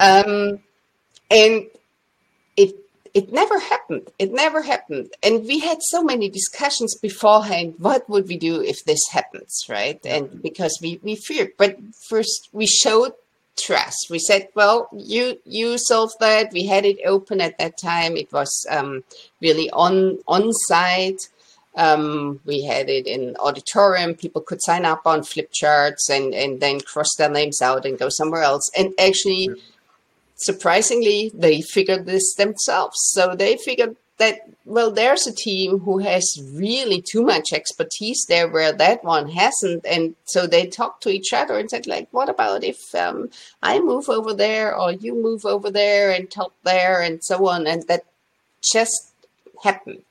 um, 0.00 0.58
and 1.30 1.66
it 2.56 2.74
it 3.14 3.32
never 3.32 3.58
happened 3.58 4.10
it 4.18 4.32
never 4.32 4.62
happened 4.62 5.10
and 5.22 5.46
we 5.46 5.60
had 5.60 5.78
so 5.80 6.02
many 6.02 6.28
discussions 6.28 6.94
beforehand 6.98 7.74
what 7.78 8.08
would 8.10 8.28
we 8.28 8.36
do 8.36 8.60
if 8.60 8.84
this 8.84 9.00
happens 9.10 9.64
right 9.68 10.00
and 10.04 10.42
because 10.42 10.78
we 10.82 11.00
we 11.02 11.16
feared 11.16 11.52
but 11.56 11.76
first 12.08 12.48
we 12.52 12.66
showed 12.66 13.12
trust. 13.56 14.08
We 14.10 14.18
said, 14.18 14.48
well, 14.54 14.88
you 14.92 15.38
you 15.44 15.78
solve 15.78 16.12
that. 16.20 16.52
We 16.52 16.66
had 16.66 16.84
it 16.84 16.98
open 17.06 17.40
at 17.40 17.58
that 17.58 17.78
time. 17.78 18.16
It 18.16 18.32
was 18.32 18.66
um, 18.70 19.04
really 19.40 19.70
on 19.70 20.18
on 20.28 20.52
site. 20.52 21.28
Um, 21.74 22.40
we 22.46 22.64
had 22.64 22.88
it 22.88 23.06
in 23.06 23.36
auditorium. 23.36 24.14
People 24.14 24.40
could 24.40 24.62
sign 24.62 24.84
up 24.86 25.02
on 25.06 25.24
flip 25.24 25.50
charts 25.52 26.08
and 26.08 26.34
and 26.34 26.60
then 26.60 26.80
cross 26.80 27.14
their 27.16 27.30
names 27.30 27.60
out 27.62 27.84
and 27.84 27.98
go 27.98 28.08
somewhere 28.08 28.42
else. 28.42 28.70
And 28.76 28.94
actually, 28.98 29.50
surprisingly, 30.36 31.30
they 31.34 31.60
figured 31.60 32.06
this 32.06 32.34
themselves. 32.34 32.96
So 33.12 33.34
they 33.34 33.56
figured 33.56 33.96
that 34.18 34.40
well 34.64 34.90
there's 34.90 35.26
a 35.26 35.34
team 35.34 35.78
who 35.80 35.98
has 35.98 36.40
really 36.54 37.02
too 37.02 37.22
much 37.22 37.52
expertise 37.52 38.24
there 38.28 38.48
where 38.48 38.72
that 38.72 39.04
one 39.04 39.28
hasn't. 39.28 39.84
And 39.84 40.14
so 40.24 40.46
they 40.46 40.66
talked 40.66 41.02
to 41.02 41.10
each 41.10 41.32
other 41.32 41.58
and 41.58 41.68
said 41.68 41.86
like 41.86 42.08
what 42.12 42.28
about 42.28 42.64
if 42.64 42.94
um, 42.94 43.30
i 43.62 43.78
move 43.78 44.08
over 44.08 44.32
there 44.32 44.74
or 44.74 44.92
you 44.92 45.14
move 45.14 45.44
over 45.44 45.70
there 45.70 46.10
and 46.10 46.32
help 46.32 46.54
there 46.64 47.02
and 47.02 47.22
so 47.22 47.46
on. 47.48 47.66
And 47.66 47.86
that 47.88 48.04
just 48.62 49.12
happened 49.62 50.02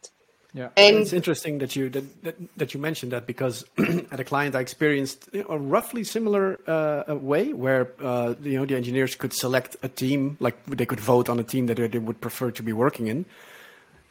yeah, 0.56 0.70
and 0.78 0.96
it's 0.96 1.12
interesting 1.12 1.58
that 1.58 1.76
you 1.76 1.90
that, 1.90 2.24
that, 2.24 2.36
that 2.56 2.74
you 2.74 2.80
mentioned 2.80 3.12
that 3.12 3.28
because 3.28 3.66
at 4.12 4.22
a 4.22 4.24
client 4.24 4.56
I 4.56 4.62
experienced 4.62 5.28
a 5.34 5.58
roughly 5.58 6.06
similar 6.06 6.58
uh, 6.66 7.14
way 7.14 7.52
where 7.52 7.92
uh, 8.02 8.36
you 8.42 8.58
know 8.58 8.66
the 8.66 8.78
engineers 8.78 9.16
could 9.16 9.34
select 9.34 9.76
a 9.84 9.90
team, 9.90 10.38
like 10.40 10.56
they 10.66 10.86
could 10.86 11.02
vote 11.02 11.28
on 11.28 11.40
a 11.40 11.44
team 11.44 11.66
that 11.66 11.76
they 11.76 12.00
would 12.00 12.22
prefer 12.22 12.52
to 12.52 12.64
be 12.64 12.72
working 12.72 13.08
in, 13.08 13.26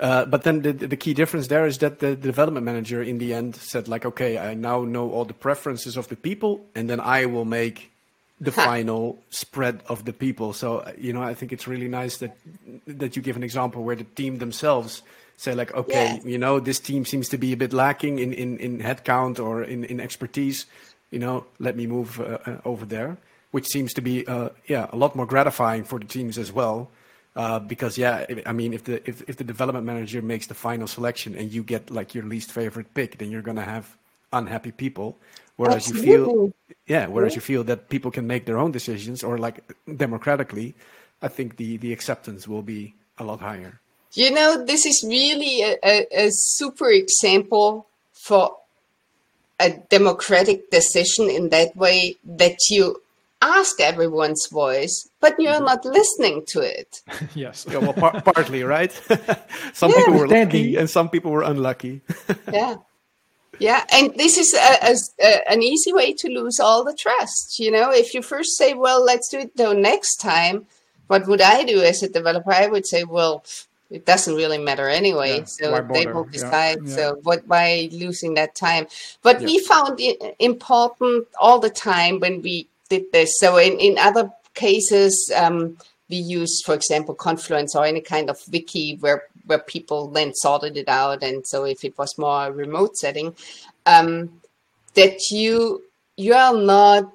uh, 0.01 0.27
but 0.27 0.43
then 0.43 0.61
the, 0.61 0.73
the 0.75 0.99
key 0.99 1.15
difference 1.15 1.47
there 1.47 1.65
is 1.65 1.79
that 1.79 2.01
the, 2.01 2.15
development 2.15 2.67
manager 2.67 3.03
in 3.03 3.17
the 3.17 3.33
end 3.33 3.57
said 3.57 3.89
like, 3.89 4.05
okay, 4.05 4.37
I 4.37 4.53
now 4.53 4.85
know 4.85 5.11
all 5.11 5.25
the 5.25 5.33
preferences 5.33 5.97
of 5.97 6.09
the 6.09 6.17
people, 6.17 6.67
and 6.75 6.91
then 6.91 7.01
I 7.01 7.25
will 7.25 7.47
make 7.47 7.91
the 8.39 8.53
final 8.53 9.23
spread 9.31 9.81
of 9.89 10.05
the 10.05 10.13
people. 10.13 10.53
So 10.53 10.93
you 10.99 11.15
know, 11.15 11.23
I 11.23 11.33
think 11.33 11.55
it's 11.55 11.67
really 11.67 11.89
nice 11.89 12.19
that 12.19 12.37
that 12.87 13.17
you 13.17 13.23
give 13.23 13.37
an 13.37 13.43
example 13.43 13.83
where 13.83 13.97
the 13.97 14.05
team 14.05 14.37
themselves 14.37 15.03
say 15.37 15.55
like, 15.55 15.75
okay, 15.75 16.21
you 16.25 16.39
know, 16.39 16.61
this 16.61 16.79
team 16.79 17.05
seems 17.05 17.29
to 17.31 17.39
be 17.39 17.53
a 17.53 17.57
bit 17.57 17.73
lacking 17.73 18.19
in 18.19 18.33
in 18.33 18.59
in 18.59 18.79
headcount 18.79 19.39
or 19.39 19.63
in 19.63 19.85
in 19.85 20.01
expertise. 20.01 20.67
You 21.11 21.19
know, 21.21 21.47
let 21.59 21.77
me 21.77 21.87
move 21.87 22.21
uh, 22.21 22.39
uh 22.47 22.59
over 22.65 22.85
there, 22.85 23.17
which 23.53 23.67
seems 23.67 23.93
to 23.95 24.01
be 24.01 24.27
uh, 24.27 24.51
yeah 24.67 24.89
a 24.93 24.97
lot 24.97 25.15
more 25.15 25.27
gratifying 25.27 25.85
for 25.85 25.99
the 25.99 26.07
teams 26.07 26.39
as 26.39 26.53
well 26.53 26.91
uh, 27.37 27.59
because 27.59 27.99
yeah, 27.99 28.27
I 28.47 28.53
mean, 28.53 28.73
if 28.73 28.85
the 28.85 29.07
if, 29.09 29.23
if 29.29 29.37
the 29.37 29.45
development 29.45 29.85
manager 29.87 30.23
makes 30.23 30.47
the 30.47 30.55
final 30.55 30.87
selection 30.87 31.35
and 31.35 31.53
you 31.53 31.63
get 31.65 31.91
like 31.91 32.15
your 32.15 32.25
least 32.25 32.53
favorite 32.53 32.95
pick, 32.95 33.19
then 33.19 33.31
you're 33.31 33.43
gonna 33.43 33.65
have 33.65 33.97
unhappy 34.33 34.71
people. 34.71 35.19
Whereas 35.57 35.89
Absolutely. 35.89 36.11
you 36.11 36.25
feel, 36.25 36.53
yeah, 36.87 37.07
whereas 37.07 37.33
yeah. 37.33 37.37
you 37.37 37.41
feel 37.41 37.65
that 37.65 37.89
people 37.89 38.11
can 38.11 38.27
make 38.27 38.47
their 38.47 38.59
own 38.59 38.73
decisions 38.73 39.23
or 39.23 39.39
like 39.39 39.65
democratically, 39.97 40.75
I 41.23 41.29
think 41.29 41.57
the 41.57 41.77
the 41.79 41.93
acceptance 41.93 42.47
will 42.47 42.63
be 42.63 42.95
a 43.19 43.25
lot 43.25 43.41
higher. 43.41 43.81
You 44.15 44.31
know, 44.31 44.65
this 44.65 44.87
is 44.87 45.05
really 45.07 45.63
a, 45.63 45.77
a, 45.85 46.07
a 46.27 46.29
super 46.31 46.91
example 46.91 47.87
for 48.13 48.57
a 49.61 49.71
democratic 49.91 50.71
decision 50.71 51.29
in 51.29 51.49
that 51.51 51.77
way 51.77 52.17
that 52.25 52.57
you 52.71 53.01
ask 53.43 53.81
everyone's 53.81 54.47
voice, 54.51 55.09
but 55.21 55.35
you're 55.39 55.53
mm-hmm. 55.53 55.65
not 55.65 55.85
listening 55.85 56.45
to 56.49 56.61
it. 56.61 57.03
yes. 57.35 57.67
Yeah, 57.71 57.79
well, 57.79 57.93
par- 57.93 58.23
partly, 58.23 58.63
right? 58.63 58.93
some 59.73 59.91
yeah. 59.91 59.97
people 59.97 60.15
were 60.15 60.29
lucky 60.29 60.77
and 60.77 60.89
some 60.89 61.09
people 61.09 61.31
were 61.31 61.43
unlucky. 61.43 62.01
yeah. 62.53 62.77
Yeah, 63.61 63.85
and 63.93 64.13
this 64.17 64.37
is 64.37 64.53
a, 64.53 64.91
a, 64.91 64.95
a, 65.25 65.53
an 65.53 65.63
easy 65.63 65.93
way 65.93 66.13
to 66.15 66.29
lose 66.29 66.59
all 66.59 66.83
the 66.83 66.93
trust. 66.93 67.61
You 67.61 67.71
know, 67.71 67.93
if 67.93 68.13
you 68.13 68.21
first 68.21 68.57
say, 68.59 68.75
"Well, 68.75 69.05
let's 69.05 69.29
do 69.29 69.39
it 69.39 69.57
though 69.57 69.73
next 69.73 70.17
time," 70.17 70.67
what 71.07 71.29
would 71.29 71.41
I 71.41 71.63
do 71.63 71.81
as 71.81 72.03
a 72.03 72.09
developer? 72.09 72.51
I 72.51 72.67
would 72.67 72.85
say, 72.85 73.05
"Well, 73.05 73.45
it 73.95 74.05
doesn't 74.07 74.35
really 74.35 74.59
matter 74.59 74.89
anyway. 74.89 75.39
Yeah, 75.39 75.45
so 75.45 75.89
they 75.93 76.07
will 76.07 76.25
decide. 76.25 76.79
Yeah, 76.83 76.89
yeah. 76.89 76.97
So 76.97 77.21
what 77.23 77.47
by 77.47 77.89
losing 77.93 78.35
that 78.35 78.57
time? 78.57 78.89
But 79.23 79.41
we 79.41 79.61
found 79.61 80.01
it 80.01 80.37
important 80.41 81.29
all 81.39 81.61
the 81.61 81.71
time 81.71 82.19
when 82.19 82.43
we 82.43 82.67
did 82.89 83.05
this. 83.13 83.31
So 83.39 83.57
in, 83.57 83.79
in 83.79 83.97
other 83.99 84.33
cases, 84.55 85.33
um, 85.37 85.79
we 86.11 86.17
used, 86.17 86.65
for 86.65 86.75
example, 86.75 87.15
Confluence 87.15 87.77
or 87.77 87.85
any 87.85 88.01
kind 88.01 88.29
of 88.29 88.39
wiki 88.51 88.97
where 88.97 89.23
where 89.47 89.59
people 89.59 90.09
then 90.09 90.33
sorted 90.35 90.77
it 90.77 90.89
out. 90.89 91.23
And 91.23 91.47
so 91.47 91.65
if 91.65 91.85
it 91.85 91.97
was 91.97 92.19
more 92.19 92.47
a 92.47 92.53
remote 92.53 92.97
setting, 92.97 93.37
um, 93.87 94.41
that 94.95 95.31
you 95.31 95.85
you 96.17 96.35
are 96.35 96.57
not 96.57 97.13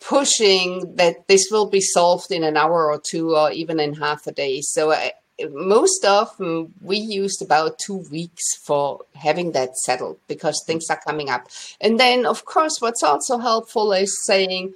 pushing 0.00 0.96
that 0.96 1.28
this 1.28 1.48
will 1.50 1.66
be 1.66 1.80
solved 1.80 2.32
in 2.32 2.42
an 2.44 2.56
hour 2.56 2.90
or 2.90 3.00
two 3.00 3.36
or 3.36 3.52
even 3.52 3.78
in 3.78 3.94
half 3.94 4.26
a 4.26 4.32
day. 4.32 4.60
So 4.60 4.92
I, 4.92 5.12
most 5.50 6.04
often 6.04 6.46
mm, 6.46 6.70
we 6.80 6.96
used 6.96 7.42
about 7.42 7.78
two 7.78 8.04
weeks 8.10 8.56
for 8.64 9.00
having 9.14 9.52
that 9.52 9.76
settled 9.76 10.18
because 10.28 10.62
mm. 10.62 10.66
things 10.66 10.90
are 10.90 11.00
coming 11.00 11.30
up. 11.30 11.48
And 11.80 11.98
then, 11.98 12.26
of 12.26 12.44
course, 12.44 12.76
what's 12.80 13.02
also 13.02 13.38
helpful 13.38 13.92
is 13.92 14.24
saying 14.24 14.74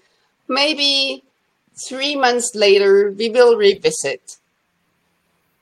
maybe 0.48 1.22
three 1.88 2.16
months 2.16 2.52
later 2.54 3.11
we 3.11 3.28
will 3.28 3.57
revisit. 3.57 4.38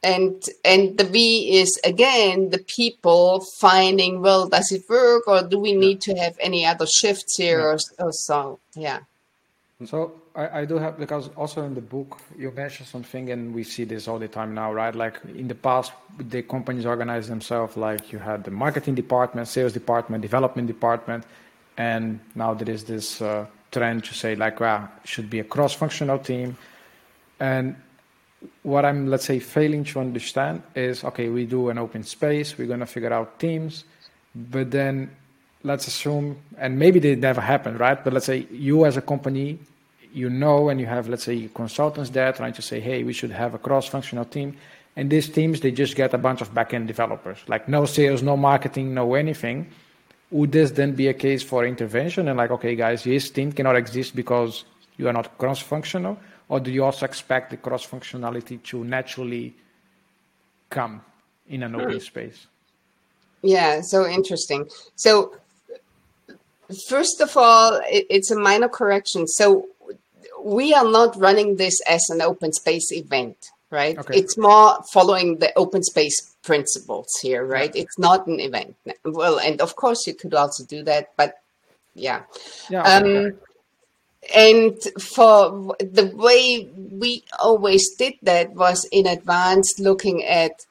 And 0.02 0.42
and 0.64 0.98
the 0.98 1.04
V 1.04 1.58
is 1.58 1.80
again 1.82 2.50
the 2.50 2.58
people 2.58 3.42
finding 3.58 4.20
well 4.20 4.46
does 4.46 4.70
it 4.70 4.82
work 4.86 5.26
or 5.26 5.42
do 5.42 5.58
we 5.58 5.72
need 5.72 6.02
to 6.02 6.14
have 6.14 6.36
any 6.40 6.66
other 6.66 6.84
shifts 6.86 7.38
here 7.38 7.62
or, 7.62 7.78
or 7.98 8.12
so 8.12 8.58
yeah. 8.76 8.98
So 9.86 10.12
I, 10.34 10.60
I 10.60 10.64
do 10.64 10.78
have 10.78 10.98
because 10.98 11.28
also 11.36 11.62
in 11.62 11.74
the 11.74 11.80
book 11.80 12.18
you 12.36 12.50
mentioned 12.50 12.88
something 12.88 13.30
and 13.30 13.54
we 13.54 13.62
see 13.62 13.84
this 13.84 14.08
all 14.08 14.18
the 14.18 14.28
time 14.28 14.54
now 14.54 14.72
right? 14.72 14.94
Like 14.94 15.20
in 15.24 15.48
the 15.48 15.54
past 15.54 15.92
the 16.18 16.42
companies 16.42 16.86
organize 16.86 17.28
themselves 17.28 17.76
like 17.76 18.12
you 18.12 18.18
had 18.18 18.44
the 18.44 18.50
marketing 18.50 18.94
department 18.94 19.48
sales 19.48 19.72
department 19.72 20.22
development 20.22 20.66
department 20.66 21.24
and 21.76 22.20
now 22.34 22.54
there 22.54 22.72
is 22.72 22.84
this 22.84 23.20
uh, 23.22 23.46
trend 23.70 24.04
to 24.04 24.14
say 24.14 24.34
like 24.34 24.60
well 24.60 24.88
should 25.04 25.30
be 25.30 25.40
a 25.40 25.44
cross-functional 25.44 26.18
team. 26.18 26.56
And 27.40 27.76
what 28.62 28.84
i'm 28.84 29.08
let's 29.08 29.24
say 29.24 29.38
failing 29.38 29.84
to 29.84 29.98
understand 29.98 30.62
is 30.74 31.02
okay 31.02 31.28
we 31.30 31.46
do 31.46 31.70
an 31.70 31.78
open 31.78 32.02
space 32.02 32.58
we're 32.58 32.66
going 32.66 32.80
to 32.80 32.86
figure 32.86 33.10
out 33.10 33.38
teams 33.38 33.84
but 34.34 34.70
then 34.70 35.10
let's 35.62 35.86
assume 35.86 36.36
and 36.58 36.78
maybe 36.78 36.98
they 36.98 37.14
never 37.14 37.40
happen 37.40 37.78
right? 37.78 38.04
But 38.04 38.12
let's 38.12 38.26
say 38.26 38.46
you 38.50 38.84
as 38.84 38.96
a 38.96 39.02
company 39.02 39.58
you 40.14 40.30
know 40.30 40.68
and 40.68 40.80
you 40.80 40.86
have 40.86 41.08
let's 41.08 41.24
say 41.24 41.50
consultants 41.52 42.10
there 42.10 42.32
trying 42.32 42.52
to 42.52 42.62
say 42.62 42.78
hey 42.80 43.02
we 43.02 43.12
should 43.12 43.32
have 43.32 43.54
a 43.54 43.58
cross-functional 43.58 44.24
team. 44.26 44.56
And 44.96 45.10
these 45.10 45.28
teams 45.28 45.60
they 45.60 45.72
just 45.72 45.96
get 45.96 46.14
a 46.14 46.18
bunch 46.18 46.40
of 46.40 46.54
back-end 46.54 46.86
developers. 46.86 47.38
Like 47.48 47.68
no 47.68 47.84
sales 47.84 48.22
no 48.22 48.36
marketing 48.36 48.94
no 48.94 49.14
anything. 49.14 49.66
Would 50.30 50.52
this 50.52 50.70
then 50.70 50.92
be 50.94 51.08
a 51.08 51.14
case 51.14 51.42
for 51.42 51.66
intervention 51.66 52.28
and 52.28 52.38
like 52.38 52.52
okay 52.52 52.76
guys 52.76 53.02
this 53.02 53.28
team 53.28 53.52
cannot 53.52 53.76
exist 53.76 54.14
because 54.14 54.64
you 54.96 55.08
are 55.08 55.12
not 55.12 55.36
cross-functional 55.36 56.16
or 56.48 56.60
do 56.60 56.70
you 56.70 56.84
also 56.84 57.04
expect 57.04 57.50
the 57.50 57.56
cross-functionality 57.56 58.62
to 58.62 58.84
naturally 58.84 59.54
come 60.70 61.02
in 61.48 61.64
an 61.64 61.74
open 61.74 61.94
hmm. 61.94 61.98
space? 61.98 62.46
Yeah 63.42 63.80
so 63.80 64.06
interesting. 64.06 64.68
So 64.94 65.34
first 66.88 67.20
of 67.20 67.36
all 67.36 67.80
it, 67.90 68.06
it's 68.08 68.30
a 68.30 68.38
minor 68.38 68.68
correction. 68.68 69.26
So 69.26 69.66
we 70.44 70.74
are 70.74 70.84
not 70.84 71.16
running 71.16 71.56
this 71.56 71.80
as 71.88 72.02
an 72.10 72.20
open 72.20 72.52
space 72.52 72.92
event, 72.92 73.50
right? 73.70 73.98
Okay. 73.98 74.18
It's 74.18 74.36
more 74.36 74.78
following 74.92 75.38
the 75.38 75.52
open 75.56 75.82
space 75.82 76.36
principles 76.42 77.08
here, 77.22 77.44
right? 77.44 77.74
Yeah. 77.74 77.82
It's 77.82 77.98
not 77.98 78.26
an 78.26 78.38
event. 78.38 78.76
Well, 79.04 79.40
and 79.40 79.60
of 79.60 79.74
course 79.74 80.06
you 80.06 80.14
could 80.14 80.34
also 80.34 80.64
do 80.64 80.82
that, 80.84 81.12
but 81.16 81.40
yeah. 81.94 82.22
Yeah. 82.68 82.82
Um, 82.82 83.32
and 84.34 84.80
for 85.00 85.74
the 85.80 86.12
way 86.14 86.68
we 86.90 87.24
always 87.40 87.94
did 87.96 88.14
that 88.22 88.54
was 88.54 88.86
in 88.92 89.06
advance 89.06 89.78
looking 89.78 90.24
at 90.24 90.66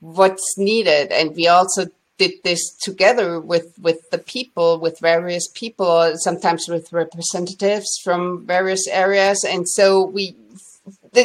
what's 0.00 0.56
needed 0.56 1.10
and 1.10 1.34
we 1.34 1.48
also 1.48 1.86
did 2.18 2.32
this 2.44 2.74
together 2.80 3.40
with 3.40 3.78
with 3.78 4.10
the 4.10 4.18
people 4.18 4.78
with 4.78 4.98
various 5.00 5.48
people 5.54 6.12
sometimes 6.16 6.68
with 6.68 6.92
representatives 6.92 7.88
from 8.02 8.46
various 8.46 8.86
areas. 8.88 9.44
And 9.44 9.68
so 9.68 10.04
we 10.04 10.36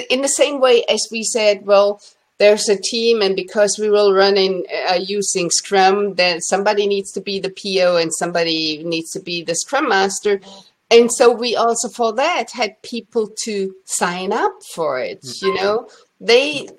in 0.10 0.22
the 0.22 0.28
same 0.28 0.60
way 0.60 0.84
as 0.90 1.08
we 1.12 1.24
said 1.24 1.66
well 1.66 2.02
there's 2.40 2.68
a 2.70 2.76
team 2.76 3.22
and 3.22 3.36
because 3.36 3.78
we 3.80 3.90
will 3.90 4.14
run 4.14 4.36
in 4.36 4.66
uh, 4.90 4.96
using 5.00 5.50
scrum 5.52 6.16
then 6.16 6.42
somebody 6.42 6.88
needs 6.88 7.12
to 7.12 7.22
be 7.22 7.40
the 7.40 7.52
po 7.52 7.98
and 7.98 8.12
somebody 8.14 8.84
needs 8.84 9.12
to 9.12 9.20
be 9.20 9.44
the 9.44 9.56
scrum 9.56 9.88
master. 9.90 10.42
And 10.90 11.10
so 11.10 11.32
we 11.32 11.56
also 11.56 11.88
for 11.88 12.12
that 12.14 12.52
had 12.52 12.82
people 12.82 13.30
to 13.46 13.74
sign 13.86 14.34
up 14.34 14.54
for 14.76 15.00
it 15.00 15.24
you 15.42 15.54
know 15.56 15.88
they 16.22 16.70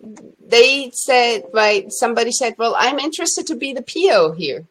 they 0.41 0.91
said 0.95 1.43
right 1.53 1.93
somebody 1.93 2.31
said 2.31 2.55
well 2.57 2.75
i'm 2.79 2.99
interested 2.99 3.47
to 3.47 3.57
be 3.57 3.73
the 3.73 3.83
po 3.83 4.33
here 4.33 4.65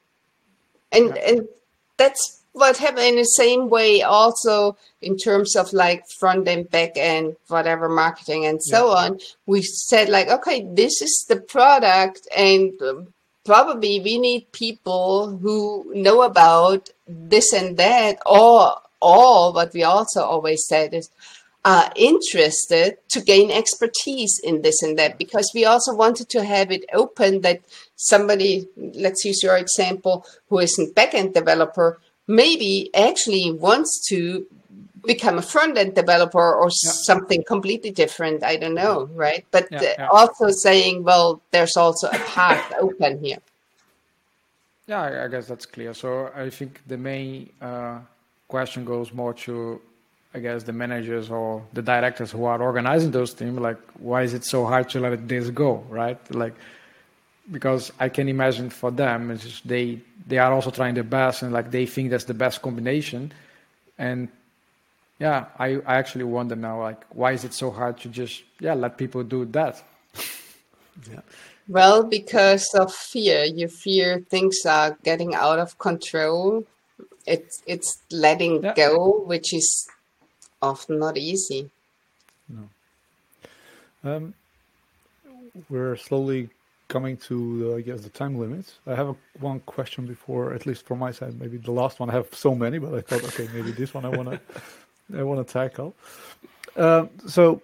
and 0.92 1.08
yeah. 1.08 1.30
and 1.30 1.48
that's 1.98 2.42
what 2.54 2.78
happened 2.78 3.06
in 3.06 3.16
the 3.18 3.24
same 3.24 3.70
way 3.70 4.02
also 4.02 4.76
in 5.02 5.18
terms 5.18 5.56
of 5.56 5.72
like 5.74 6.04
front 6.20 6.48
end 6.48 6.70
back 6.72 6.94
end 6.96 7.36
whatever 7.50 7.90
marketing 7.90 8.46
and 8.46 8.64
so 8.64 8.88
yeah. 8.88 9.06
on 9.06 9.20
we 9.46 9.62
said 9.62 10.10
like 10.10 10.30
okay 10.30 10.66
this 10.74 11.02
is 11.02 11.26
the 11.28 11.36
product 11.36 12.28
and 12.36 12.74
um, 12.82 13.14
probably 13.46 14.00
we 14.00 14.18
need 14.18 14.52
people 14.52 15.38
who 15.38 15.92
know 15.94 16.22
about 16.22 16.90
this 17.08 17.54
and 17.54 17.78
that 17.78 18.18
or 18.26 18.74
all 19.02 19.52
what 19.54 19.74
we 19.74 19.84
also 19.84 20.22
always 20.22 20.66
said 20.68 20.94
is 20.94 21.10
are 21.64 21.92
interested 21.96 22.98
to 23.10 23.22
gain 23.22 23.52
expertise 23.52 24.40
in 24.44 24.64
this 24.64 24.82
and 24.82 24.98
that 24.98 25.18
because 25.18 25.52
we 25.54 25.64
also 25.64 25.94
wanted 25.94 26.28
to 26.30 26.44
have 26.44 26.72
it 26.72 26.84
open 26.94 27.42
that 27.42 27.62
somebody 27.96 28.68
let's 28.96 29.24
use 29.24 29.44
your 29.44 29.56
example 29.58 30.26
who 30.50 30.58
isn't 30.60 30.96
backend 30.96 31.34
developer 31.34 32.00
maybe 32.28 32.90
actually 32.96 33.52
wants 33.52 34.08
to 34.08 34.46
become 35.06 35.38
a 35.38 35.42
front 35.42 35.78
end 35.78 35.94
developer 35.94 36.54
or 36.54 36.66
yeah. 36.66 36.92
something 37.04 37.44
completely 37.44 37.92
different 37.92 38.44
i 38.44 38.56
don't 38.56 38.74
know 38.74 39.08
right 39.14 39.46
but 39.52 39.68
yeah, 39.72 39.82
yeah. 39.82 40.08
also 40.12 40.50
saying 40.50 41.04
well 41.04 41.42
there's 41.52 41.78
also 41.78 42.08
a 42.08 42.20
path 42.20 42.74
open 42.80 43.20
here 43.20 43.38
yeah 44.88 45.24
i 45.24 45.28
guess 45.28 45.48
that's 45.48 45.68
clear 45.68 45.94
so 45.94 46.32
i 46.36 46.50
think 46.50 46.82
the 46.88 46.98
main 46.98 47.50
uh, 47.62 48.00
question 48.48 48.84
goes 48.84 49.14
more 49.14 49.34
to 49.34 49.80
I 50.34 50.40
guess 50.40 50.64
the 50.64 50.74
managers 50.74 51.30
or 51.30 51.64
the 51.74 51.82
directors 51.82 52.32
who 52.32 52.46
are 52.46 52.62
organizing 52.62 53.12
those 53.12 53.34
teams, 53.34 53.60
like, 53.60 53.78
why 54.00 54.24
is 54.24 54.34
it 54.34 54.46
so 54.46 54.66
hard 54.66 54.90
to 54.92 55.00
let 55.00 55.28
this 55.28 55.50
go, 55.50 55.84
right? 55.90 56.18
Like, 56.34 56.54
because 57.52 57.92
I 58.00 58.08
can 58.08 58.30
imagine 58.30 58.70
for 58.70 58.92
them, 58.92 59.32
it's 59.32 59.44
just 59.44 59.68
they 59.68 60.00
they 60.28 60.38
are 60.38 60.54
also 60.54 60.72
trying 60.72 60.94
their 60.94 61.04
best 61.04 61.42
and 61.42 61.52
like 61.52 61.72
they 61.72 61.86
think 61.86 62.12
that's 62.12 62.24
the 62.26 62.34
best 62.34 62.62
combination, 62.62 63.34
and 63.98 64.30
yeah, 65.20 65.46
I 65.60 65.82
I 65.86 65.96
actually 65.98 66.24
wonder 66.24 66.56
now, 66.56 66.80
like, 66.82 67.04
why 67.10 67.34
is 67.34 67.44
it 67.44 67.54
so 67.54 67.70
hard 67.70 67.98
to 68.00 68.10
just 68.10 68.44
yeah 68.60 68.74
let 68.74 68.98
people 68.98 69.24
do 69.24 69.44
that? 69.46 69.84
yeah. 71.12 71.22
Well, 71.68 72.04
because 72.04 72.74
of 72.74 72.94
fear. 72.94 73.44
You 73.44 73.68
fear 73.68 74.20
things 74.30 74.66
are 74.66 74.98
getting 75.04 75.36
out 75.36 75.60
of 75.60 75.78
control. 75.78 76.66
It's 77.26 77.62
it's 77.66 78.00
letting 78.12 78.64
yeah. 78.64 78.74
go, 78.76 79.24
which 79.26 79.54
is 79.54 79.88
often 80.62 81.00
not 81.00 81.18
easy. 81.18 81.70
No. 82.50 82.70
Um, 84.04 84.34
we're 85.70 85.96
slowly 85.96 86.50
coming 86.88 87.18
to, 87.18 87.72
uh, 87.72 87.78
I 87.78 87.82
guess, 87.82 88.02
the 88.02 88.10
time 88.10 88.38
limits. 88.38 88.80
I 88.86 88.96
have 88.96 89.10
a, 89.10 89.16
one 89.40 89.60
question 89.62 90.06
before, 90.06 90.54
at 90.54 90.66
least 90.66 90.86
from 90.86 91.00
my 91.00 91.12
side, 91.12 91.40
maybe 91.40 91.58
the 91.58 91.72
last 91.72 92.00
one. 92.00 92.10
I 92.10 92.14
have 92.14 92.34
so 92.34 92.54
many, 92.54 92.78
but 92.80 92.94
I 92.94 93.02
thought, 93.02 93.24
okay, 93.30 93.48
maybe 93.54 93.72
this 93.72 93.94
one 93.94 94.06
I 94.06 94.10
want 94.10 94.30
to, 94.32 94.40
I 95.20 95.24
want 95.24 95.46
to 95.46 95.54
tackle. 95.54 95.96
Uh, 96.76 97.06
so, 97.28 97.62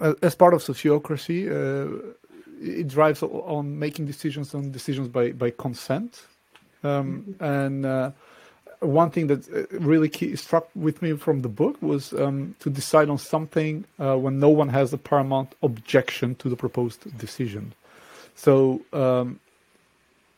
uh, 0.00 0.14
as 0.22 0.34
part 0.34 0.54
of 0.54 0.62
sociocracy, 0.62 1.40
uh, 1.50 2.14
it 2.60 2.88
drives 2.88 3.22
on 3.22 3.78
making 3.78 4.06
decisions 4.06 4.54
on 4.54 4.70
decisions 4.70 5.08
by 5.08 5.32
by 5.32 5.50
consent, 5.50 6.22
um, 6.82 6.90
mm-hmm. 6.90 7.44
and 7.44 7.86
uh, 7.86 8.10
one 8.84 9.10
thing 9.10 9.26
that 9.28 9.48
uh, 9.52 9.78
really 9.78 10.08
key, 10.08 10.36
struck 10.36 10.68
with 10.74 11.02
me 11.02 11.12
from 11.14 11.42
the 11.42 11.48
book 11.48 11.80
was 11.82 12.12
um, 12.12 12.54
to 12.60 12.70
decide 12.70 13.08
on 13.08 13.18
something 13.18 13.84
uh, 13.98 14.16
when 14.16 14.38
no 14.38 14.48
one 14.48 14.68
has 14.68 14.92
a 14.92 14.98
paramount 14.98 15.54
objection 15.62 16.34
to 16.36 16.48
the 16.48 16.56
proposed 16.56 17.16
decision. 17.18 17.72
So, 18.34 18.82
um, 18.92 19.40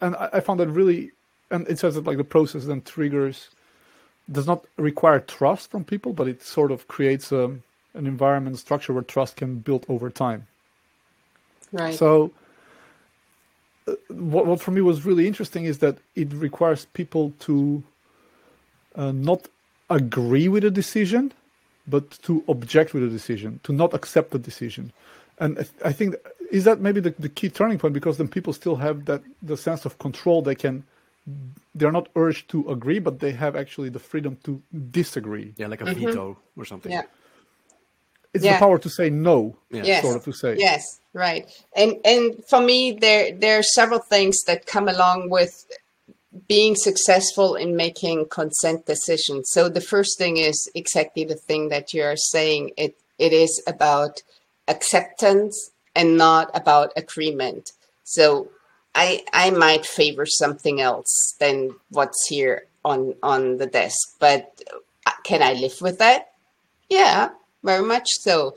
and 0.00 0.14
I, 0.16 0.28
I, 0.34 0.40
found 0.40 0.60
that 0.60 0.68
really, 0.68 1.12
and 1.50 1.66
it 1.68 1.78
says 1.78 1.94
that 1.94 2.04
like 2.04 2.18
the 2.18 2.24
process 2.24 2.64
then 2.64 2.82
triggers, 2.82 3.48
does 4.30 4.46
not 4.46 4.64
require 4.76 5.20
trust 5.20 5.70
from 5.70 5.84
people, 5.84 6.12
but 6.12 6.28
it 6.28 6.42
sort 6.42 6.72
of 6.72 6.88
creates 6.88 7.30
a, 7.32 7.44
um, 7.44 7.62
an 7.94 8.06
environment 8.06 8.58
structure 8.58 8.92
where 8.92 9.02
trust 9.02 9.36
can 9.36 9.58
build 9.58 9.86
over 9.88 10.10
time. 10.10 10.46
Right. 11.72 11.94
So, 11.94 12.32
uh, 13.88 13.94
what, 14.08 14.46
what 14.46 14.60
for 14.60 14.70
me 14.70 14.80
was 14.80 15.04
really 15.06 15.26
interesting 15.26 15.64
is 15.64 15.78
that 15.78 15.98
it 16.14 16.32
requires 16.32 16.86
people 16.92 17.32
to 17.40 17.82
uh, 18.96 19.12
not 19.12 19.48
agree 19.90 20.48
with 20.48 20.64
a 20.64 20.70
decision, 20.70 21.32
but 21.86 22.10
to 22.22 22.42
object 22.48 22.94
with 22.94 23.04
a 23.04 23.08
decision, 23.08 23.60
to 23.62 23.72
not 23.72 23.94
accept 23.94 24.30
the 24.30 24.38
decision. 24.38 24.92
And 25.38 25.68
I 25.84 25.92
think 25.92 26.16
is 26.50 26.64
that 26.64 26.80
maybe 26.80 27.00
the, 27.00 27.14
the 27.18 27.28
key 27.28 27.48
turning 27.48 27.78
point 27.78 27.94
because 27.94 28.18
then 28.18 28.28
people 28.28 28.52
still 28.52 28.76
have 28.76 29.04
that 29.04 29.22
the 29.42 29.56
sense 29.56 29.84
of 29.84 29.98
control. 29.98 30.42
They 30.42 30.54
can 30.54 30.84
they're 31.74 31.92
not 31.92 32.08
urged 32.16 32.48
to 32.50 32.68
agree, 32.70 32.98
but 32.98 33.20
they 33.20 33.32
have 33.32 33.56
actually 33.56 33.88
the 33.88 33.98
freedom 33.98 34.38
to 34.44 34.62
disagree. 34.90 35.52
Yeah, 35.56 35.66
like 35.66 35.80
a 35.80 35.84
mm-hmm. 35.84 36.06
veto 36.06 36.38
or 36.56 36.64
something. 36.64 36.92
Yeah. 36.92 37.02
it's 38.32 38.44
yeah. 38.44 38.54
the 38.54 38.58
power 38.58 38.78
to 38.78 38.88
say 38.88 39.10
no. 39.10 39.56
Yes. 39.70 40.02
Sort 40.02 40.16
of 40.16 40.24
to 40.24 40.32
say. 40.32 40.56
Yes, 40.56 41.00
right. 41.12 41.46
And 41.74 41.96
and 42.04 42.44
for 42.48 42.60
me, 42.60 42.92
there 42.92 43.32
there 43.32 43.58
are 43.58 43.62
several 43.62 44.00
things 44.00 44.42
that 44.46 44.66
come 44.66 44.88
along 44.88 45.30
with 45.30 45.66
being 46.48 46.74
successful 46.74 47.54
in 47.54 47.76
making 47.76 48.26
consent 48.28 48.86
decisions. 48.86 49.50
So 49.50 49.68
the 49.68 49.80
first 49.80 50.18
thing 50.18 50.36
is 50.36 50.70
exactly 50.74 51.24
the 51.24 51.34
thing 51.36 51.68
that 51.68 51.94
you're 51.94 52.16
saying. 52.16 52.72
It 52.76 52.96
it 53.18 53.32
is 53.32 53.62
about 53.66 54.22
acceptance 54.68 55.70
and 55.94 56.18
not 56.18 56.50
about 56.54 56.92
agreement. 56.96 57.72
So 58.04 58.50
I 58.94 59.24
I 59.32 59.50
might 59.50 59.86
favor 59.86 60.26
something 60.26 60.80
else 60.80 61.34
than 61.38 61.76
what's 61.90 62.26
here 62.28 62.66
on 62.84 63.14
on 63.22 63.58
the 63.58 63.66
desk, 63.66 64.16
but 64.18 64.62
uh, 65.06 65.12
can 65.22 65.42
I 65.42 65.54
live 65.54 65.80
with 65.80 65.98
that? 65.98 66.32
Yeah, 66.88 67.30
very 67.62 67.84
much 67.84 68.08
so. 68.20 68.56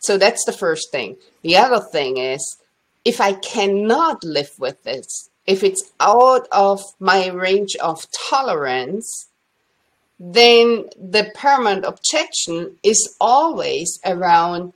So 0.00 0.16
that's 0.16 0.44
the 0.44 0.52
first 0.52 0.90
thing. 0.90 1.16
The 1.42 1.56
other 1.56 1.80
thing 1.80 2.16
is 2.16 2.58
if 3.04 3.20
I 3.20 3.32
cannot 3.32 4.24
live 4.24 4.52
with 4.58 4.82
this, 4.82 5.29
if 5.46 5.64
it's 5.64 5.90
out 6.00 6.46
of 6.52 6.80
my 7.00 7.28
range 7.28 7.76
of 7.76 8.06
tolerance, 8.28 9.28
then 10.18 10.84
the 10.98 11.30
paramount 11.34 11.84
objection 11.84 12.76
is 12.82 13.16
always 13.20 13.98
around 14.04 14.72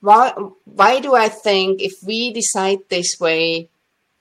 why, 0.00 0.32
why 0.64 1.00
do 1.00 1.14
I 1.14 1.28
think 1.28 1.80
if 1.80 1.92
we 2.04 2.32
decide 2.32 2.78
this 2.88 3.18
way, 3.20 3.68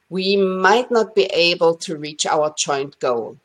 we 0.10 0.38
might 0.38 0.92
not 0.92 1.16
be 1.16 1.26
able 1.26 1.76
to 1.78 1.98
reach 1.98 2.26
our 2.26 2.54
joint 2.58 3.00
goal? 3.00 3.38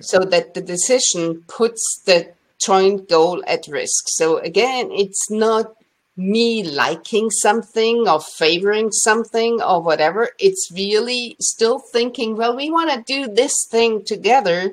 So 0.00 0.20
that 0.20 0.54
the 0.54 0.60
decision 0.60 1.44
puts 1.48 2.02
the 2.04 2.32
joint 2.58 3.08
goal 3.08 3.42
at 3.46 3.66
risk. 3.66 4.04
So 4.08 4.38
again, 4.38 4.90
it's 4.92 5.30
not 5.30 5.74
me 6.16 6.62
liking 6.62 7.30
something 7.30 8.08
or 8.08 8.20
favoring 8.20 8.90
something 8.90 9.60
or 9.60 9.82
whatever. 9.82 10.30
It's 10.38 10.70
really 10.72 11.36
still 11.40 11.78
thinking, 11.78 12.36
well, 12.36 12.56
we 12.56 12.70
want 12.70 12.90
to 12.90 13.02
do 13.02 13.32
this 13.32 13.54
thing 13.70 14.04
together. 14.04 14.72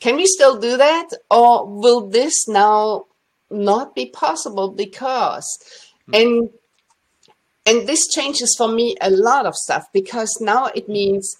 Can 0.00 0.16
we 0.16 0.26
still 0.26 0.58
do 0.58 0.76
that? 0.76 1.08
Or 1.30 1.66
will 1.66 2.08
this 2.08 2.46
now 2.46 3.06
not 3.50 3.94
be 3.94 4.06
possible 4.06 4.70
because? 4.70 5.46
Mm-hmm. 6.08 6.14
And 6.14 6.50
and 7.66 7.86
this 7.86 8.08
changes 8.08 8.54
for 8.56 8.68
me 8.68 8.96
a 9.00 9.10
lot 9.10 9.46
of 9.46 9.54
stuff 9.54 9.84
because 9.92 10.38
now 10.40 10.66
it 10.74 10.88
means 10.88 11.36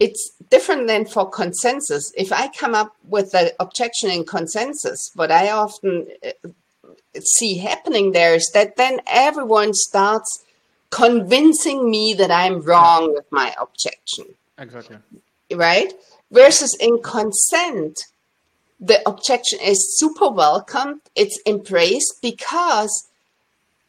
it's 0.00 0.32
different 0.50 0.88
than 0.88 1.06
for 1.06 1.30
consensus. 1.30 2.12
If 2.16 2.32
I 2.32 2.48
come 2.48 2.74
up 2.74 2.96
with 3.08 3.32
an 3.34 3.50
objection 3.60 4.10
in 4.10 4.24
consensus, 4.24 5.12
what 5.14 5.30
I 5.30 5.50
often 5.50 6.08
uh, 6.26 6.48
see 7.20 7.58
happening 7.58 8.12
there 8.12 8.34
is 8.34 8.50
that 8.54 8.76
then 8.76 9.00
everyone 9.06 9.74
starts 9.74 10.44
convincing 10.90 11.90
me 11.90 12.14
that 12.14 12.30
I'm 12.30 12.60
wrong 12.62 13.14
with 13.14 13.30
my 13.30 13.54
objection. 13.60 14.26
Exactly. 14.58 14.98
Right? 15.52 15.92
Versus 16.30 16.76
in 16.80 17.02
consent, 17.02 18.04
the 18.80 19.06
objection 19.08 19.58
is 19.60 19.98
super 19.98 20.28
welcomed, 20.28 21.00
it's 21.14 21.40
embraced 21.46 22.20
because 22.20 23.08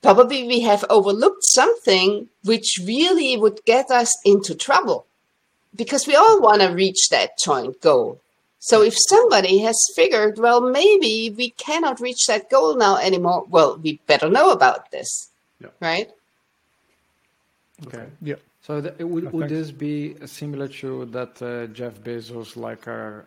probably 0.01 0.45
we 0.45 0.61
have 0.61 0.85
overlooked 0.89 1.43
something 1.45 2.29
which 2.43 2.79
really 2.83 3.37
would 3.37 3.63
get 3.65 3.89
us 3.89 4.11
into 4.25 4.53
trouble 4.53 5.05
because 5.75 6.05
we 6.05 6.15
all 6.15 6.41
want 6.41 6.61
to 6.61 6.67
reach 6.67 7.09
that 7.09 7.37
joint 7.43 7.81
goal. 7.81 8.19
So 8.69 8.81
if 8.81 8.95
somebody 9.09 9.57
has 9.59 9.77
figured, 9.93 10.39
well, 10.39 10.61
maybe 10.61 11.35
we 11.37 11.49
cannot 11.49 11.99
reach 11.99 12.27
that 12.27 12.49
goal 12.49 12.77
now 12.77 12.95
anymore, 12.95 13.45
well, 13.49 13.77
we 13.77 13.99
better 14.07 14.29
know 14.29 14.51
about 14.51 14.89
this, 14.89 15.27
yeah. 15.59 15.67
right? 15.81 16.09
Okay. 17.85 18.05
Yeah. 18.21 18.35
So 18.61 18.79
the, 18.79 19.05
would, 19.05 19.33
would 19.33 19.49
this 19.49 19.69
be 19.71 20.15
similar 20.25 20.69
to 20.79 21.03
that 21.07 21.41
uh, 21.41 21.67
Jeff 21.73 21.95
Bezos, 21.95 22.55
like, 22.55 22.87
uh, 22.87 23.23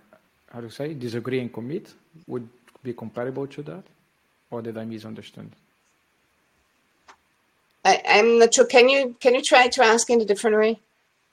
how 0.50 0.62
to 0.62 0.70
say, 0.70 0.94
disagree 0.94 1.40
and 1.40 1.52
commit? 1.52 1.92
Would 2.28 2.48
be 2.82 2.94
comparable 2.94 3.46
to 3.46 3.62
that, 3.64 3.84
or 4.50 4.62
did 4.62 4.78
I 4.78 4.86
misunderstand? 4.86 5.50
I, 7.84 8.00
I'm 8.08 8.38
not 8.38 8.54
sure. 8.54 8.64
Can 8.64 8.88
you 8.88 9.14
can 9.20 9.34
you 9.34 9.42
try 9.42 9.68
to 9.68 9.84
ask 9.84 10.08
in 10.08 10.22
a 10.22 10.24
different 10.24 10.56
way? 10.56 10.80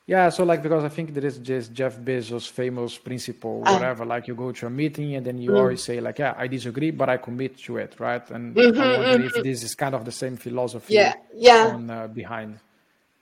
Yeah, 0.05 0.27
so 0.29 0.43
like 0.43 0.61
because 0.61 0.83
I 0.83 0.89
think 0.89 1.13
there 1.13 1.25
is 1.25 1.37
just 1.37 1.71
Jeff 1.71 1.97
Bezos' 1.97 2.49
famous 2.49 2.97
principle, 2.97 3.63
ah. 3.65 3.73
whatever. 3.73 4.05
Like 4.05 4.27
you 4.27 4.35
go 4.35 4.51
to 4.51 4.67
a 4.67 4.69
meeting 4.69 5.15
and 5.15 5.25
then 5.25 5.37
you 5.37 5.51
mm. 5.51 5.59
always 5.59 5.81
say 5.81 6.01
like, 6.01 6.19
"Yeah, 6.19 6.33
I 6.37 6.47
disagree, 6.47 6.91
but 6.91 7.09
I 7.09 7.17
commit 7.17 7.57
to 7.59 7.77
it," 7.77 7.95
right? 7.99 8.29
And 8.31 8.53
mm-hmm, 8.53 8.81
I 8.81 8.97
wonder 8.97 9.27
mm-hmm. 9.29 9.37
if 9.37 9.43
this 9.43 9.63
is 9.63 9.75
kind 9.75 9.95
of 9.95 10.03
the 10.03 10.11
same 10.11 10.35
philosophy. 10.35 10.95
Yeah, 10.95 11.13
yeah. 11.33 11.71
On, 11.73 11.89
uh, 11.89 12.07
behind. 12.07 12.59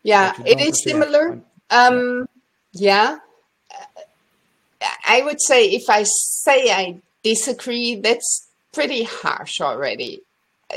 Yeah, 0.02 0.34
it 0.44 0.60
is 0.60 0.84
similar. 0.84 1.40
Um, 1.70 2.28
yeah. 2.74 3.20
I 5.08 5.22
would 5.22 5.40
say 5.40 5.66
if 5.66 5.88
I 5.88 6.04
say 6.04 6.72
I 6.72 7.00
disagree, 7.24 7.96
that's 7.96 8.50
pretty 8.74 9.04
harsh 9.04 9.62
already. 9.62 10.22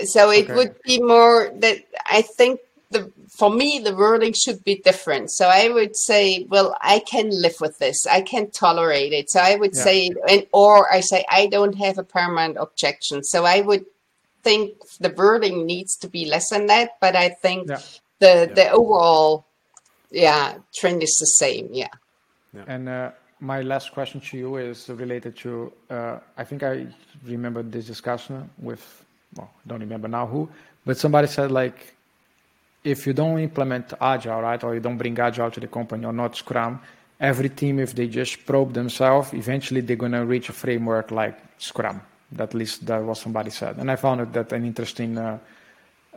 So 0.04 0.30
it 0.30 0.44
okay. 0.44 0.54
would 0.54 0.82
be 0.82 1.00
more 1.00 1.50
that 1.60 1.78
I 2.04 2.22
think 2.22 2.60
the 2.94 3.12
for 3.28 3.50
me 3.50 3.78
the 3.78 3.94
wording 3.94 4.32
should 4.32 4.62
be 4.64 4.76
different 4.76 5.30
so 5.30 5.48
i 5.48 5.68
would 5.68 5.94
say 5.96 6.46
well 6.48 6.76
i 6.80 6.98
can 7.00 7.28
live 7.30 7.56
with 7.60 7.76
this 7.78 8.06
i 8.06 8.20
can 8.20 8.50
tolerate 8.50 9.12
it 9.12 9.28
so 9.28 9.40
i 9.40 9.56
would 9.56 9.74
yeah. 9.74 9.82
say 9.86 10.10
and 10.28 10.46
or 10.52 10.90
i 10.92 11.00
say 11.00 11.24
i 11.28 11.46
don't 11.46 11.76
have 11.84 11.98
a 11.98 12.04
paramount 12.04 12.56
objection 12.58 13.22
so 13.22 13.44
i 13.44 13.60
would 13.60 13.84
think 14.42 14.72
the 15.00 15.10
wording 15.10 15.66
needs 15.66 15.96
to 15.96 16.08
be 16.08 16.24
less 16.26 16.48
than 16.50 16.66
that 16.66 16.90
but 17.00 17.16
i 17.16 17.28
think 17.28 17.68
yeah. 17.68 17.80
the 18.20 18.34
yeah. 18.48 18.54
the 18.58 18.70
overall 18.70 19.44
yeah 20.10 20.54
trend 20.78 21.02
is 21.02 21.16
the 21.18 21.26
same 21.26 21.68
yeah, 21.72 21.94
and 22.68 22.88
uh, 22.88 23.10
my 23.40 23.60
last 23.62 23.92
question 23.92 24.20
to 24.20 24.38
you 24.38 24.56
is 24.56 24.88
related 24.88 25.36
to 25.36 25.72
uh, 25.90 26.18
i 26.36 26.44
think 26.44 26.62
i 26.62 26.86
remember 27.26 27.62
this 27.62 27.86
discussion 27.86 28.48
with 28.58 29.04
well 29.34 29.50
i 29.64 29.68
don't 29.68 29.80
remember 29.80 30.08
now 30.08 30.26
who 30.26 30.48
but 30.86 30.96
somebody 30.96 31.26
said 31.26 31.50
like 31.50 31.94
if 32.84 33.06
you 33.06 33.14
don't 33.14 33.38
implement 33.38 33.94
agile, 34.00 34.42
right, 34.42 34.62
or 34.62 34.74
you 34.74 34.80
don't 34.80 34.98
bring 34.98 35.18
agile 35.18 35.50
to 35.50 35.60
the 35.60 35.66
company 35.66 36.04
or 36.04 36.12
not 36.12 36.36
Scrum, 36.36 36.80
every 37.18 37.48
team, 37.48 37.78
if 37.78 37.94
they 37.94 38.06
just 38.06 38.44
probe 38.44 38.74
themselves, 38.74 39.32
eventually 39.32 39.80
they're 39.80 39.96
going 39.96 40.12
to 40.12 40.24
reach 40.26 40.50
a 40.50 40.52
framework 40.52 41.10
like 41.10 41.36
Scrum. 41.58 42.00
At 42.38 42.52
least 42.52 42.86
that 42.86 43.02
was 43.02 43.20
somebody 43.20 43.50
said. 43.50 43.78
And 43.78 43.90
I 43.90 43.96
found 43.96 44.32
that 44.32 44.52
an 44.52 44.64
interesting 44.64 45.16
uh, 45.16 45.38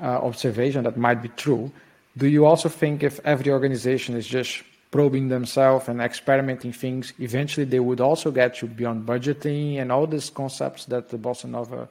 uh, 0.01 0.05
observation 0.05 0.84
that 0.84 0.97
might 0.97 1.22
be 1.22 1.30
true. 1.30 1.72
Do 2.18 2.28
you 2.28 2.45
also 2.45 2.70
think 2.70 3.03
if 3.03 3.20
every 3.24 3.51
organization 3.51 4.15
is 4.15 4.28
just 4.28 4.63
probing 4.91 5.30
themselves 5.30 5.88
and 5.88 6.01
experimenting 6.01 6.74
things, 6.74 7.13
eventually 7.20 7.65
they 7.65 7.80
would 7.80 8.01
also 8.01 8.32
get 8.32 8.55
to 8.55 8.68
beyond 8.68 9.05
budgeting 9.05 9.78
and 9.80 9.91
all 9.91 10.07
these 10.07 10.30
concepts 10.30 10.86
that 10.86 11.09
the 11.09 11.18
Bossa 11.18 11.45
Nova 11.45 11.88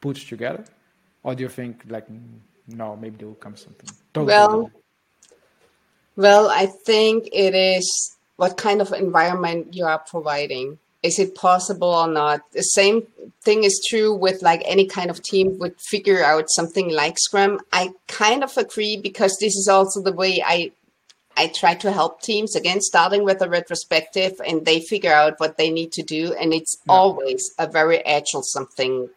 puts 0.00 0.24
together? 0.24 0.64
Or 1.22 1.34
do 1.34 1.42
you 1.44 1.48
think 1.48 1.84
like 1.88 2.06
no, 2.68 2.96
maybe 2.96 3.16
there 3.16 3.28
will 3.28 3.34
come 3.34 3.56
something. 3.56 3.88
Totally. 4.12 4.32
Well, 4.32 4.70
well, 6.16 6.50
I 6.50 6.66
think 6.66 7.28
it 7.32 7.54
is 7.54 8.16
what 8.36 8.56
kind 8.56 8.80
of 8.80 8.92
environment 8.92 9.74
you 9.74 9.84
are 9.84 9.98
providing. 9.98 10.78
Is 11.02 11.18
it 11.18 11.36
possible 11.36 11.88
or 11.94 12.08
not? 12.08 12.40
The 12.52 12.62
same 12.62 13.06
thing 13.42 13.64
is 13.64 13.80
true 13.88 14.12
with 14.12 14.42
like 14.42 14.62
any 14.64 14.86
kind 14.86 15.10
of 15.10 15.22
team 15.22 15.58
would 15.58 15.80
figure 15.80 16.24
out 16.24 16.50
something 16.50 16.90
like 16.90 17.18
Scrum. 17.18 17.60
I 17.72 17.92
kind 18.08 18.42
of 18.42 18.56
agree 18.56 18.96
because 18.96 19.36
this 19.40 19.54
is 19.56 19.68
also 19.68 20.02
the 20.02 20.12
way 20.12 20.42
I 20.44 20.72
I 21.36 21.46
try 21.46 21.74
to 21.76 21.92
help 21.92 22.20
teams 22.20 22.56
again, 22.56 22.80
starting 22.80 23.22
with 23.22 23.40
a 23.40 23.48
retrospective, 23.48 24.32
and 24.44 24.66
they 24.66 24.80
figure 24.80 25.12
out 25.12 25.38
what 25.38 25.56
they 25.56 25.70
need 25.70 25.92
to 25.92 26.02
do, 26.02 26.34
and 26.34 26.52
it's 26.52 26.76
yeah. 26.84 26.92
always 26.92 27.54
a 27.60 27.68
very 27.68 28.04
agile 28.04 28.42
something 28.42 29.08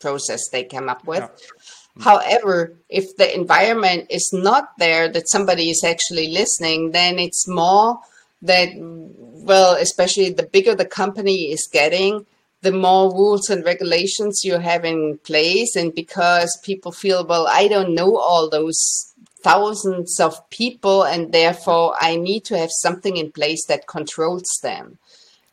process 0.00 0.48
they 0.48 0.64
come 0.64 0.88
up 0.88 1.06
with. 1.06 1.20
Yeah. 1.20 1.62
However, 2.00 2.74
if 2.88 3.16
the 3.16 3.34
environment 3.34 4.06
is 4.10 4.30
not 4.32 4.78
there, 4.78 5.08
that 5.08 5.28
somebody 5.28 5.70
is 5.70 5.82
actually 5.84 6.28
listening, 6.28 6.92
then 6.92 7.18
it's 7.18 7.48
more 7.48 8.00
that, 8.42 8.68
well, 8.76 9.74
especially 9.74 10.30
the 10.30 10.44
bigger 10.44 10.74
the 10.74 10.84
company 10.84 11.50
is 11.50 11.68
getting, 11.72 12.24
the 12.62 12.72
more 12.72 13.12
rules 13.12 13.50
and 13.50 13.64
regulations 13.64 14.42
you 14.44 14.58
have 14.58 14.84
in 14.84 15.18
place. 15.18 15.74
And 15.76 15.94
because 15.94 16.56
people 16.62 16.92
feel, 16.92 17.26
well, 17.26 17.46
I 17.48 17.68
don't 17.68 17.94
know 17.94 18.16
all 18.16 18.48
those 18.48 19.12
thousands 19.42 20.18
of 20.20 20.48
people, 20.50 21.04
and 21.04 21.32
therefore 21.32 21.94
I 22.00 22.16
need 22.16 22.44
to 22.46 22.58
have 22.58 22.70
something 22.72 23.16
in 23.16 23.32
place 23.32 23.64
that 23.66 23.86
controls 23.86 24.48
them. 24.62 24.98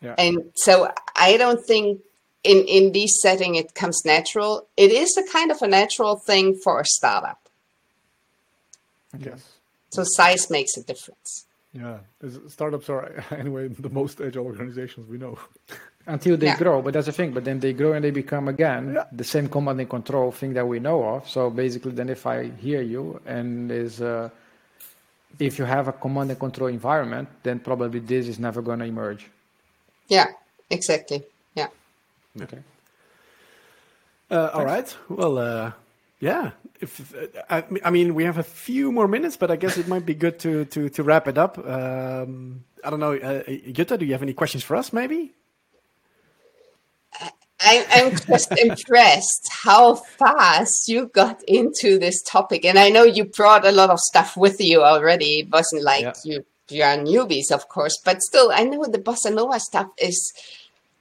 Yeah. 0.02 0.16
And 0.18 0.52
so 0.56 0.91
I 1.16 1.38
don't 1.38 1.64
think 1.66 2.02
in 2.46 2.66
in 2.68 2.91
this 2.91 3.22
setting 3.22 3.56
it 3.56 3.74
comes 3.74 4.04
natural 4.06 4.68
it 4.78 4.91
is 4.91 5.18
a 5.18 5.24
kind 5.32 5.52
of 5.52 5.62
a 5.62 5.68
natural 5.68 6.16
thing 6.16 6.56
for 6.64 6.80
a 6.80 6.86
startup 6.86 7.41
yes 9.20 9.41
so 9.89 10.04
size 10.04 10.50
makes 10.50 10.78
a 10.78 10.84
difference 10.84 11.46
yeah 11.74 11.98
startups 12.48 12.89
are 12.89 13.24
anyway 13.32 13.68
the 13.68 13.89
most 13.89 14.22
agile 14.22 14.46
organizations 14.46 15.08
we 15.10 15.18
know 15.18 15.38
until 16.08 16.38
they 16.38 16.48
yeah. 16.48 16.58
grow. 16.58 16.82
But 16.82 16.93
that's 16.93 17.08
the 17.08 17.12
thing. 17.12 17.32
But 17.32 17.46
then 17.46 17.60
they 17.60 17.74
grow 17.74 17.93
and 17.93 18.04
they 18.04 18.12
become 18.12 18.48
again 18.48 18.93
yeah. 18.96 19.06
the 19.12 19.24
same 19.24 19.50
command 19.50 19.80
and 19.80 19.89
control 19.89 20.32
thing 20.32 20.54
that 20.54 20.68
we 20.68 20.80
know 20.80 21.04
of. 21.04 21.30
So 21.30 21.50
basically, 21.50 21.91
then 21.91 22.10
if 22.10 22.26
I 22.26 22.50
hear 22.50 22.82
you 22.82 23.20
and 23.26 23.72
is 23.72 24.02
uh, 24.02 24.30
if 25.39 25.60
you 25.60 25.66
have 25.66 25.88
a 25.88 25.93
command 25.93 26.32
and 26.32 26.39
control 26.39 26.70
environment, 26.70 27.28
then 27.43 27.60
probably 27.60 28.00
this 28.00 28.28
is 28.28 28.39
never 28.39 28.62
going 28.62 28.80
to 28.80 28.86
emerge. 28.86 29.28
Yeah, 30.08 30.28
exactly. 30.70 31.24
Yeah. 32.36 32.43
Okay. 32.43 32.59
Uh, 34.29 34.49
all 34.53 34.65
right. 34.65 34.95
Well, 35.09 35.38
uh, 35.38 35.71
yeah. 36.19 36.51
If 36.81 37.13
I, 37.49 37.63
I, 37.83 37.89
mean, 37.89 38.15
we 38.15 38.23
have 38.23 38.38
a 38.38 38.43
few 38.43 38.91
more 38.91 39.07
minutes, 39.07 39.38
but 39.38 39.49
I 39.49 39.55
guess 39.55 39.77
it 39.77 39.88
might 39.88 40.05
be 40.05 40.13
good 40.13 40.39
to 40.39 40.65
to 40.65 40.89
to 40.89 41.03
wrap 41.03 41.27
it 41.27 41.38
up. 41.38 41.57
Um, 41.57 42.63
I 42.83 42.89
don't 42.89 42.99
know, 42.99 43.13
uh, 43.13 43.43
Jutta, 43.43 43.97
do 43.97 44.05
you 44.05 44.11
have 44.11 44.21
any 44.21 44.33
questions 44.33 44.63
for 44.63 44.75
us? 44.75 44.93
Maybe. 44.93 45.33
I, 47.61 47.86
I'm 47.91 48.15
just 48.15 48.51
impressed 48.59 49.49
how 49.49 49.95
fast 49.95 50.88
you 50.88 51.07
got 51.07 51.41
into 51.47 51.97
this 51.97 52.21
topic, 52.23 52.65
and 52.65 52.77
I 52.77 52.89
know 52.89 53.03
you 53.03 53.25
brought 53.25 53.65
a 53.65 53.71
lot 53.71 53.89
of 53.89 53.99
stuff 53.99 54.36
with 54.36 54.59
you 54.59 54.83
already. 54.83 55.39
It 55.39 55.51
wasn't 55.51 55.83
like 55.83 56.03
yeah. 56.03 56.13
you 56.23 56.45
you 56.69 56.83
are 56.83 56.97
newbies, 56.97 57.51
of 57.51 57.69
course, 57.69 57.99
but 58.03 58.21
still, 58.21 58.51
I 58.51 58.63
know 58.63 58.86
the 58.86 58.99
bossa 58.99 59.33
nova 59.33 59.59
stuff 59.59 59.88
is 59.97 60.33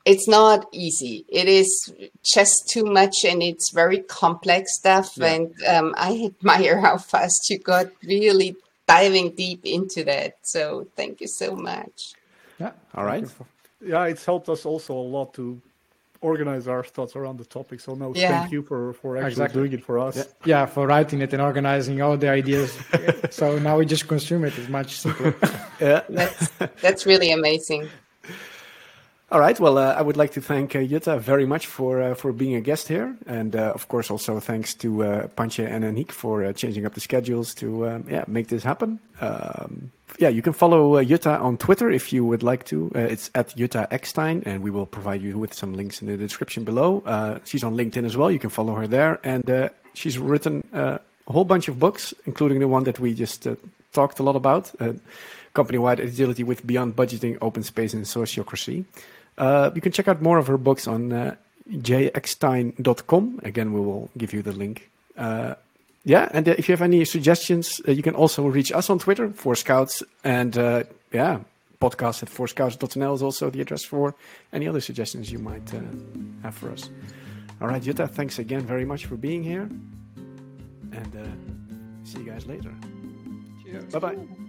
it's 0.05 0.29
not 0.29 0.67
easy. 0.73 1.25
It 1.29 1.49
is 1.49 1.93
just 2.23 2.69
too 2.73 2.85
much, 2.85 3.25
and 3.25 3.43
it's 3.43 3.73
very 3.73 4.01
complex 4.01 4.77
stuff. 4.77 5.13
Yeah. 5.17 5.27
And 5.27 5.55
um, 5.67 5.95
I 5.97 6.31
admire 6.41 6.81
how 6.81 6.99
fast 6.99 7.49
you 7.49 7.59
got 7.59 7.87
really 8.03 8.57
diving 8.87 9.35
deep 9.35 9.65
into 9.65 10.05
that. 10.05 10.37
So 10.43 10.87
thank 10.97 11.21
you 11.21 11.29
so 11.29 11.57
much. 11.57 12.13
Yeah. 12.59 12.73
All 12.95 13.05
right. 13.05 13.27
Yeah, 13.85 14.05
it's 14.05 14.25
helped 14.25 14.49
us 14.49 14.65
also 14.65 14.95
a 14.95 15.09
lot 15.17 15.35
to 15.35 15.61
organize 16.21 16.67
our 16.69 16.83
thoughts 16.83 17.17
around 17.17 17.39
the 17.39 17.45
topic. 17.45 17.81
So 17.81 17.95
no, 17.95 18.15
yeah. 18.15 18.41
thank 18.41 18.53
you 18.53 18.63
for 18.63 18.95
for 18.95 19.17
actually 19.17 19.33
exactly. 19.33 19.61
doing 19.61 19.73
it 19.73 19.85
for 19.85 19.99
us. 19.99 20.17
Yeah. 20.17 20.25
yeah. 20.45 20.67
for 20.67 20.87
writing 20.87 21.21
it 21.23 21.33
and 21.33 21.43
organizing 21.43 22.01
all 22.03 22.17
the 22.17 22.29
ideas. 22.29 22.79
so 23.31 23.59
now 23.59 23.79
we 23.79 23.87
just 23.87 24.07
consume 24.09 24.45
it. 24.45 24.57
It's 24.59 24.69
much 24.69 24.99
simpler. 24.99 25.35
yeah, 25.81 26.03
that's 26.09 26.51
that's 26.81 27.07
really 27.07 27.31
amazing. 27.31 27.89
All 29.35 29.41
right. 29.41 29.59
Well, 29.59 29.79
uh, 29.79 29.93
I 29.95 30.01
would 30.01 30.17
like 30.17 30.31
to 30.35 30.41
thank 30.41 30.77
uh, 30.77 30.79
Jutta 30.79 31.19
very 31.19 31.45
much 31.45 31.67
for 31.67 32.01
uh, 32.01 32.15
for 32.15 32.33
being 32.33 32.55
a 32.55 32.61
guest 32.61 32.87
here, 32.87 33.17
and 33.27 33.57
uh, 33.57 33.73
of 33.75 33.89
course 33.89 34.09
also 34.09 34.39
thanks 34.39 34.75
to 34.75 35.03
uh, 35.03 35.27
Panche 35.27 35.59
and 35.59 35.83
Anik 35.83 36.13
for 36.13 36.45
uh, 36.45 36.53
changing 36.53 36.87
up 36.87 36.95
the 36.95 37.01
schedules 37.01 37.53
to 37.57 37.89
um, 37.89 38.05
yeah 38.09 38.23
make 38.29 38.47
this 38.47 38.63
happen. 38.63 39.01
Um, 39.21 39.91
yeah, 40.21 40.29
you 40.29 40.41
can 40.41 40.53
follow 40.53 40.95
uh, 40.95 41.03
Jutta 41.03 41.41
on 41.41 41.57
Twitter 41.57 41.91
if 41.91 42.13
you 42.13 42.25
would 42.25 42.45
like 42.45 42.65
to. 42.67 42.93
it's 42.95 43.29
at 43.35 43.49
Jutta 43.57 43.89
Eckstein, 43.91 44.45
and 44.47 44.63
we 44.63 44.71
will 44.71 44.87
provide 44.87 45.21
you 45.21 45.37
with 45.37 45.53
some 45.53 45.75
links 45.75 46.01
in 46.01 46.07
the 46.07 46.17
description 46.17 46.63
below. 46.63 47.03
she's 47.45 47.65
on 47.65 47.75
LinkedIn 47.77 48.05
as 48.05 48.17
well. 48.17 48.31
You 48.31 48.39
can 48.39 48.51
follow 48.51 48.77
her 48.77 48.87
there, 48.87 49.19
and 49.25 49.69
she's 49.95 50.17
written 50.17 50.63
a 50.73 51.01
whole 51.27 51.45
bunch 51.45 51.67
of 51.67 51.81
books, 51.81 52.15
including 52.25 52.61
the 52.61 52.69
one 52.69 52.85
that 52.85 53.01
we 53.01 53.13
just 53.15 53.49
talked 53.93 54.21
a 54.21 54.23
lot 54.23 54.37
about. 54.37 54.71
Company-wide 55.55 56.01
agility 56.01 56.45
with 56.45 56.65
beyond 56.65 56.95
budgeting, 56.95 57.39
open 57.41 57.63
space, 57.65 57.95
and 57.95 58.05
sociocracy. 58.05 58.85
Uh, 59.37 59.71
you 59.75 59.81
can 59.81 59.93
check 59.93 60.09
out 60.09 60.23
more 60.23 60.39
of 60.39 60.47
her 60.47 60.59
books 60.59 60.87
on 60.87 61.13
uh, 61.13 61.35
jeckstein.com. 61.71 63.41
Again, 63.43 63.73
we 63.73 63.81
will 63.81 64.11
give 64.17 64.33
you 64.33 64.43
the 64.43 64.53
link. 64.53 64.91
Uh, 65.17 65.55
yeah, 66.05 66.29
and 66.33 66.49
uh, 66.49 66.55
if 66.59 66.69
you 66.69 66.73
have 66.73 66.83
any 66.83 67.05
suggestions, 67.05 67.81
uh, 67.89 67.93
you 67.93 68.03
can 68.03 68.15
also 68.15 68.47
reach 68.47 68.71
us 68.73 68.91
on 68.91 68.99
Twitter, 68.99 69.31
for 69.31 69.55
Scouts, 69.55 70.03
and 70.23 70.57
uh, 70.59 70.85
yeah, 71.13 71.41
podcast 71.81 72.23
at 72.23 72.29
forscouts.nl 72.29 73.15
is 73.15 73.23
also 73.23 73.49
the 73.51 73.61
address 73.61 73.85
for 73.85 74.15
any 74.53 74.69
other 74.69 74.81
suggestions 74.81 75.33
you 75.33 75.39
might 75.39 75.73
uh, 75.75 75.81
have 76.43 76.55
for 76.55 76.71
us. 76.71 76.91
All 77.61 77.69
right, 77.69 77.83
Jutta, 77.83 78.09
thanks 78.11 78.39
again 78.39 78.61
very 78.61 78.85
much 78.85 79.07
for 79.07 79.17
being 79.17 79.43
here, 79.43 79.71
and 80.93 82.03
see 82.05 82.19
you 82.19 82.25
guys 82.25 82.47
later. 82.47 82.73
Bye 83.91 83.99
bye. 83.99 84.44